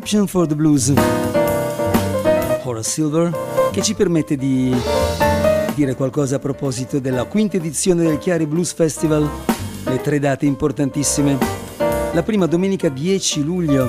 Prescription 0.06 0.28
for 0.28 0.46
the 0.46 0.54
Blues, 0.54 0.92
Horace 2.62 2.90
Silver, 2.90 3.36
che 3.72 3.82
ci 3.82 3.94
permette 3.94 4.36
di 4.36 4.72
dire 5.74 5.96
qualcosa 5.96 6.36
a 6.36 6.38
proposito 6.38 7.00
della 7.00 7.24
quinta 7.24 7.56
edizione 7.56 8.04
del 8.04 8.18
Chiari 8.18 8.46
Blues 8.46 8.72
Festival, 8.72 9.28
le 9.82 10.00
tre 10.00 10.20
date 10.20 10.46
importantissime. 10.46 11.36
La 12.12 12.22
prima 12.22 12.46
domenica 12.46 12.88
10 12.88 13.42
luglio 13.42 13.88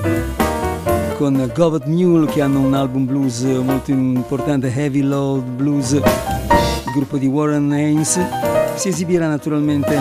con 1.18 1.52
Govert 1.54 1.86
Mule 1.86 2.26
che 2.26 2.42
hanno 2.42 2.58
un 2.62 2.74
album 2.74 3.06
blues 3.06 3.42
molto 3.42 3.92
importante, 3.92 4.72
Heavy 4.74 5.02
Load 5.02 5.44
Blues, 5.44 5.92
il 5.92 6.92
gruppo 6.94 7.16
di 7.16 7.28
Warren 7.28 7.70
Haynes, 7.70 8.18
si 8.74 8.88
esibirà 8.88 9.28
naturalmente 9.28 9.96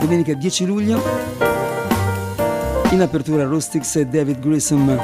domenica 0.00 0.32
10 0.32 0.64
luglio 0.64 1.25
in 2.96 3.02
apertura 3.02 3.44
Rustics 3.44 3.96
e 3.96 4.06
David 4.06 4.40
Grissom. 4.40 4.98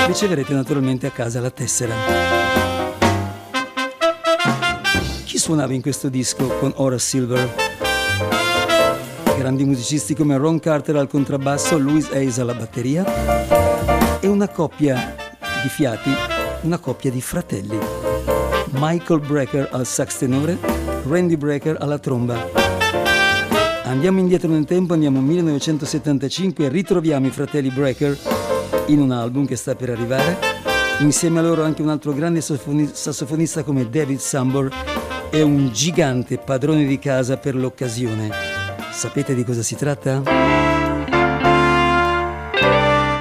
Riceverete 0.07 0.53
naturalmente 0.53 1.05
a 1.05 1.11
casa 1.11 1.39
la 1.39 1.51
tessera 1.51 2.38
suonava 5.49 5.73
in 5.73 5.81
questo 5.81 6.09
disco 6.09 6.45
con 6.59 6.71
Horace 6.75 7.05
Silver. 7.07 7.55
Grandi 9.35 9.65
musicisti 9.65 10.13
come 10.13 10.37
Ron 10.37 10.59
Carter 10.59 10.95
al 10.95 11.07
contrabbasso, 11.07 11.79
Louis 11.79 12.07
Hayes 12.11 12.37
alla 12.37 12.53
batteria 12.53 13.03
e 14.19 14.27
una 14.27 14.47
coppia 14.47 15.15
di 15.63 15.69
fiati, 15.69 16.11
una 16.61 16.77
coppia 16.77 17.09
di 17.09 17.19
fratelli. 17.19 17.79
Michael 18.73 19.21
Brecker 19.21 19.69
al 19.71 19.87
sax 19.87 20.19
tenore, 20.19 20.55
Randy 21.07 21.35
Brecker 21.35 21.77
alla 21.79 21.97
tromba. 21.97 22.47
Andiamo 23.85 24.19
indietro 24.19 24.51
nel 24.51 24.65
tempo, 24.65 24.93
andiamo 24.93 25.17
al 25.17 25.23
1975 25.23 26.65
e 26.65 26.69
ritroviamo 26.69 27.25
i 27.25 27.31
fratelli 27.31 27.71
Brecker 27.71 28.15
in 28.85 29.01
un 29.01 29.09
album 29.09 29.47
che 29.47 29.55
sta 29.55 29.73
per 29.73 29.89
arrivare. 29.89 30.37
Insieme 30.99 31.39
a 31.39 31.41
loro 31.41 31.63
anche 31.63 31.81
un 31.81 31.89
altro 31.89 32.13
grande 32.13 32.39
sassofonista 32.41 33.63
come 33.63 33.89
David 33.89 34.19
Sambor 34.19 34.98
è 35.29 35.41
un 35.41 35.69
gigante 35.71 36.37
padrone 36.39 36.85
di 36.85 36.97
casa 36.97 37.37
per 37.37 37.55
l'occasione. 37.55 38.29
Sapete 38.91 39.35
di 39.35 39.43
cosa 39.43 39.61
si 39.61 39.75
tratta? 39.75 40.23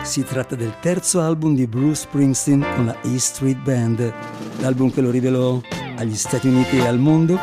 Si 0.03 0.25
tratta 0.25 0.55
del 0.55 0.75
terzo 0.81 1.21
album 1.21 1.55
di 1.55 1.67
Bruce 1.67 2.03
Springsteen 2.03 2.65
con 2.75 2.87
la 2.87 2.97
E 3.03 3.19
Street 3.19 3.59
Band, 3.59 4.13
l'album 4.61 4.91
che 4.91 5.03
lo 5.03 5.11
rivelò 5.11 5.61
agli 5.97 6.17
Stati 6.17 6.49
Uniti 6.49 6.79
e 6.79 6.87
al 6.87 6.99
mondo, 6.99 7.39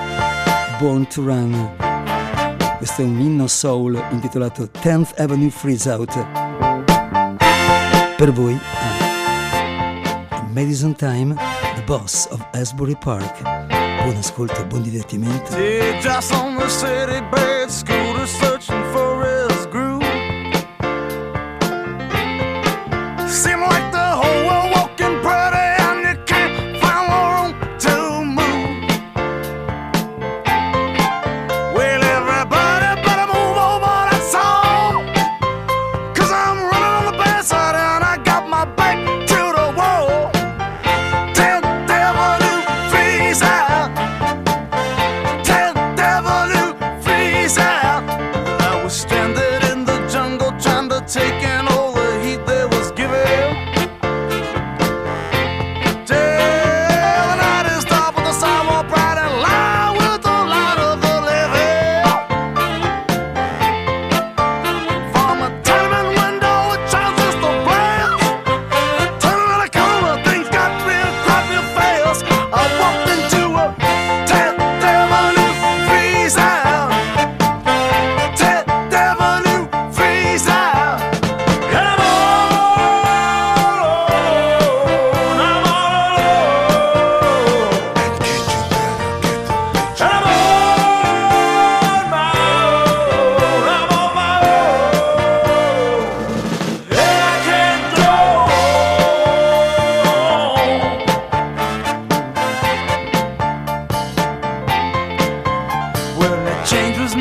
Born 0.79 1.07
to 1.07 1.23
Run. 1.23 1.75
Questo 2.77 3.03
è 3.03 3.05
un 3.05 3.19
inno 3.19 3.45
soul 3.47 4.03
intitolato 4.09 4.69
10th 4.81 5.21
Avenue 5.21 5.51
Freeze 5.51 5.91
Out. 5.91 6.27
Per 8.17 8.31
voi, 8.31 8.59
Madison 10.51 10.95
Time, 10.95 11.35
the 11.75 11.83
boss 11.85 12.27
of 12.31 12.43
Asbury 12.51 12.97
Park. 12.99 13.74
Buon 14.05 14.17
ascolto, 14.17 14.63
buon 14.67 14.83
divertimento. 14.83 15.55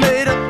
made 0.04 0.28
up 0.28 0.43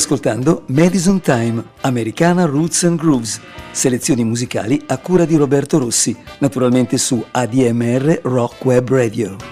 ascoltando 0.00 0.62
Madison 0.68 1.20
Time, 1.20 1.62
Americana 1.82 2.46
Roots 2.46 2.84
and 2.84 2.98
Grooves, 2.98 3.38
selezioni 3.70 4.24
musicali 4.24 4.82
a 4.86 4.96
cura 4.96 5.26
di 5.26 5.36
Roberto 5.36 5.78
Rossi, 5.78 6.16
naturalmente 6.38 6.96
su 6.96 7.22
ADMR 7.30 8.20
Rock 8.22 8.64
Web 8.64 8.88
Radio. 8.88 9.49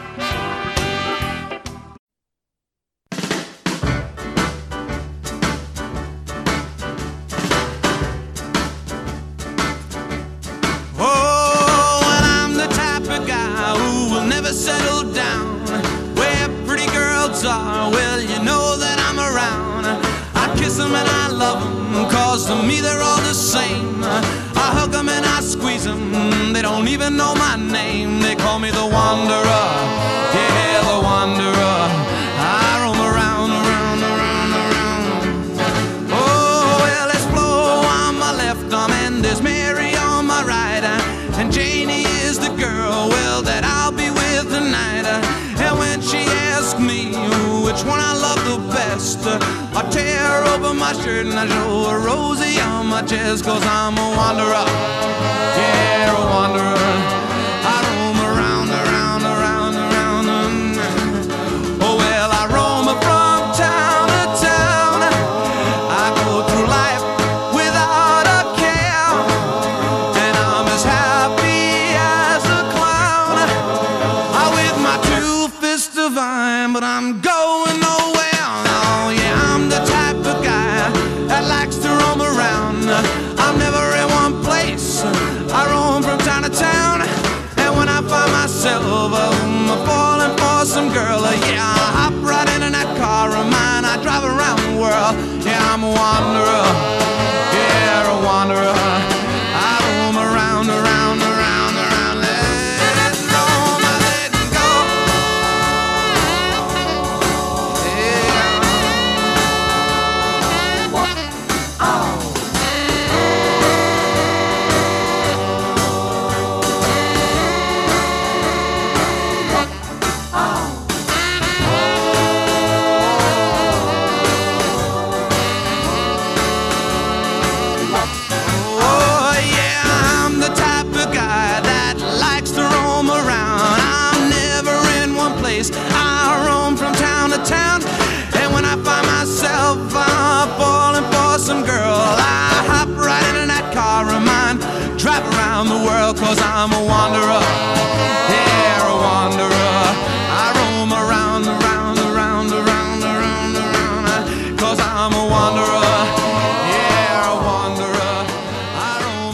Yeah, 95.10 95.72
I'm 95.72 95.84
a 95.84 95.88
wanderer. 95.88 96.97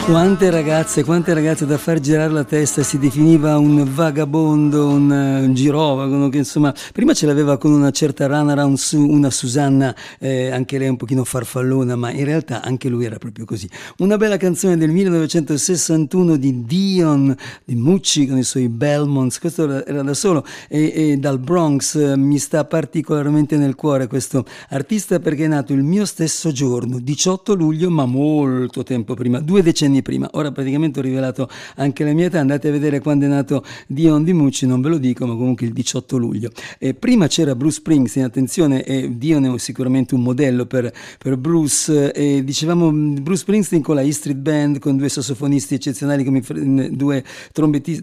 One 0.07 0.24
Quante 0.35 0.51
ragazze, 0.51 1.05
quante 1.05 1.33
ragazze 1.33 1.65
da 1.65 1.79
far 1.79 2.01
girare 2.01 2.33
la 2.33 2.43
testa, 2.43 2.83
si 2.83 2.99
definiva 2.99 3.57
un 3.57 3.89
vagabondo, 3.95 4.89
un, 4.89 5.13
eh, 5.13 5.45
un 5.45 5.55
girovago, 5.55 6.29
che 6.29 6.39
insomma, 6.39 6.75
prima 6.93 7.15
ce 7.15 7.27
l'aveva 7.27 7.57
con 7.57 7.71
una 7.71 7.93
certa 7.93 8.27
rana 8.27 8.51
around 8.51 8.77
su, 8.77 8.99
una 8.99 9.31
Susanna, 9.31 9.95
eh, 10.19 10.51
anche 10.51 10.77
lei 10.77 10.89
un 10.89 10.97
pochino 10.97 11.23
farfallona, 11.23 11.95
ma 11.95 12.11
in 12.11 12.25
realtà 12.25 12.63
anche 12.63 12.89
lui 12.89 13.05
era 13.05 13.17
proprio 13.17 13.45
così. 13.45 13.71
Una 13.99 14.17
bella 14.17 14.37
canzone 14.37 14.77
del 14.77 14.91
1961 14.91 16.35
di 16.35 16.65
Dion, 16.65 17.33
di 17.65 17.77
Mucci 17.77 18.27
con 18.27 18.37
i 18.37 18.43
suoi 18.43 18.69
Belmonts, 18.69 19.39
questo 19.39 19.87
era 19.87 20.03
da 20.03 20.15
solo, 20.15 20.45
e, 20.69 20.93
e 20.97 21.17
dal 21.17 21.39
Bronx 21.39 21.95
eh, 21.95 22.17
mi 22.17 22.39
sta 22.39 22.65
particolarmente 22.65 23.57
nel 23.57 23.77
cuore 23.77 24.09
questo 24.09 24.45
artista 24.71 25.21
perché 25.21 25.45
è 25.45 25.49
nato 25.49 25.73
il 25.73 25.85
mio 25.85 26.05
stesso 26.05 26.51
giorno, 26.51 26.99
18 26.99 27.55
luglio, 27.55 27.89
ma 27.89 28.05
molto 28.05 28.83
tempo 28.83 29.15
prima, 29.15 29.39
due 29.39 29.63
decenni 29.63 30.03
prima 30.03 30.24
ma 30.25 30.31
ora 30.33 30.53
praticamente 30.53 31.01
ho 31.01 31.03
rivelato 31.03 31.49
anche 31.77 32.03
la 32.05 32.13
mia 32.13 32.27
età, 32.27 32.41
andate 32.41 32.69
a 32.69 32.71
vedere 32.71 33.01
quando 33.01 33.27
è 33.27 33.29
nato 33.29 33.63
Dion 33.87 34.25
Di 34.25 34.33
Mucci, 34.33 34.67
non 34.67 34.81
ve 34.81 34.89
lo 34.89 34.97
dico, 34.97 35.27
ma 35.27 35.35
comunque 35.35 35.67
il 35.67 35.73
18 35.73 36.17
luglio. 36.17 36.51
Eh, 36.79 36.95
prima 36.95 37.27
c'era 37.27 37.55
Bruce 37.55 37.77
Springsteen, 37.77 38.25
attenzione, 38.25 38.83
eh, 38.85 39.11
Dion 39.17 39.45
è 39.45 39.59
sicuramente 39.59 40.15
un 40.15 40.23
modello 40.23 40.65
per, 40.65 40.91
per 41.19 41.37
Bruce, 41.37 42.13
E 42.13 42.43
dicevamo 42.43 42.91
mm, 42.91 43.17
Bruce 43.23 43.41
Springsteen 43.41 43.83
con 43.83 43.97
la 43.97 44.01
E 44.01 44.13
Street 44.13 44.39
Band, 44.39 44.79
con 44.79 44.97
due 44.97 45.09
sassofonisti 45.11 45.75
eccezionali, 45.75 46.25
come 46.25 46.43
mm, 46.53 46.81
due, 46.93 47.23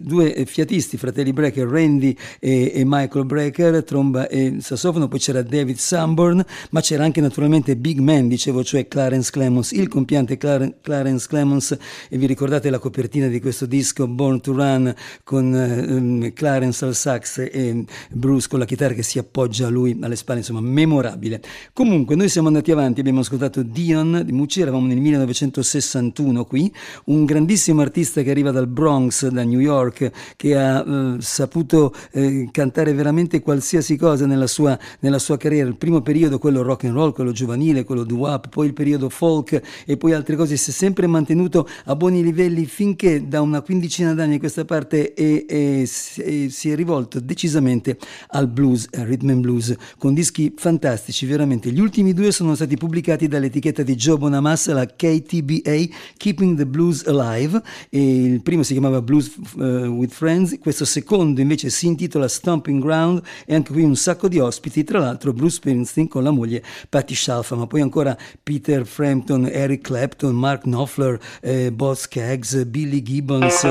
due 0.00 0.34
eh, 0.34 0.46
fiatisti, 0.46 0.96
fratelli 0.96 1.32
Brecker, 1.32 1.66
Randy 1.66 2.16
e, 2.38 2.70
e 2.72 2.82
Michael 2.86 3.26
Brecker, 3.26 3.82
tromba 3.82 4.28
e 4.28 4.56
sassofono, 4.60 5.08
poi 5.08 5.18
c'era 5.18 5.42
David 5.42 5.76
Sanborn, 5.76 6.44
ma 6.70 6.80
c'era 6.80 7.02
anche 7.02 7.20
naturalmente 7.20 7.74
Big 7.74 7.98
Man, 7.98 8.28
dicevo, 8.28 8.62
cioè 8.62 8.86
Clarence 8.86 9.30
Clemons, 9.32 9.72
il 9.72 9.88
compiante 9.88 10.36
Clarence 10.36 11.26
Clemons 11.26 11.76
vi 12.18 12.26
ricordate 12.26 12.68
la 12.68 12.78
copertina 12.78 13.26
di 13.28 13.40
questo 13.40 13.64
disco 13.64 14.06
Born 14.06 14.40
to 14.40 14.52
Run 14.52 14.94
con 15.24 15.52
um, 15.52 16.32
Clarence 16.34 16.84
al 16.84 16.94
sax 16.94 17.38
e 17.38 17.84
Bruce 18.10 18.48
con 18.48 18.58
la 18.58 18.66
chitarra 18.66 18.92
che 18.92 19.02
si 19.02 19.18
appoggia 19.18 19.66
a 19.66 19.70
lui 19.70 19.98
alle 20.02 20.16
spalle, 20.16 20.40
insomma 20.40 20.60
memorabile. 20.60 21.40
Comunque 21.72 22.14
noi 22.14 22.28
siamo 22.28 22.48
andati 22.48 22.70
avanti, 22.70 23.00
abbiamo 23.00 23.20
ascoltato 23.20 23.62
Dion 23.62 24.22
di 24.24 24.32
Mucci, 24.32 24.60
eravamo 24.60 24.86
nel 24.86 24.98
1961 24.98 26.44
qui, 26.44 26.72
un 27.06 27.24
grandissimo 27.24 27.80
artista 27.80 28.22
che 28.22 28.30
arriva 28.30 28.50
dal 28.50 28.66
Bronx, 28.66 29.28
da 29.28 29.42
New 29.42 29.60
York, 29.60 30.10
che 30.36 30.56
ha 30.56 30.82
uh, 30.82 31.18
saputo 31.18 31.94
uh, 32.12 32.48
cantare 32.50 32.92
veramente 32.92 33.40
qualsiasi 33.40 33.96
cosa 33.96 34.26
nella 34.26 34.46
sua, 34.46 34.78
nella 35.00 35.18
sua 35.18 35.38
carriera. 35.38 35.66
Il 35.68 35.76
primo 35.76 36.02
periodo, 36.02 36.38
quello 36.38 36.62
rock 36.62 36.84
and 36.84 36.94
roll, 36.94 37.12
quello 37.12 37.32
giovanile, 37.32 37.84
quello 37.84 38.04
doo-wop, 38.04 38.48
poi 38.50 38.66
il 38.66 38.74
periodo 38.74 39.08
folk 39.08 39.60
e 39.86 39.96
poi 39.96 40.12
altre 40.12 40.36
cose, 40.36 40.56
si 40.58 40.70
è 40.70 40.72
sempre 40.72 41.06
mantenuto 41.06 41.66
a 41.86 41.91
buoni 41.96 42.22
livelli 42.22 42.66
finché 42.66 43.26
da 43.26 43.40
una 43.40 43.60
quindicina 43.60 44.14
d'anni 44.14 44.36
a 44.36 44.38
questa 44.38 44.64
parte 44.64 45.14
è, 45.14 45.44
è, 45.46 45.84
si 45.84 46.70
è 46.70 46.74
rivolto 46.74 47.20
decisamente 47.20 47.98
al 48.28 48.48
blues, 48.48 48.88
al 48.92 49.06
rhythm 49.06 49.30
and 49.30 49.40
blues, 49.40 49.74
con 49.98 50.14
dischi 50.14 50.52
fantastici, 50.56 51.26
veramente. 51.26 51.70
Gli 51.70 51.80
ultimi 51.80 52.12
due 52.12 52.32
sono 52.32 52.54
stati 52.54 52.76
pubblicati 52.76 53.28
dall'etichetta 53.28 53.82
di 53.82 53.94
Joe 53.94 54.18
Bonamassa, 54.18 54.72
la 54.72 54.86
KTBA, 54.86 55.88
Keeping 56.16 56.56
the 56.56 56.66
Blues 56.66 57.04
Alive, 57.06 57.62
il 57.90 58.42
primo 58.42 58.62
si 58.62 58.72
chiamava 58.72 59.02
Blues 59.02 59.34
uh, 59.54 59.62
with 59.86 60.12
Friends, 60.12 60.58
questo 60.58 60.84
secondo 60.84 61.40
invece 61.40 61.70
si 61.70 61.86
intitola 61.86 62.28
Stomping 62.28 62.82
Ground 62.82 63.22
e 63.46 63.54
anche 63.54 63.72
qui 63.72 63.82
un 63.82 63.96
sacco 63.96 64.28
di 64.28 64.38
ospiti, 64.38 64.84
tra 64.84 64.98
l'altro 64.98 65.32
Bruce 65.32 65.56
Springsteen 65.56 66.08
con 66.08 66.22
la 66.22 66.30
moglie 66.30 66.62
Patti 66.88 67.14
Shalfa, 67.14 67.56
ma 67.56 67.66
poi 67.66 67.80
ancora 67.80 68.16
Peter 68.42 68.86
Frampton, 68.86 69.48
Eric 69.50 69.82
Clapton, 69.82 70.34
Mark 70.34 70.62
Knopfler, 70.62 71.18
eh, 71.40 71.70
Bob 71.82 71.96
Skaggs, 71.96 72.64
Billy 72.66 73.02
Gibbons, 73.02 73.66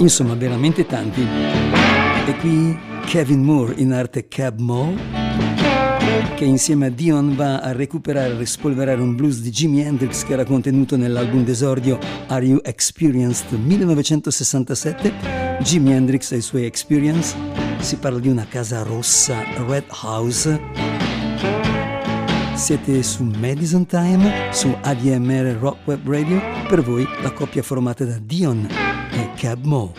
insomma 0.00 0.34
veramente 0.34 0.84
tanti. 0.84 1.22
E 1.22 2.36
qui 2.36 2.78
Kevin 3.06 3.42
Moore 3.42 3.72
in 3.78 3.94
arte 3.94 4.28
Cab 4.28 4.58
Mo 4.58 4.94
che 6.36 6.44
insieme 6.44 6.86
a 6.86 6.90
Dion 6.90 7.34
va 7.34 7.60
a 7.60 7.72
recuperare 7.72 8.34
e 8.34 8.36
rispolverare 8.36 9.00
un 9.00 9.14
blues 9.14 9.40
di 9.40 9.48
Jimi 9.48 9.80
Hendrix 9.80 10.22
che 10.24 10.34
era 10.34 10.44
contenuto 10.44 10.98
nell'album 10.98 11.44
d'esordio 11.44 11.98
Are 12.26 12.44
You 12.44 12.60
Experienced? 12.62 13.58
1967 13.58 15.12
Jimi 15.60 15.92
Hendrix 15.92 16.30
e 16.32 16.36
i 16.36 16.42
suoi 16.42 16.66
Experience. 16.66 17.34
Si 17.78 17.96
parla 17.96 18.18
di 18.18 18.28
una 18.28 18.46
casa 18.46 18.82
rossa 18.82 19.42
Red 19.66 19.86
House 20.02 21.01
siete 22.62 23.02
su 23.02 23.24
Madison 23.24 23.84
Time 23.84 24.52
su 24.52 24.72
ADMR 24.82 25.58
Rock 25.58 25.78
Web 25.84 26.08
Radio 26.08 26.40
per 26.68 26.80
voi 26.80 27.04
la 27.20 27.32
coppia 27.32 27.60
formata 27.60 28.04
da 28.04 28.18
Dion 28.20 28.68
e 29.10 29.30
Cab 29.34 29.64
Mo 29.64 29.92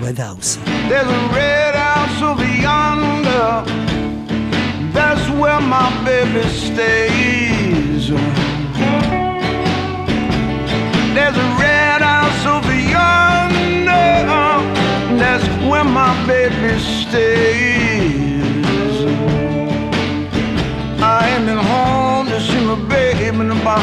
Red 0.00 0.18
House 0.18 0.58
There's 0.88 1.06
a 1.06 1.28
red 1.32 1.76
house 1.76 2.20
over 2.20 2.44
yonder. 2.60 3.62
That's 4.92 5.28
where 5.38 5.60
my 5.60 5.92
baby 6.04 6.42
stays. 6.48 8.08
There's 11.14 11.36
a 11.36 11.56
red 11.56 12.02
house 12.02 12.44
over 12.44 12.74
yonder. 12.74 14.26
That's 15.18 15.46
where 15.68 15.84
my 15.84 16.12
baby 16.26 16.80
stays. 16.80 18.41
I 21.48 21.62
home 21.62 22.26
to 22.26 22.40
see 22.40 22.64
my 22.64 22.76
baby 22.88 23.26
in 23.26 23.50
about 23.50 23.82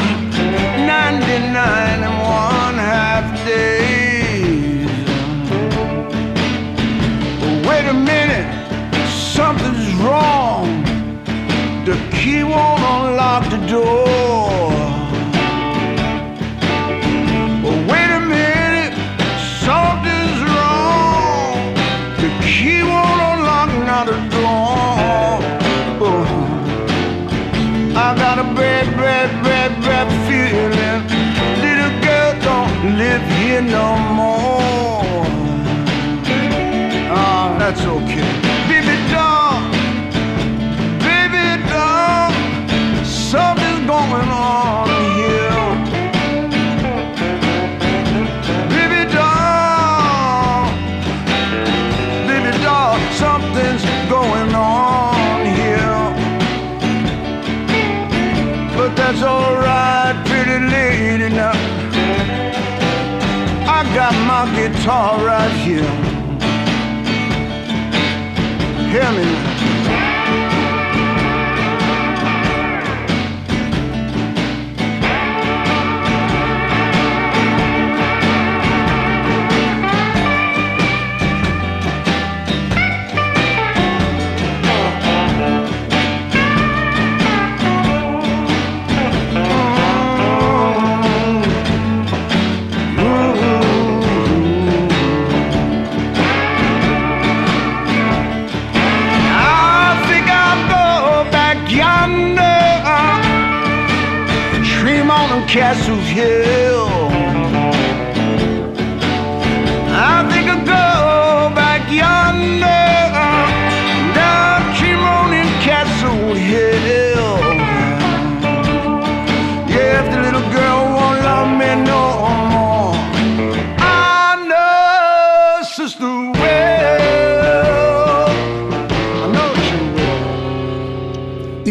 99 0.78 2.04
and 2.08 2.16
one 2.22 2.76
half 2.76 3.26
days. 3.46 4.90
But 7.42 7.68
Wait 7.68 7.86
a 7.86 7.94
minute, 7.94 8.48
something's 9.10 9.94
wrong. 9.96 10.84
The 11.86 11.96
key 12.12 12.44
won't 12.44 12.82
unlock 12.82 13.50
the 13.50 13.58
door. 13.68 14.39
No 33.62 33.98
more. 34.14 35.26
Ah, 37.12 37.56
that's 37.60 37.82
okay. 37.82 38.28
Baby 38.70 38.96
doll, 39.12 39.60
baby 41.04 41.62
doll, 41.68 42.32
something's 43.04 43.69
guitar 64.72 65.26
right 65.26 65.52
here. 65.66 65.84
Hear 68.92 69.12
me 69.12 69.39
castle's 105.52 106.08
é 106.12 106.44
hill. 106.44 106.79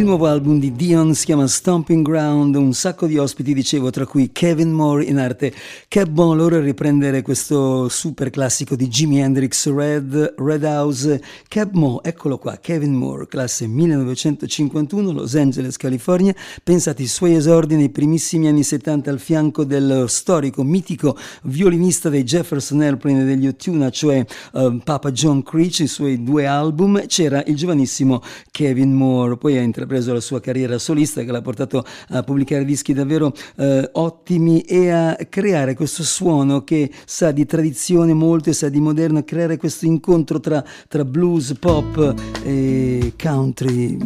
Nuovo 0.08 0.24
album 0.24 0.58
di 0.58 0.72
Dion 0.72 1.14
si 1.14 1.26
chiama 1.26 1.46
Stomping 1.46 2.02
Ground, 2.02 2.54
un 2.54 2.72
sacco 2.72 3.06
di 3.06 3.18
ospiti, 3.18 3.52
dicevo, 3.52 3.90
tra 3.90 4.06
cui 4.06 4.32
Kevin 4.32 4.72
Moore 4.72 5.04
in 5.04 5.18
arte. 5.18 5.52
Che 5.86 6.06
buon 6.06 6.38
loro 6.38 6.56
a 6.56 6.60
riprendere 6.60 7.20
questo 7.20 7.90
super 7.90 8.30
classico 8.30 8.74
di 8.74 8.88
Jimi 8.88 9.20
Hendrix, 9.20 9.70
Red, 9.70 10.34
Red 10.38 10.64
House. 10.64 11.20
Cab 11.46 11.74
Mo, 11.74 12.02
eccolo 12.02 12.38
qua, 12.38 12.56
Kevin 12.56 12.94
Moore, 12.94 13.26
classe 13.28 13.66
1951, 13.66 15.12
Los 15.12 15.34
Angeles, 15.36 15.76
California. 15.76 16.34
Pensate 16.64 17.02
ai 17.02 17.08
suoi 17.08 17.34
esordi 17.34 17.76
nei 17.76 17.90
primissimi 17.90 18.48
anni 18.48 18.62
70 18.62 19.10
al 19.10 19.18
fianco 19.18 19.64
del 19.64 20.06
storico, 20.08 20.62
mitico 20.62 21.18
violinista 21.42 22.08
dei 22.08 22.24
Jefferson 22.24 22.80
Airplane 22.80 23.20
e 23.20 23.24
degli 23.26 23.46
Otuna, 23.46 23.90
cioè 23.90 24.24
eh, 24.54 24.80
Papa 24.82 25.12
John 25.12 25.42
Creech, 25.42 25.80
i 25.80 25.86
suoi 25.86 26.22
due 26.22 26.46
album. 26.46 27.04
C'era 27.06 27.42
il 27.44 27.56
giovanissimo 27.56 28.22
Kevin 28.50 28.94
Moore, 28.94 29.36
poi 29.36 29.58
ha 29.58 29.62
intrapreso 29.98 30.12
la 30.12 30.20
sua 30.20 30.40
carriera 30.40 30.78
solista 30.78 31.22
che 31.22 31.30
l'ha 31.30 31.42
portato 31.42 31.84
a 32.10 32.22
pubblicare 32.22 32.64
dischi 32.64 32.92
davvero 32.92 33.32
eh, 33.56 33.88
ottimi 33.92 34.60
e 34.62 34.90
a 34.90 35.16
creare 35.28 35.74
questo 35.74 36.02
suono 36.02 36.64
che 36.64 36.90
sa 37.04 37.32
di 37.32 37.44
tradizione 37.44 38.14
molto 38.14 38.50
e 38.50 38.52
sa 38.52 38.68
di 38.68 38.80
moderno, 38.80 39.22
creare 39.24 39.56
questo 39.56 39.86
incontro 39.86 40.40
tra, 40.40 40.64
tra 40.88 41.04
blues, 41.04 41.54
pop 41.58 42.14
e 42.44 43.12
country 43.20 43.98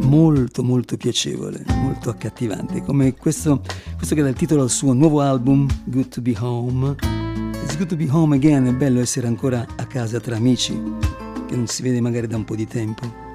molto 0.00 0.62
molto 0.62 0.96
piacevole, 0.96 1.64
molto 1.80 2.10
accattivante, 2.10 2.82
come 2.82 3.14
questo, 3.14 3.60
questo 3.96 4.14
che 4.14 4.22
dà 4.22 4.28
il 4.28 4.36
titolo 4.36 4.62
al 4.62 4.70
suo 4.70 4.92
nuovo 4.92 5.20
album, 5.20 5.66
Good 5.84 6.08
to 6.08 6.20
Be 6.20 6.34
Home. 6.38 6.94
It's 7.64 7.76
good 7.76 7.88
to 7.88 7.96
be 7.96 8.06
home 8.08 8.36
again, 8.36 8.66
è 8.66 8.72
bello 8.72 9.00
essere 9.00 9.26
ancora 9.26 9.66
a 9.76 9.86
casa 9.86 10.20
tra 10.20 10.36
amici, 10.36 10.80
che 11.48 11.56
non 11.56 11.66
si 11.66 11.82
vede 11.82 12.00
magari 12.00 12.28
da 12.28 12.36
un 12.36 12.44
po' 12.44 12.54
di 12.54 12.68
tempo. 12.68 13.25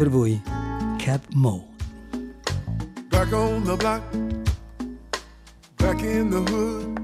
Per 0.00 0.08
voi, 0.08 0.40
Cap 0.98 1.20
Mo. 1.34 1.62
Back 3.10 3.34
on 3.34 3.64
the 3.64 3.76
block, 3.76 4.02
back 5.76 6.02
in 6.02 6.30
the 6.30 6.40
hood. 6.40 6.98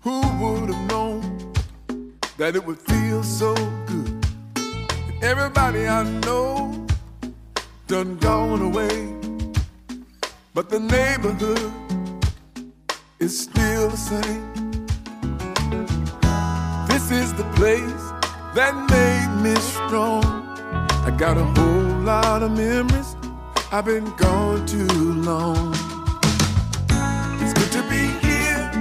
Who 0.00 0.22
would 0.40 0.70
have 0.70 0.88
known 0.88 1.52
that 2.38 2.56
it 2.56 2.64
would 2.64 2.80
feel 2.80 3.22
so 3.22 3.54
good? 3.84 4.26
Everybody 5.20 5.86
I 5.86 6.02
know 6.24 6.86
done 7.88 8.16
gone 8.20 8.62
away, 8.62 9.12
but 10.54 10.70
the 10.70 10.80
neighborhood 10.80 11.72
is 13.18 13.38
still 13.38 13.90
the 13.90 13.98
same. 13.98 14.46
This 16.88 17.10
is 17.10 17.34
the 17.34 17.44
place 17.54 18.04
that 18.54 18.72
made 18.88 19.42
me 19.42 19.54
strong. 19.60 20.55
I 21.06 21.12
got 21.12 21.38
a 21.38 21.44
whole 21.44 22.02
lot 22.02 22.42
of 22.42 22.50
memories. 22.50 23.14
I've 23.70 23.84
been 23.84 24.10
gone 24.16 24.66
too 24.66 24.88
long. 25.22 25.72
It's 27.40 27.54
good 27.54 27.70
to 27.76 27.82
be 27.88 28.02
here. 28.26 28.72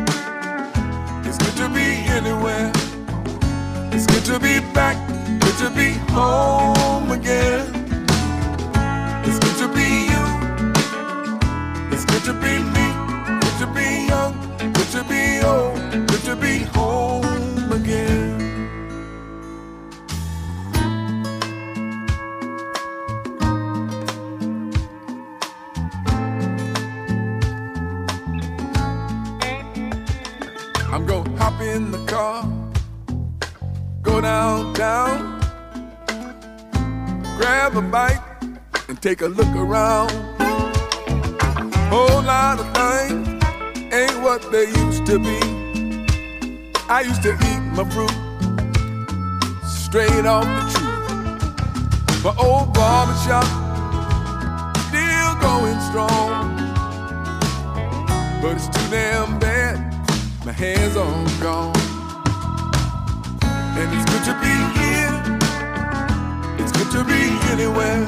It's 1.23 1.37
good 1.37 1.55
to 1.61 1.69
be 1.69 1.85
anywhere. 2.17 2.71
It's 3.93 4.07
good 4.07 4.25
to 4.25 4.39
be 4.39 4.59
back. 4.73 4.97
Good 5.39 5.57
to 5.59 5.69
be 5.69 5.91
home 6.13 7.11
again. 7.11 7.67
It's 9.23 9.37
good 9.37 9.57
to 9.61 9.67
be 9.77 9.87
you. 10.11 10.25
It's 11.93 12.05
good 12.05 12.23
to 12.23 12.33
be 12.33 12.53
me. 12.73 12.87
Good 13.39 13.57
to 13.61 13.67
be 13.67 14.07
young. 14.07 14.33
Good 14.73 14.89
to 14.97 15.03
be 15.03 15.45
old. 15.45 16.07
Good 16.07 16.23
to 16.23 16.35
be 16.35 16.57
home 16.73 17.14
downtown, 34.25 35.39
grab 37.37 37.77
a 37.77 37.81
bite, 37.81 38.23
and 38.89 38.99
take 38.99 39.21
a 39.21 39.27
look 39.27 39.53
around. 39.55 40.09
Whole 41.93 42.23
lot 42.23 42.57
of 42.59 42.67
things 42.79 43.27
ain't 43.93 44.19
what 44.23 44.41
they 44.51 44.65
used 44.83 45.05
to 45.05 45.19
be. 45.19 45.39
I 46.89 47.01
used 47.09 47.21
to 47.21 47.33
eat 47.49 47.63
my 47.77 47.85
fruit 47.93 48.17
straight 49.63 50.25
off 50.25 50.47
the 50.57 50.63
tree. 50.73 50.95
My 52.25 52.33
old 52.45 52.73
barbershop 52.73 53.45
still 54.87 55.33
going 55.47 55.79
strong, 55.89 56.57
but 58.41 58.53
it's 58.55 58.69
too 58.75 58.89
damn 58.89 59.37
bad 59.37 59.75
my 60.43 60.51
hands 60.51 60.95
are 60.97 61.43
gone. 61.43 61.84
And 63.77 63.93
it's 63.93 64.05
good 64.11 64.23
to 64.23 64.33
be 64.39 64.55
here. 64.79 65.15
It's 66.61 66.71
good 66.71 66.89
to 66.91 67.03
be 67.03 67.21
anywhere. 67.51 68.05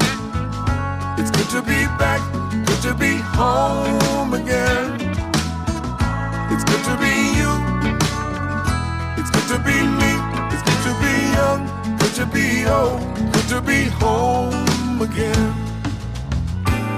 It's 1.20 1.32
good 1.32 1.50
to 1.56 1.62
be 1.62 1.86
back. 2.00 2.22
Good 2.68 2.82
to 2.84 2.94
be 2.94 3.18
home 3.36 4.34
again. 4.34 4.96
It's 6.52 6.64
good 6.64 6.84
to 6.90 6.96
be 7.04 7.14
you. 7.40 7.52
It's 9.20 9.30
good 9.30 9.48
to 9.54 9.60
be 9.68 9.78
me. 10.00 10.12
It's 10.54 10.64
good 10.68 10.82
to 10.88 10.94
be 11.04 11.14
young. 11.38 11.62
Good 11.98 12.14
to 12.16 12.26
be 12.26 12.66
old. 12.66 13.02
Good 13.34 13.48
to 13.50 13.62
be 13.62 13.90
home 14.02 15.02
again. 15.02 15.54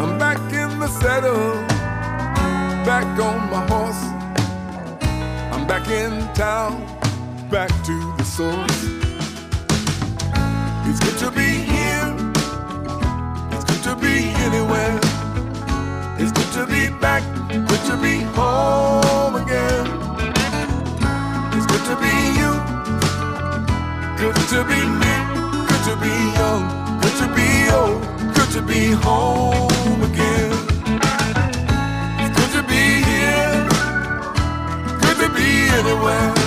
I'm 0.02 0.18
back 0.20 0.40
in 0.54 0.80
the 0.80 0.88
saddle. 0.88 1.54
Back 2.86 3.20
on 3.20 3.50
my 3.50 3.66
horse. 3.68 4.04
I'm 5.54 5.66
back 5.68 5.88
in 5.90 6.12
town, 6.34 6.86
back 7.50 7.70
to 7.84 8.16
the 8.18 8.24
source. 8.24 8.84
It's 10.88 11.00
good 11.00 11.18
to 11.20 11.32
be 11.32 11.50
here. 11.72 12.16
It's 13.52 13.64
good 13.64 13.84
to 13.84 13.96
be 13.96 14.30
anywhere. 14.46 15.00
It's 16.20 16.32
good 16.32 16.52
to 16.54 16.68
be 16.68 16.90
back. 17.00 17.24
Good 17.50 17.84
to 17.90 17.98
be 17.98 18.22
home 18.38 19.36
again. 19.36 19.86
It's 21.56 21.66
good 21.66 21.86
to 21.90 21.96
be 22.04 22.14
you. 22.40 22.54
Good 24.20 24.36
to 24.54 24.64
be 24.70 24.80
me. 25.02 25.16
Good 25.70 25.84
to 25.90 25.96
be 26.04 26.14
young. 26.40 26.64
Good 27.02 27.16
to 27.22 27.28
be 27.36 27.50
old. 27.72 28.02
Good 28.36 28.50
to 28.52 28.62
be 28.62 28.92
home 28.92 30.04
again. 30.04 30.52
It's 32.22 32.36
good 32.38 32.52
to 32.58 32.64
be 32.68 33.04
here 33.04 33.70
good 35.02 35.18
to 35.18 35.30
be 35.34 35.70
anywhere. 35.80 36.39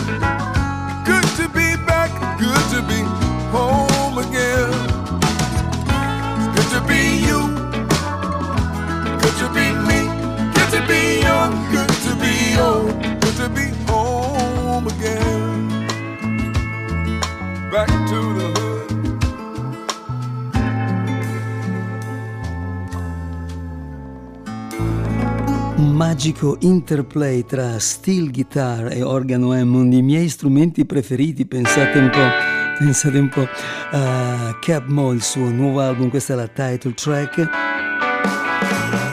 Magico 26.13 26.59
interplay 26.61 27.43
tra 27.43 27.79
steel 27.79 28.31
guitar 28.31 28.93
e 28.93 29.03
organo 29.03 29.53
Hammond, 29.53 29.95
i 29.95 30.03
miei 30.03 30.29
strumenti 30.29 30.85
preferiti, 30.85 31.47
pensate 31.47 31.99
un 31.99 32.11
po', 32.11 32.29
pensate 32.79 33.19
un 33.19 33.31
po'. 33.31 33.49
Uh, 33.91 34.59
Cab 34.61 34.89
Mo, 34.89 35.13
il 35.13 35.23
suo 35.23 35.49
nuovo 35.49 35.81
album, 35.81 36.11
questa 36.11 36.35
è 36.35 36.37
la 36.37 36.49
title 36.49 36.93
track, 36.93 37.49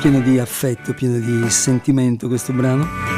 pieno 0.01 0.19
di 0.19 0.39
affetto, 0.39 0.93
pieno 0.93 1.19
di 1.19 1.49
sentimento 1.49 2.27
questo 2.27 2.51
brano. 2.51 3.08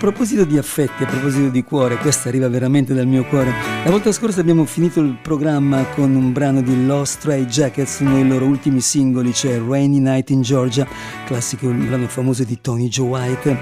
Proposito 0.00 0.46
di 0.46 0.56
affetti, 0.56 1.02
a 1.02 1.06
proposito 1.06 1.50
di 1.50 1.62
cuore, 1.62 1.96
questa 1.96 2.30
arriva 2.30 2.48
veramente 2.48 2.94
dal 2.94 3.06
mio 3.06 3.22
cuore. 3.26 3.52
La 3.84 3.90
volta 3.90 4.10
scorsa 4.12 4.40
abbiamo 4.40 4.64
finito 4.64 4.98
il 5.00 5.18
programma 5.20 5.84
con 5.94 6.14
un 6.14 6.32
brano 6.32 6.62
di 6.62 6.86
Lost 6.86 7.18
Stray 7.18 7.44
Jackets, 7.44 8.00
uno 8.00 8.14
dei 8.14 8.26
loro 8.26 8.46
ultimi 8.46 8.80
singoli, 8.80 9.34
cioè 9.34 9.60
Rainy 9.60 9.98
Night 9.98 10.30
in 10.30 10.40
Georgia, 10.40 10.88
classico, 11.26 11.66
un 11.66 11.86
brano 11.86 12.08
famoso 12.08 12.44
di 12.44 12.58
Tony 12.62 12.88
Joe 12.88 13.08
White. 13.08 13.58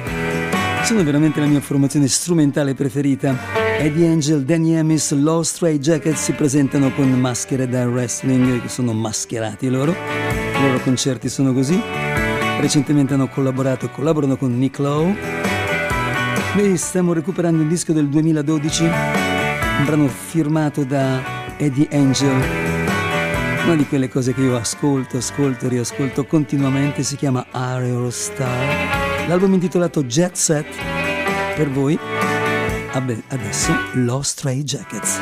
Sono 0.84 1.02
veramente 1.02 1.40
la 1.40 1.46
mia 1.46 1.60
formazione 1.60 2.06
strumentale 2.06 2.72
preferita. 2.74 3.36
Eddie 3.80 4.06
Angel, 4.06 4.44
Danny 4.44 4.76
Amis, 4.76 5.10
Lost 5.14 5.56
Stray 5.56 5.78
Jackets 5.80 6.22
si 6.22 6.32
presentano 6.34 6.92
con 6.92 7.10
maschere 7.18 7.68
da 7.68 7.84
wrestling, 7.88 8.62
che 8.62 8.68
sono 8.68 8.92
mascherati 8.92 9.68
loro. 9.68 9.90
I 9.90 10.62
loro 10.62 10.78
concerti 10.84 11.28
sono 11.28 11.52
così. 11.52 11.82
Recentemente 12.60 13.14
hanno 13.14 13.28
collaborato 13.28 13.86
e 13.86 13.90
collaborano 13.90 14.36
con 14.36 14.56
Nick 14.56 14.78
Lowe. 14.78 15.37
Noi 16.54 16.76
stiamo 16.76 17.12
recuperando 17.12 17.62
un 17.62 17.68
disco 17.68 17.92
del 17.92 18.08
2012, 18.08 18.84
un 18.84 19.84
brano 19.84 20.08
firmato 20.08 20.84
da 20.84 21.56
Eddie 21.56 21.88
Angel, 21.92 22.42
una 23.64 23.74
di 23.76 23.86
quelle 23.86 24.08
cose 24.08 24.34
che 24.34 24.40
io 24.40 24.56
ascolto, 24.56 25.18
ascolto, 25.18 25.68
riascolto 25.68 26.24
continuamente, 26.24 27.02
si 27.02 27.16
chiama 27.16 27.46
Aerostar. 27.50 29.26
L'album 29.28 29.52
intitolato 29.54 30.02
Jet 30.04 30.34
Set, 30.34 30.66
per 31.54 31.70
voi, 31.70 31.98
Vabbè, 32.92 33.16
adesso 33.28 33.72
Lost 33.92 34.30
Stray 34.38 34.64
Jackets. 34.64 35.20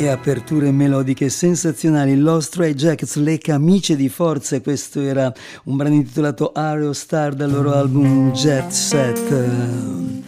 E 0.00 0.08
aperture 0.08 0.72
melodiche 0.72 1.28
sensazionali. 1.28 2.16
Lost 2.16 2.48
Stray 2.48 2.72
Jackets, 2.72 3.16
le 3.16 3.36
camicie 3.36 3.96
di 3.96 4.08
forza. 4.08 4.56
E 4.56 4.62
Questo 4.62 5.02
era 5.02 5.30
un 5.64 5.76
brano 5.76 5.94
intitolato 5.94 6.52
Aereo 6.52 6.94
Star 6.94 7.34
dal 7.34 7.50
loro 7.50 7.74
album 7.74 8.32
Jet 8.32 8.70
Set. 8.70 10.24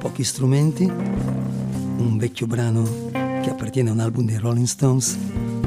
Pochi 0.00 0.24
strumenti, 0.24 0.82
un 0.82 2.16
vecchio 2.18 2.48
brano 2.48 2.82
che 3.12 3.50
appartiene 3.50 3.90
a 3.90 3.92
un 3.92 4.00
album 4.00 4.26
dei 4.26 4.38
Rolling 4.38 4.66
Stones, 4.66 5.14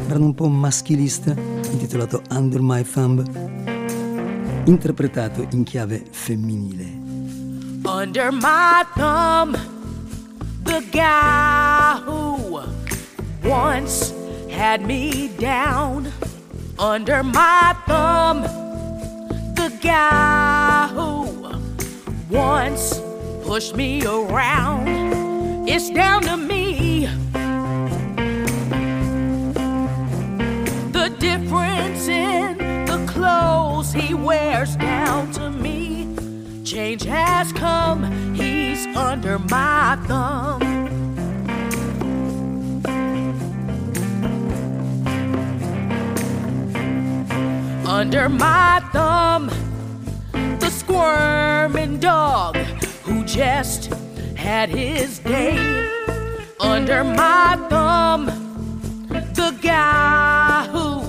brano 0.05 0.25
un 0.25 0.33
po' 0.35 0.49
maschilista 0.49 1.33
intitolato 1.71 2.23
Under 2.31 2.59
My 2.61 2.83
Thumb, 2.83 3.23
interpretato 4.65 5.47
in 5.51 5.63
chiave 5.63 6.03
femminile. 6.11 7.03
Under 7.85 8.33
my 8.33 8.83
thumb, 8.95 9.57
the 10.63 10.83
guy 10.91 12.14
once 13.45 14.11
had 14.49 14.85
me 14.85 15.27
down. 15.37 16.11
Under 16.79 17.23
my 17.23 17.75
thumb, 17.85 18.41
the 19.53 19.71
guy 19.81 20.87
who 20.87 21.25
once 22.29 22.99
pushed 23.45 23.75
me 23.75 24.05
around. 24.05 24.87
It's 25.67 25.89
down 25.89 26.23
to 26.23 26.37
me. 26.37 27.05
The 30.91 31.15
difference 31.19 32.07
in 32.07 32.57
the 32.85 33.05
clothes 33.07 33.93
he 33.93 34.13
wears 34.13 34.75
down 34.75 35.31
to 35.33 35.51
me. 35.51 36.09
Change 36.63 37.03
has 37.03 37.53
come, 37.53 38.33
he's 38.33 38.85
under 38.97 39.39
my 39.39 39.97
thumb. 40.07 40.54
Under 48.01 48.27
my 48.27 48.81
thumb, 48.91 49.47
the 50.59 50.69
squirming 50.69 51.97
dog 51.97 52.57
who 53.05 53.23
just 53.23 53.85
had 54.35 54.67
his 54.67 55.19
day. 55.19 55.55
Under 56.59 57.05
my 57.05 57.55
thumb, 57.69 58.25
the 59.07 59.57
guy 59.61 60.67
who 60.73 61.05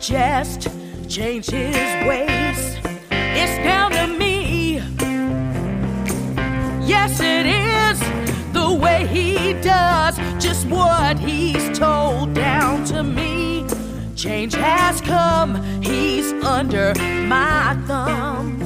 just 0.00 0.66
changed 1.08 1.52
his 1.52 2.08
ways. 2.08 2.76
It's 3.12 3.56
down 3.64 3.92
to 3.92 4.08
me. 4.18 4.82
Yes, 6.84 7.20
it 7.20 7.46
is 7.46 8.00
the 8.52 8.76
way 8.82 9.06
he 9.06 9.52
does 9.62 10.18
just 10.42 10.66
what 10.66 11.20
he's 11.20 11.78
told 11.78 12.34
down 12.34 12.84
to 12.86 13.04
me. 13.04 13.33
Change 14.24 14.54
has 14.54 15.02
come, 15.02 15.62
he's 15.82 16.32
under 16.32 16.94
my 17.28 17.78
thumb. 17.86 18.63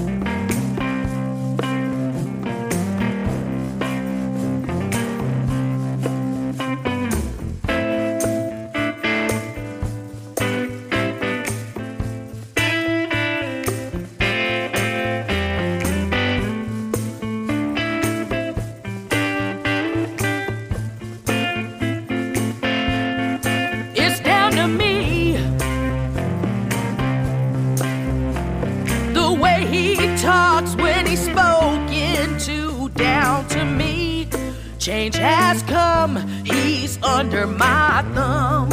Change 34.89 35.16
has 35.16 35.62
come, 35.65 36.16
he's 36.47 36.97
under 37.02 37.47
my 37.47 38.02
thumb. 38.15 38.73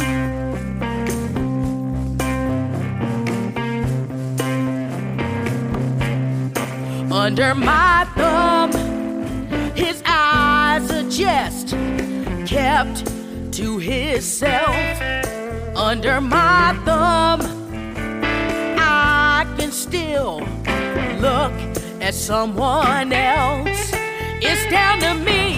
Under 7.12 7.54
my 7.54 8.08
thumb, 8.16 8.72
his 9.74 10.02
eyes 10.06 10.90
are 10.90 11.10
just 11.10 11.76
kept 12.46 13.04
to 13.52 13.78
himself. 13.78 14.74
Under 15.76 16.22
my 16.22 16.80
thumb, 16.86 17.42
I 18.78 19.46
can 19.58 19.70
still 19.70 20.38
look 21.20 21.52
at 22.00 22.14
someone 22.14 23.12
else. 23.12 23.92
It's 24.40 24.70
down 24.70 25.00
to 25.00 25.14
me. 25.22 25.55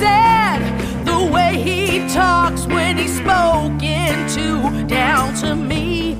Said, 0.00 0.58
the 1.04 1.30
way 1.30 1.60
he 1.60 2.08
talks 2.08 2.66
when 2.66 2.96
he's 2.96 3.16
spoken 3.18 4.26
to, 4.36 4.86
down 4.86 5.34
to 5.34 5.54
me. 5.54 6.16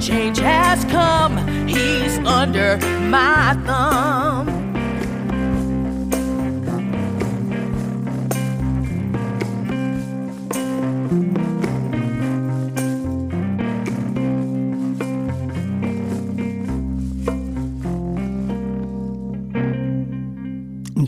Change 0.00 0.38
has 0.38 0.84
come, 0.86 1.36
he's 1.68 2.18
under 2.18 2.78
my 3.08 3.56
thumb. 3.64 4.59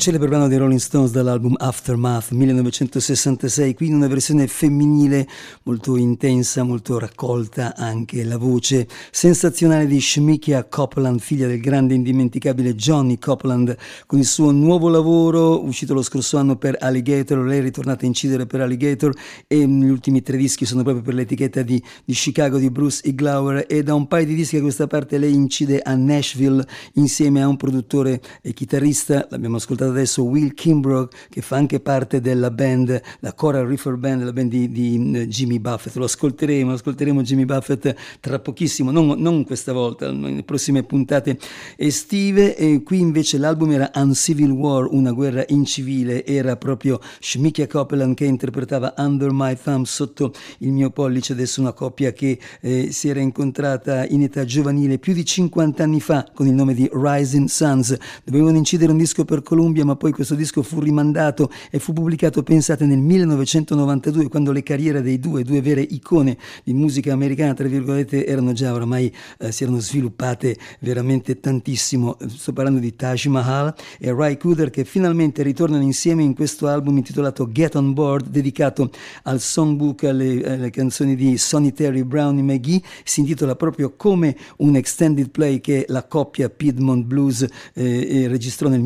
Celebre 0.02 0.26
brano 0.26 0.48
dei 0.48 0.58
Rolling 0.58 0.80
Stones 0.80 1.12
dall'album 1.12 1.54
Aftermath 1.56 2.32
1966, 2.32 3.72
qui 3.72 3.86
in 3.86 3.94
una 3.94 4.08
versione 4.08 4.48
femminile 4.48 5.28
molto 5.62 5.96
intensa, 5.96 6.64
molto 6.64 6.98
raccolta 6.98 7.76
anche 7.76 8.24
la 8.24 8.36
voce. 8.36 8.88
Sensazionale 9.12 9.86
di 9.86 10.00
Shmikia 10.00 10.64
Copeland, 10.64 11.20
figlia 11.20 11.46
del 11.46 11.60
grande 11.60 11.92
e 11.92 11.98
indimenticabile 11.98 12.74
Johnny 12.74 13.16
Copeland, 13.16 13.76
con 14.06 14.18
il 14.18 14.24
suo 14.24 14.50
nuovo 14.50 14.88
lavoro 14.88 15.64
uscito 15.64 15.94
lo 15.94 16.02
scorso 16.02 16.36
anno 16.36 16.56
per 16.56 16.78
Alligator, 16.80 17.38
lei 17.38 17.60
è 17.60 17.62
ritornata 17.62 18.02
a 18.02 18.08
incidere 18.08 18.44
per 18.44 18.60
Alligator 18.60 19.14
e 19.46 19.64
gli 19.64 19.88
ultimi 19.88 20.20
tre 20.20 20.36
dischi 20.36 20.64
sono 20.64 20.82
proprio 20.82 21.04
per 21.04 21.14
l'etichetta 21.14 21.62
di, 21.62 21.80
di 22.04 22.12
Chicago 22.12 22.58
di 22.58 22.70
Bruce 22.70 23.02
Iglauer 23.04 23.66
e 23.68 23.84
da 23.84 23.94
un 23.94 24.08
paio 24.08 24.26
di 24.26 24.34
dischi 24.34 24.56
a 24.56 24.62
questa 24.62 24.88
parte 24.88 25.16
lei 25.16 25.32
incide 25.32 25.78
a 25.78 25.94
Nashville 25.94 26.66
insieme 26.94 27.40
a 27.40 27.46
un 27.46 27.56
produttore 27.56 28.20
e 28.42 28.52
chitarrista, 28.52 29.28
l'abbiamo 29.30 29.58
ascoltato 29.58 29.90
adesso, 29.92 30.24
Will 30.24 30.54
Kimbrough, 30.54 31.08
che 31.28 31.40
fa 31.40 31.56
anche 31.56 31.80
parte 31.80 32.20
della 32.20 32.50
band, 32.50 33.00
la 33.20 33.32
Coral 33.32 33.66
Reefer 33.66 33.96
Band, 33.96 34.22
la 34.22 34.32
band 34.32 34.50
di, 34.50 34.70
di 34.70 35.12
eh, 35.14 35.28
Jimmy 35.28 35.58
Buffett. 35.58 35.94
Lo 35.96 36.04
ascolteremo, 36.04 36.72
ascolteremo 36.72 37.22
Jimmy 37.22 37.44
Buffett 37.44 37.94
tra 38.20 38.38
pochissimo, 38.38 38.90
non, 38.90 39.20
non 39.20 39.44
questa 39.44 39.72
volta, 39.72 40.10
nelle 40.10 40.42
prossime 40.42 40.82
puntate 40.82 41.38
estive. 41.76 42.56
E 42.56 42.82
qui 42.82 43.00
invece 43.00 43.38
l'album 43.38 43.72
era 43.72 43.90
Uncivil 43.94 44.50
War, 44.50 44.86
una 44.90 45.12
guerra 45.12 45.44
incivile, 45.48 46.24
era 46.24 46.56
proprio 46.56 47.00
Shmikia 47.20 47.66
Copeland 47.66 48.14
che 48.14 48.24
interpretava 48.24 48.94
Under 48.98 49.30
My 49.32 49.56
Thumb 49.56 49.84
sotto 49.84 50.32
il 50.58 50.72
mio 50.72 50.90
pollice, 50.90 51.32
adesso 51.32 51.60
una 51.60 51.72
coppia 51.72 52.12
che 52.12 52.38
eh, 52.60 52.90
si 52.92 53.08
era 53.08 53.20
incontrata 53.20 54.06
in 54.06 54.22
età 54.22 54.44
giovanile 54.44 54.98
più 54.98 55.12
di 55.12 55.24
50 55.24 55.82
anni 55.82 56.00
fa 56.00 56.28
con 56.34 56.46
il 56.46 56.54
nome 56.54 56.74
di 56.74 56.88
Rising 56.92 57.48
Suns. 57.48 57.96
Dovevano 58.24 58.56
incidere 58.56 58.92
un 58.92 58.98
disco 58.98 59.24
per 59.24 59.42
Columbia, 59.42 59.81
ma 59.84 59.96
poi 59.96 60.12
questo 60.12 60.34
disco 60.34 60.62
fu 60.62 60.80
rimandato 60.80 61.50
e 61.70 61.78
fu 61.78 61.92
pubblicato, 61.92 62.42
pensate, 62.42 62.84
nel 62.86 62.98
1992, 62.98 64.28
quando 64.28 64.52
le 64.52 64.62
carriere 64.62 65.02
dei 65.02 65.18
due, 65.18 65.42
due 65.42 65.60
vere 65.60 65.80
icone 65.80 66.36
di 66.64 66.72
musica 66.72 67.12
americana, 67.12 67.54
tra 67.54 67.68
virgolette, 67.68 68.26
erano 68.26 68.52
già 68.52 68.72
oramai, 68.72 69.12
eh, 69.38 69.52
si 69.52 69.62
erano 69.64 69.78
sviluppate 69.80 70.56
veramente 70.80 71.40
tantissimo. 71.40 72.16
Sto 72.28 72.52
parlando 72.52 72.80
di 72.80 72.94
Taj 72.94 73.26
Mahal 73.26 73.74
e 73.98 74.12
Ry 74.12 74.36
Cooder 74.36 74.70
che 74.70 74.84
finalmente 74.84 75.42
ritornano 75.42 75.82
insieme 75.82 76.22
in 76.22 76.34
questo 76.34 76.68
album 76.68 76.96
intitolato 76.96 77.50
Get 77.50 77.74
On 77.74 77.92
Board, 77.92 78.28
dedicato 78.28 78.90
al 79.24 79.40
songbook, 79.40 80.04
alle, 80.04 80.42
alle 80.44 80.70
canzoni 80.70 81.14
di 81.14 81.36
Sonny 81.38 81.72
Terry, 81.72 82.02
Brown 82.02 82.38
e 82.38 82.42
McGee. 82.42 82.82
Si 83.04 83.20
intitola 83.20 83.56
proprio 83.56 83.94
come 83.96 84.36
un 84.58 84.76
extended 84.76 85.30
play 85.30 85.60
che 85.60 85.84
la 85.88 86.04
coppia 86.04 86.48
Piedmont 86.48 87.04
Blues 87.04 87.42
eh, 87.42 88.22
eh, 88.22 88.28
registrò 88.28 88.68
nel 88.68 88.80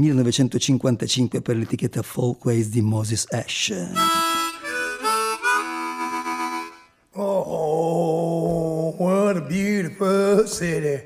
1955 0.87 1.43
per 1.43 1.57
l'etichetta 1.57 2.03
Folkways 2.03 2.69
di 2.69 2.81
Moses 2.81 3.27
Ash. 3.31 3.73
Oh, 7.13 8.95
what 8.99 9.37
a 9.37 9.41
beautiful 9.41 10.47
city. 10.47 11.03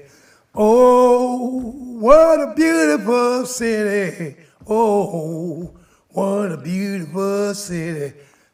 Oh, 0.54 1.72
what 1.98 2.40
a 2.40 2.52
beautiful 2.54 3.46
city. 3.46 4.36
Oh, 4.66 5.72
what 6.12 6.52
a 6.52 6.56
beautiful 6.58 7.54
city. 7.54 8.12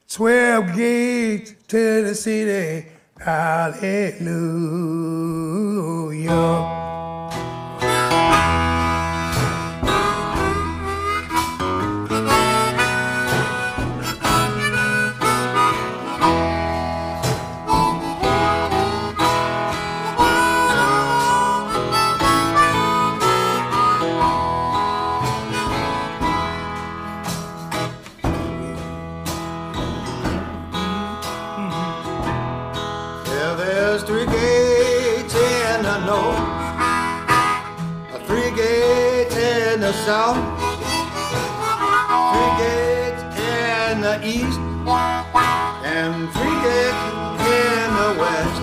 Twelve 0.09 0.75
gates 0.77 1.55
to 1.67 2.03
the 2.05 2.15
city. 2.15 2.87
Hallelujah. 3.19 4.27
South, 40.07 40.37
three 42.31 42.53
gates 42.63 43.23
in 43.43 44.01
the 44.01 44.17
east, 44.25 44.61
and 45.85 46.31
three 46.31 46.59
gates 46.63 47.03
in 47.43 47.89
the 47.99 48.11
west. 48.21 48.56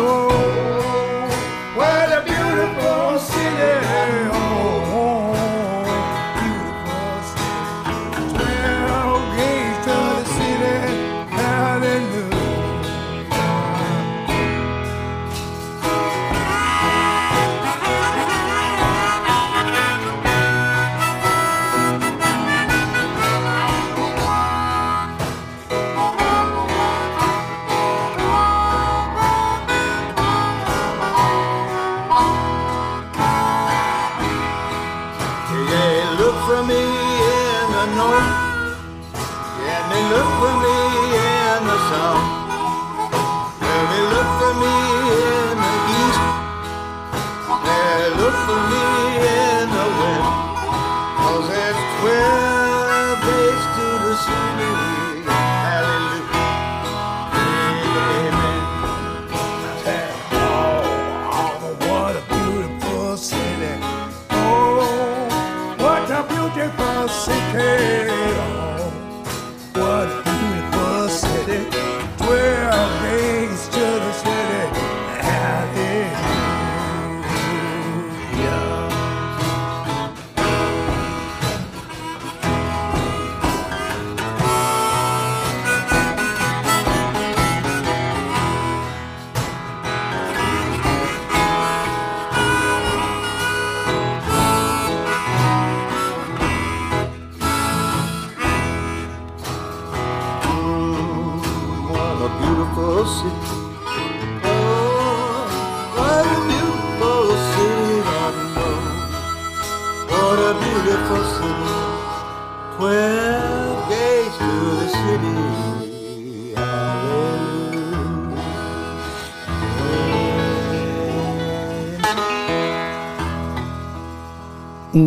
Oh, 0.00 0.28
what 1.74 2.12
a 2.12 2.22
beautiful 2.24 3.18
city. 3.18 3.87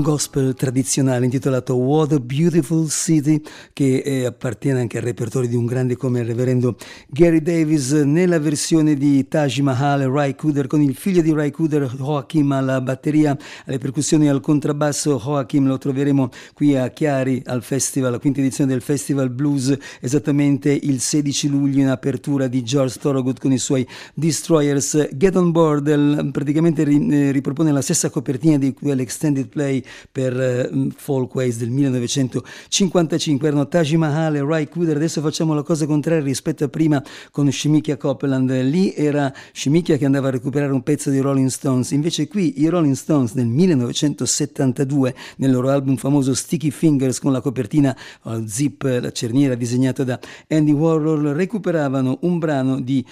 Gospel 0.02 0.54
tradizionale 0.54 1.26
intitolato 1.26 1.76
What 1.76 2.14
a 2.14 2.20
Beautiful 2.20 2.90
City 2.90 3.42
che 3.74 3.98
eh, 3.98 4.26
appartiene 4.26 4.80
anche 4.80 4.98
al 4.98 5.04
repertorio 5.04 5.48
di 5.48 5.56
un 5.56 5.66
grande 5.66 5.96
come 5.96 6.20
il 6.20 6.26
reverendo 6.26 6.76
Gary 7.08 7.42
Davis 7.42 7.92
nella 7.92 8.40
versione 8.40 8.96
di 8.96 9.28
Taj 9.28 9.60
Mahal 9.60 10.02
Ray 10.02 10.36
Cooder 10.36 10.68
con 10.68 10.82
il 10.82 10.96
figlio 10.96 11.22
di 11.22 11.32
Ray 11.32 11.52
Cooder 11.52 11.94
Joachim 11.96 12.52
alla 12.52 12.82
batteria, 12.82 13.38
alle 13.66 13.78
percussioni 13.78 14.26
e 14.26 14.30
al 14.30 14.42
contrabbasso. 14.42 15.20
Joachim 15.24 15.68
lo 15.68 15.78
troveremo 15.78 16.30
qui 16.54 16.76
a 16.76 16.90
Chiari 16.90 17.42
al 17.46 17.64
festival, 17.64 18.12
la 18.12 18.20
quinta 18.20 18.40
edizione 18.40 18.72
del 18.72 18.82
Festival 18.82 19.30
Blues 19.30 19.76
esattamente 20.00 20.72
il 20.72 21.00
16 21.00 21.48
luglio 21.48 21.82
in 21.82 21.88
apertura 21.88 22.48
di 22.48 22.64
George 22.64 23.00
Thorogood 23.00 23.40
con 23.40 23.52
i 23.52 23.58
suoi 23.58 23.88
Destroyers. 24.14 25.10
Get 25.14 25.36
on 25.36 25.52
Board 25.52 26.32
praticamente 26.32 26.82
eh, 26.84 27.32
ripropone 27.32 27.72
la 27.72 27.82
stessa 27.82 28.10
copertina 28.10 28.58
di 28.58 28.74
quell'extended 28.74 29.48
play 29.48 29.84
per 30.12 30.40
eh, 30.40 30.70
Folkways 30.96 31.58
del 31.58 31.70
1955 31.70 33.48
erano 33.48 33.68
Taj 33.68 33.94
Mahal 33.94 34.36
e 34.36 34.44
Ray 34.44 34.68
Cooder 34.68 34.96
adesso 34.96 35.22
facciamo 35.22 35.54
la 35.54 35.64
cosa 35.64 35.86
contraria 35.86 36.24
rispetto 36.24 36.64
a 36.64 36.68
prima 36.68 37.04
con 37.32 37.52
Shimikia 37.52 37.98
Copeland 37.98 38.50
lì 38.62 38.94
era 38.94 39.34
Shimikia 39.54 39.98
che 39.98 40.06
andava 40.06 40.28
a 40.28 40.32
recuperare 40.32 40.72
un 40.72 40.84
pezzo 40.84 41.10
di 41.10 41.20
Rolling 41.20 41.50
Stones. 41.50 41.92
Invece 41.92 42.28
qui 42.28 42.62
i 42.62 42.68
Rolling 42.68 42.96
Stones 42.96 43.34
nel 43.34 43.48
1972 43.48 45.16
nel 45.38 45.52
loro 45.52 45.70
album 45.70 45.96
famoso 45.96 46.34
Sticky 46.34 46.70
Fingers 46.72 47.20
con 47.20 47.32
la 47.32 47.42
copertina 47.42 47.96
eh, 48.26 48.44
zip 48.48 48.84
la 48.84 49.12
cerniera 49.12 49.56
disegnata 49.56 50.04
da 50.04 50.20
Andy 50.48 50.72
Warhol 50.72 51.34
recuperavano 51.34 52.20
un 52.22 52.40
brano 52.40 52.80
di 52.80 53.06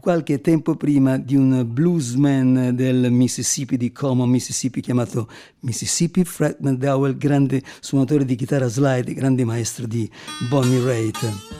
qualche 0.00 0.40
tempo 0.40 0.76
prima 0.76 1.18
di 1.18 1.36
un 1.36 1.64
bluesman 1.66 2.72
del 2.74 3.10
Mississippi 3.10 3.76
di 3.76 3.92
Como 3.92 4.26
Mississippi 4.26 4.80
chiamato 4.80 5.28
Mississippi 5.60 6.15
Fred 6.24 6.56
McDowell 6.60 7.16
grande 7.16 7.62
suonatore 7.80 8.24
di 8.24 8.34
chitarra 8.34 8.68
slide 8.68 9.14
grande 9.14 9.44
maestro 9.44 9.86
di 9.86 10.10
Bonnie 10.48 10.82
Raitt 10.82 11.54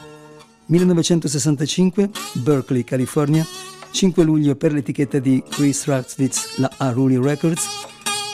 1965, 0.66 2.10
Berkeley, 2.34 2.82
California, 2.82 3.46
5 3.90 4.24
luglio 4.24 4.56
per 4.56 4.72
l'etichetta 4.72 5.20
di 5.20 5.42
Chris 5.48 5.84
Ratzwitz, 5.84 6.56
la 6.58 6.70
Aruli 6.78 7.16
Records, 7.18 7.64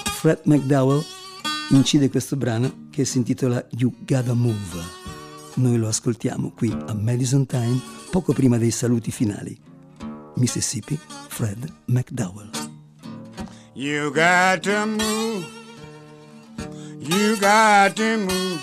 Fred 0.05 0.41
McDowell 0.45 1.05
incide 1.71 2.09
questo 2.09 2.37
brano 2.37 2.87
che 2.91 3.05
si 3.05 3.19
intitola 3.19 3.65
You 3.71 3.93
Gotta 4.07 4.35
Move. 4.35 5.01
Noi 5.55 5.77
lo 5.77 5.89
ascoltiamo 5.89 6.53
qui 6.53 6.71
a 6.71 6.95
Madison 6.95 7.45
Time 7.45 7.79
poco 8.11 8.33
prima 8.33 8.57
dei 8.57 8.71
saluti 8.71 9.11
finali. 9.11 9.59
Mississippi, 10.37 10.99
Fred 11.29 11.71
McDowell. 11.87 12.51
You 13.75 14.11
got 14.11 14.61
to 14.61 14.87
move. 14.87 15.62
You 17.05 17.37
got 17.37 17.97
to 17.97 18.17
move. 18.17 18.63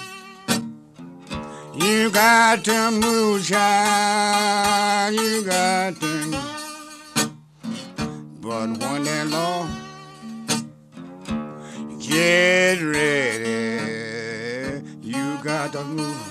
You 1.75 2.09
got 2.09 2.63
to 2.63 2.89
move, 2.89 3.45
child. 3.45 5.13
You 5.13 5.43
got 5.43 5.99
to 5.99 6.25
move. 6.27 7.31
But 8.39 8.69
when 8.77 9.03
that 9.03 9.27
law 9.27 9.67
get 11.99 12.81
ready, 12.81 13.81
you 15.01 15.37
got 15.43 15.73
to 15.73 15.83
move. 15.83 16.28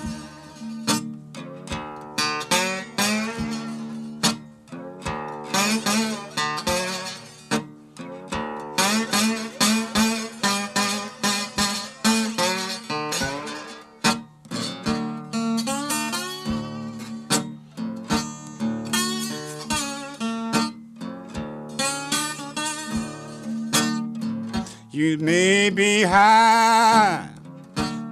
You 24.99 25.17
may 25.17 25.69
be 25.69 26.01
high, 26.01 27.29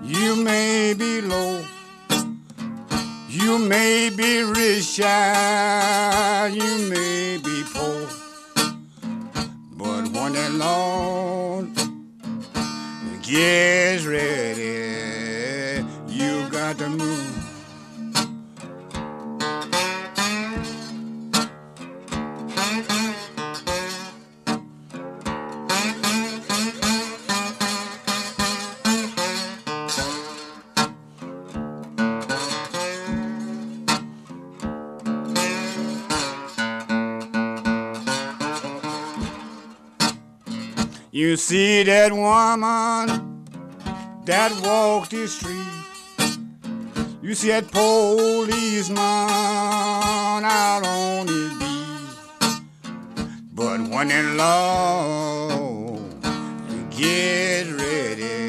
you 0.06 0.38
may 0.38 0.94
be 0.94 1.20
low, 1.20 1.62
you 3.28 3.60
may 3.60 4.10
be 4.10 4.42
rich, 4.44 4.96
child, 4.96 6.54
you 6.54 6.90
may 6.90 7.40
be 7.44 7.64
poor. 7.74 8.08
But 9.74 10.08
when 10.14 10.32
the 10.32 10.50
Lord 10.52 11.76
gets 13.22 14.06
ready, 14.06 15.84
you 16.08 16.50
got 16.50 16.78
to 16.78 16.88
move. 16.88 17.27
You 41.18 41.36
see 41.36 41.82
that 41.82 42.14
woman 42.14 43.44
that 44.26 44.52
walked 44.62 45.10
the 45.10 45.28
street. 45.28 45.58
You 47.24 47.34
see 47.34 47.48
that 47.48 47.72
policeman 47.72 49.00
out 49.00 50.86
on 50.86 51.28
his 51.28 51.54
beat. 51.58 52.62
But 53.52 53.80
when 53.90 54.12
in 54.12 54.38
law 54.38 55.98
get 56.92 57.66
ready, 57.72 58.47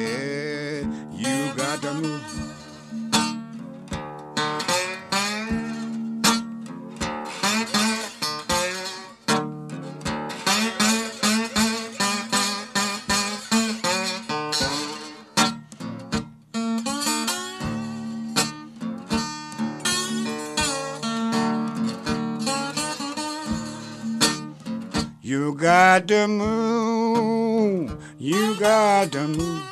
You 25.29 25.53
got 25.53 26.09
to 26.09 26.27
move. 26.27 28.03
You 28.19 28.59
got 28.59 29.13
to 29.13 29.29
move. 29.29 29.63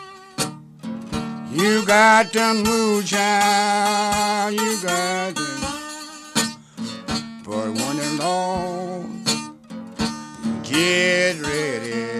You 1.51 1.83
got 1.87 2.31
to 2.35 2.53
move, 2.53 3.07
child. 3.07 4.53
You 4.53 4.77
got 4.83 5.35
to 5.35 5.41
move. 5.41 6.59
But 7.43 7.69
when 7.73 7.97
the 7.97 8.21
get 10.63 11.41
ready, 11.41 12.16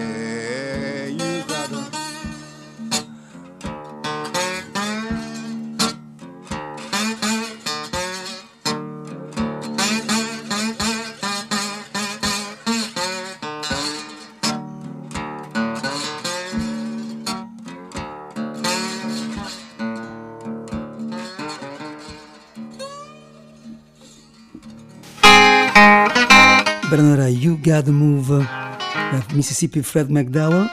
brano 26.89 27.13
era 27.13 27.27
You 27.27 27.59
Gotta 27.59 27.91
Move 27.91 28.37
da 28.37 29.25
Mississippi 29.33 29.81
Fred 29.81 30.09
McDowell, 30.09 30.65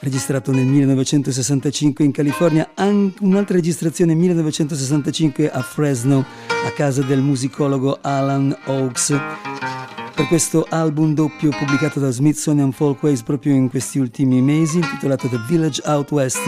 registrato 0.00 0.52
nel 0.52 0.64
1965 0.64 2.04
in 2.04 2.12
California, 2.12 2.70
anche 2.74 3.22
un'altra 3.22 3.56
registrazione 3.56 4.14
1965 4.14 5.50
a 5.50 5.60
Fresno, 5.60 6.24
a 6.64 6.70
casa 6.70 7.02
del 7.02 7.20
musicologo 7.20 7.98
Alan 8.00 8.56
Oaks. 8.64 9.18
Per 10.14 10.26
questo 10.28 10.66
album 10.70 11.12
doppio 11.12 11.50
pubblicato 11.50 12.00
da 12.00 12.10
Smithsonian 12.10 12.72
Folkways 12.72 13.22
proprio 13.22 13.52
in 13.52 13.68
questi 13.68 13.98
ultimi 13.98 14.40
mesi, 14.40 14.78
intitolato 14.78 15.28
The 15.28 15.40
Village 15.46 15.82
Out 15.84 16.10
West, 16.12 16.40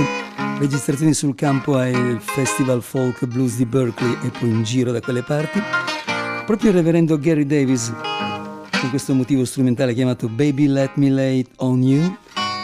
registrazioni 0.59 1.13
sul 1.13 1.35
campo 1.35 1.77
al 1.77 2.19
Festival 2.21 2.83
Folk 2.83 3.27
Blues 3.27 3.57
di 3.57 3.67
Berkeley 3.67 4.17
e 4.23 4.31
poi 4.31 4.49
in 4.49 4.63
giro 4.63 4.91
da 4.91 5.01
quelle 5.01 5.23
parti. 5.23 5.61
Proprio 6.47 6.71
il 6.71 6.77
reverendo 6.77 7.19
Gary 7.19 7.45
Davis, 7.45 7.93
con 8.81 8.91
questo 8.91 9.13
motivo 9.15 9.45
strumentale 9.45 9.93
chiamato 9.93 10.29
Baby 10.29 10.69
Let 10.69 10.93
Me 10.95 11.11
Lay 11.11 11.45
On 11.57 11.83
You, 11.83 12.01
in 12.01 12.17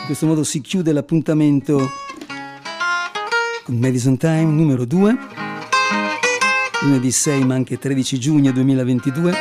questo 0.07 0.27
modo 0.27 0.45
si 0.45 0.61
chiude 0.61 0.93
l'appuntamento 0.93 1.91
con 3.65 3.77
Madison 3.77 4.16
Time 4.16 4.45
numero 4.45 4.85
2, 4.85 5.16
lunedì 6.82 7.11
6 7.11 7.45
ma 7.45 7.55
anche 7.55 7.78
13 7.78 8.19
giugno 8.19 8.53
2022, 8.53 9.35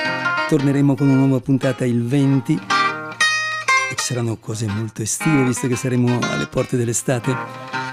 torneremo 0.49 0.95
con 0.95 1.09
una 1.09 1.19
nuova 1.19 1.39
puntata 1.41 1.85
il 1.85 2.03
20 2.03 2.53
e 2.53 3.95
ci 3.95 4.05
saranno 4.05 4.37
cose 4.37 4.65
molto 4.65 5.03
estive 5.03 5.43
visto 5.43 5.67
che 5.67 5.75
saremo 5.75 6.19
alle 6.21 6.47
porte 6.47 6.75
dell'estate. 6.75 7.35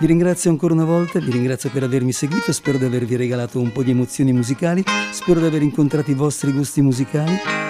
Vi 0.00 0.06
ringrazio 0.06 0.50
ancora 0.50 0.72
una 0.72 0.84
volta, 0.84 1.18
vi 1.18 1.30
ringrazio 1.30 1.68
per 1.68 1.82
avermi 1.82 2.12
seguito, 2.12 2.50
spero 2.52 2.78
di 2.78 2.86
avervi 2.86 3.16
regalato 3.16 3.60
un 3.60 3.72
po' 3.72 3.82
di 3.82 3.90
emozioni 3.90 4.32
musicali, 4.32 4.82
spero 5.12 5.40
di 5.40 5.46
aver 5.46 5.60
incontrato 5.60 6.10
i 6.10 6.14
vostri 6.14 6.52
gusti 6.52 6.80
musicali. 6.80 7.69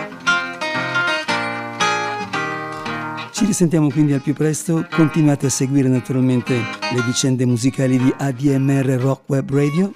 Risentiamo 3.51 3.91
quindi 3.91 4.13
al 4.13 4.23
più 4.23 4.33
presto, 4.33 4.87
continuate 4.89 5.47
a 5.47 5.51
seguire 5.51 5.89
naturalmente 5.89 6.55
le 6.55 7.03
vicende 7.05 7.45
musicali 7.45 7.99
di 7.99 8.15
ADMR 8.17 8.87
Rock 9.01 9.23
Web 9.27 9.51
Radio. 9.51 9.93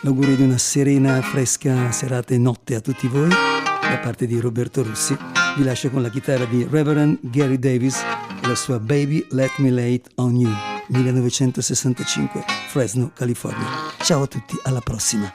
L'augurio 0.00 0.34
di 0.34 0.42
una 0.42 0.56
serena, 0.56 1.20
fresca 1.20 1.92
serata 1.92 2.32
e 2.32 2.38
notte 2.38 2.74
a 2.74 2.80
tutti 2.80 3.06
voi 3.06 3.28
da 3.28 4.00
parte 4.02 4.26
di 4.26 4.40
Roberto 4.40 4.82
Russi. 4.82 5.14
Vi 5.58 5.62
lascio 5.62 5.90
con 5.90 6.00
la 6.00 6.08
chitarra 6.08 6.46
di 6.46 6.66
Reverend 6.68 7.18
Gary 7.20 7.58
Davis 7.58 8.00
e 8.42 8.48
la 8.48 8.54
sua 8.54 8.78
Baby 8.78 9.26
Let 9.32 9.58
Me 9.58 9.86
It 9.86 10.08
On 10.14 10.34
You 10.34 10.50
1965, 10.86 12.44
Fresno, 12.68 13.10
California. 13.14 13.66
Ciao 13.98 14.22
a 14.22 14.26
tutti, 14.26 14.56
alla 14.62 14.80
prossima. 14.80 15.30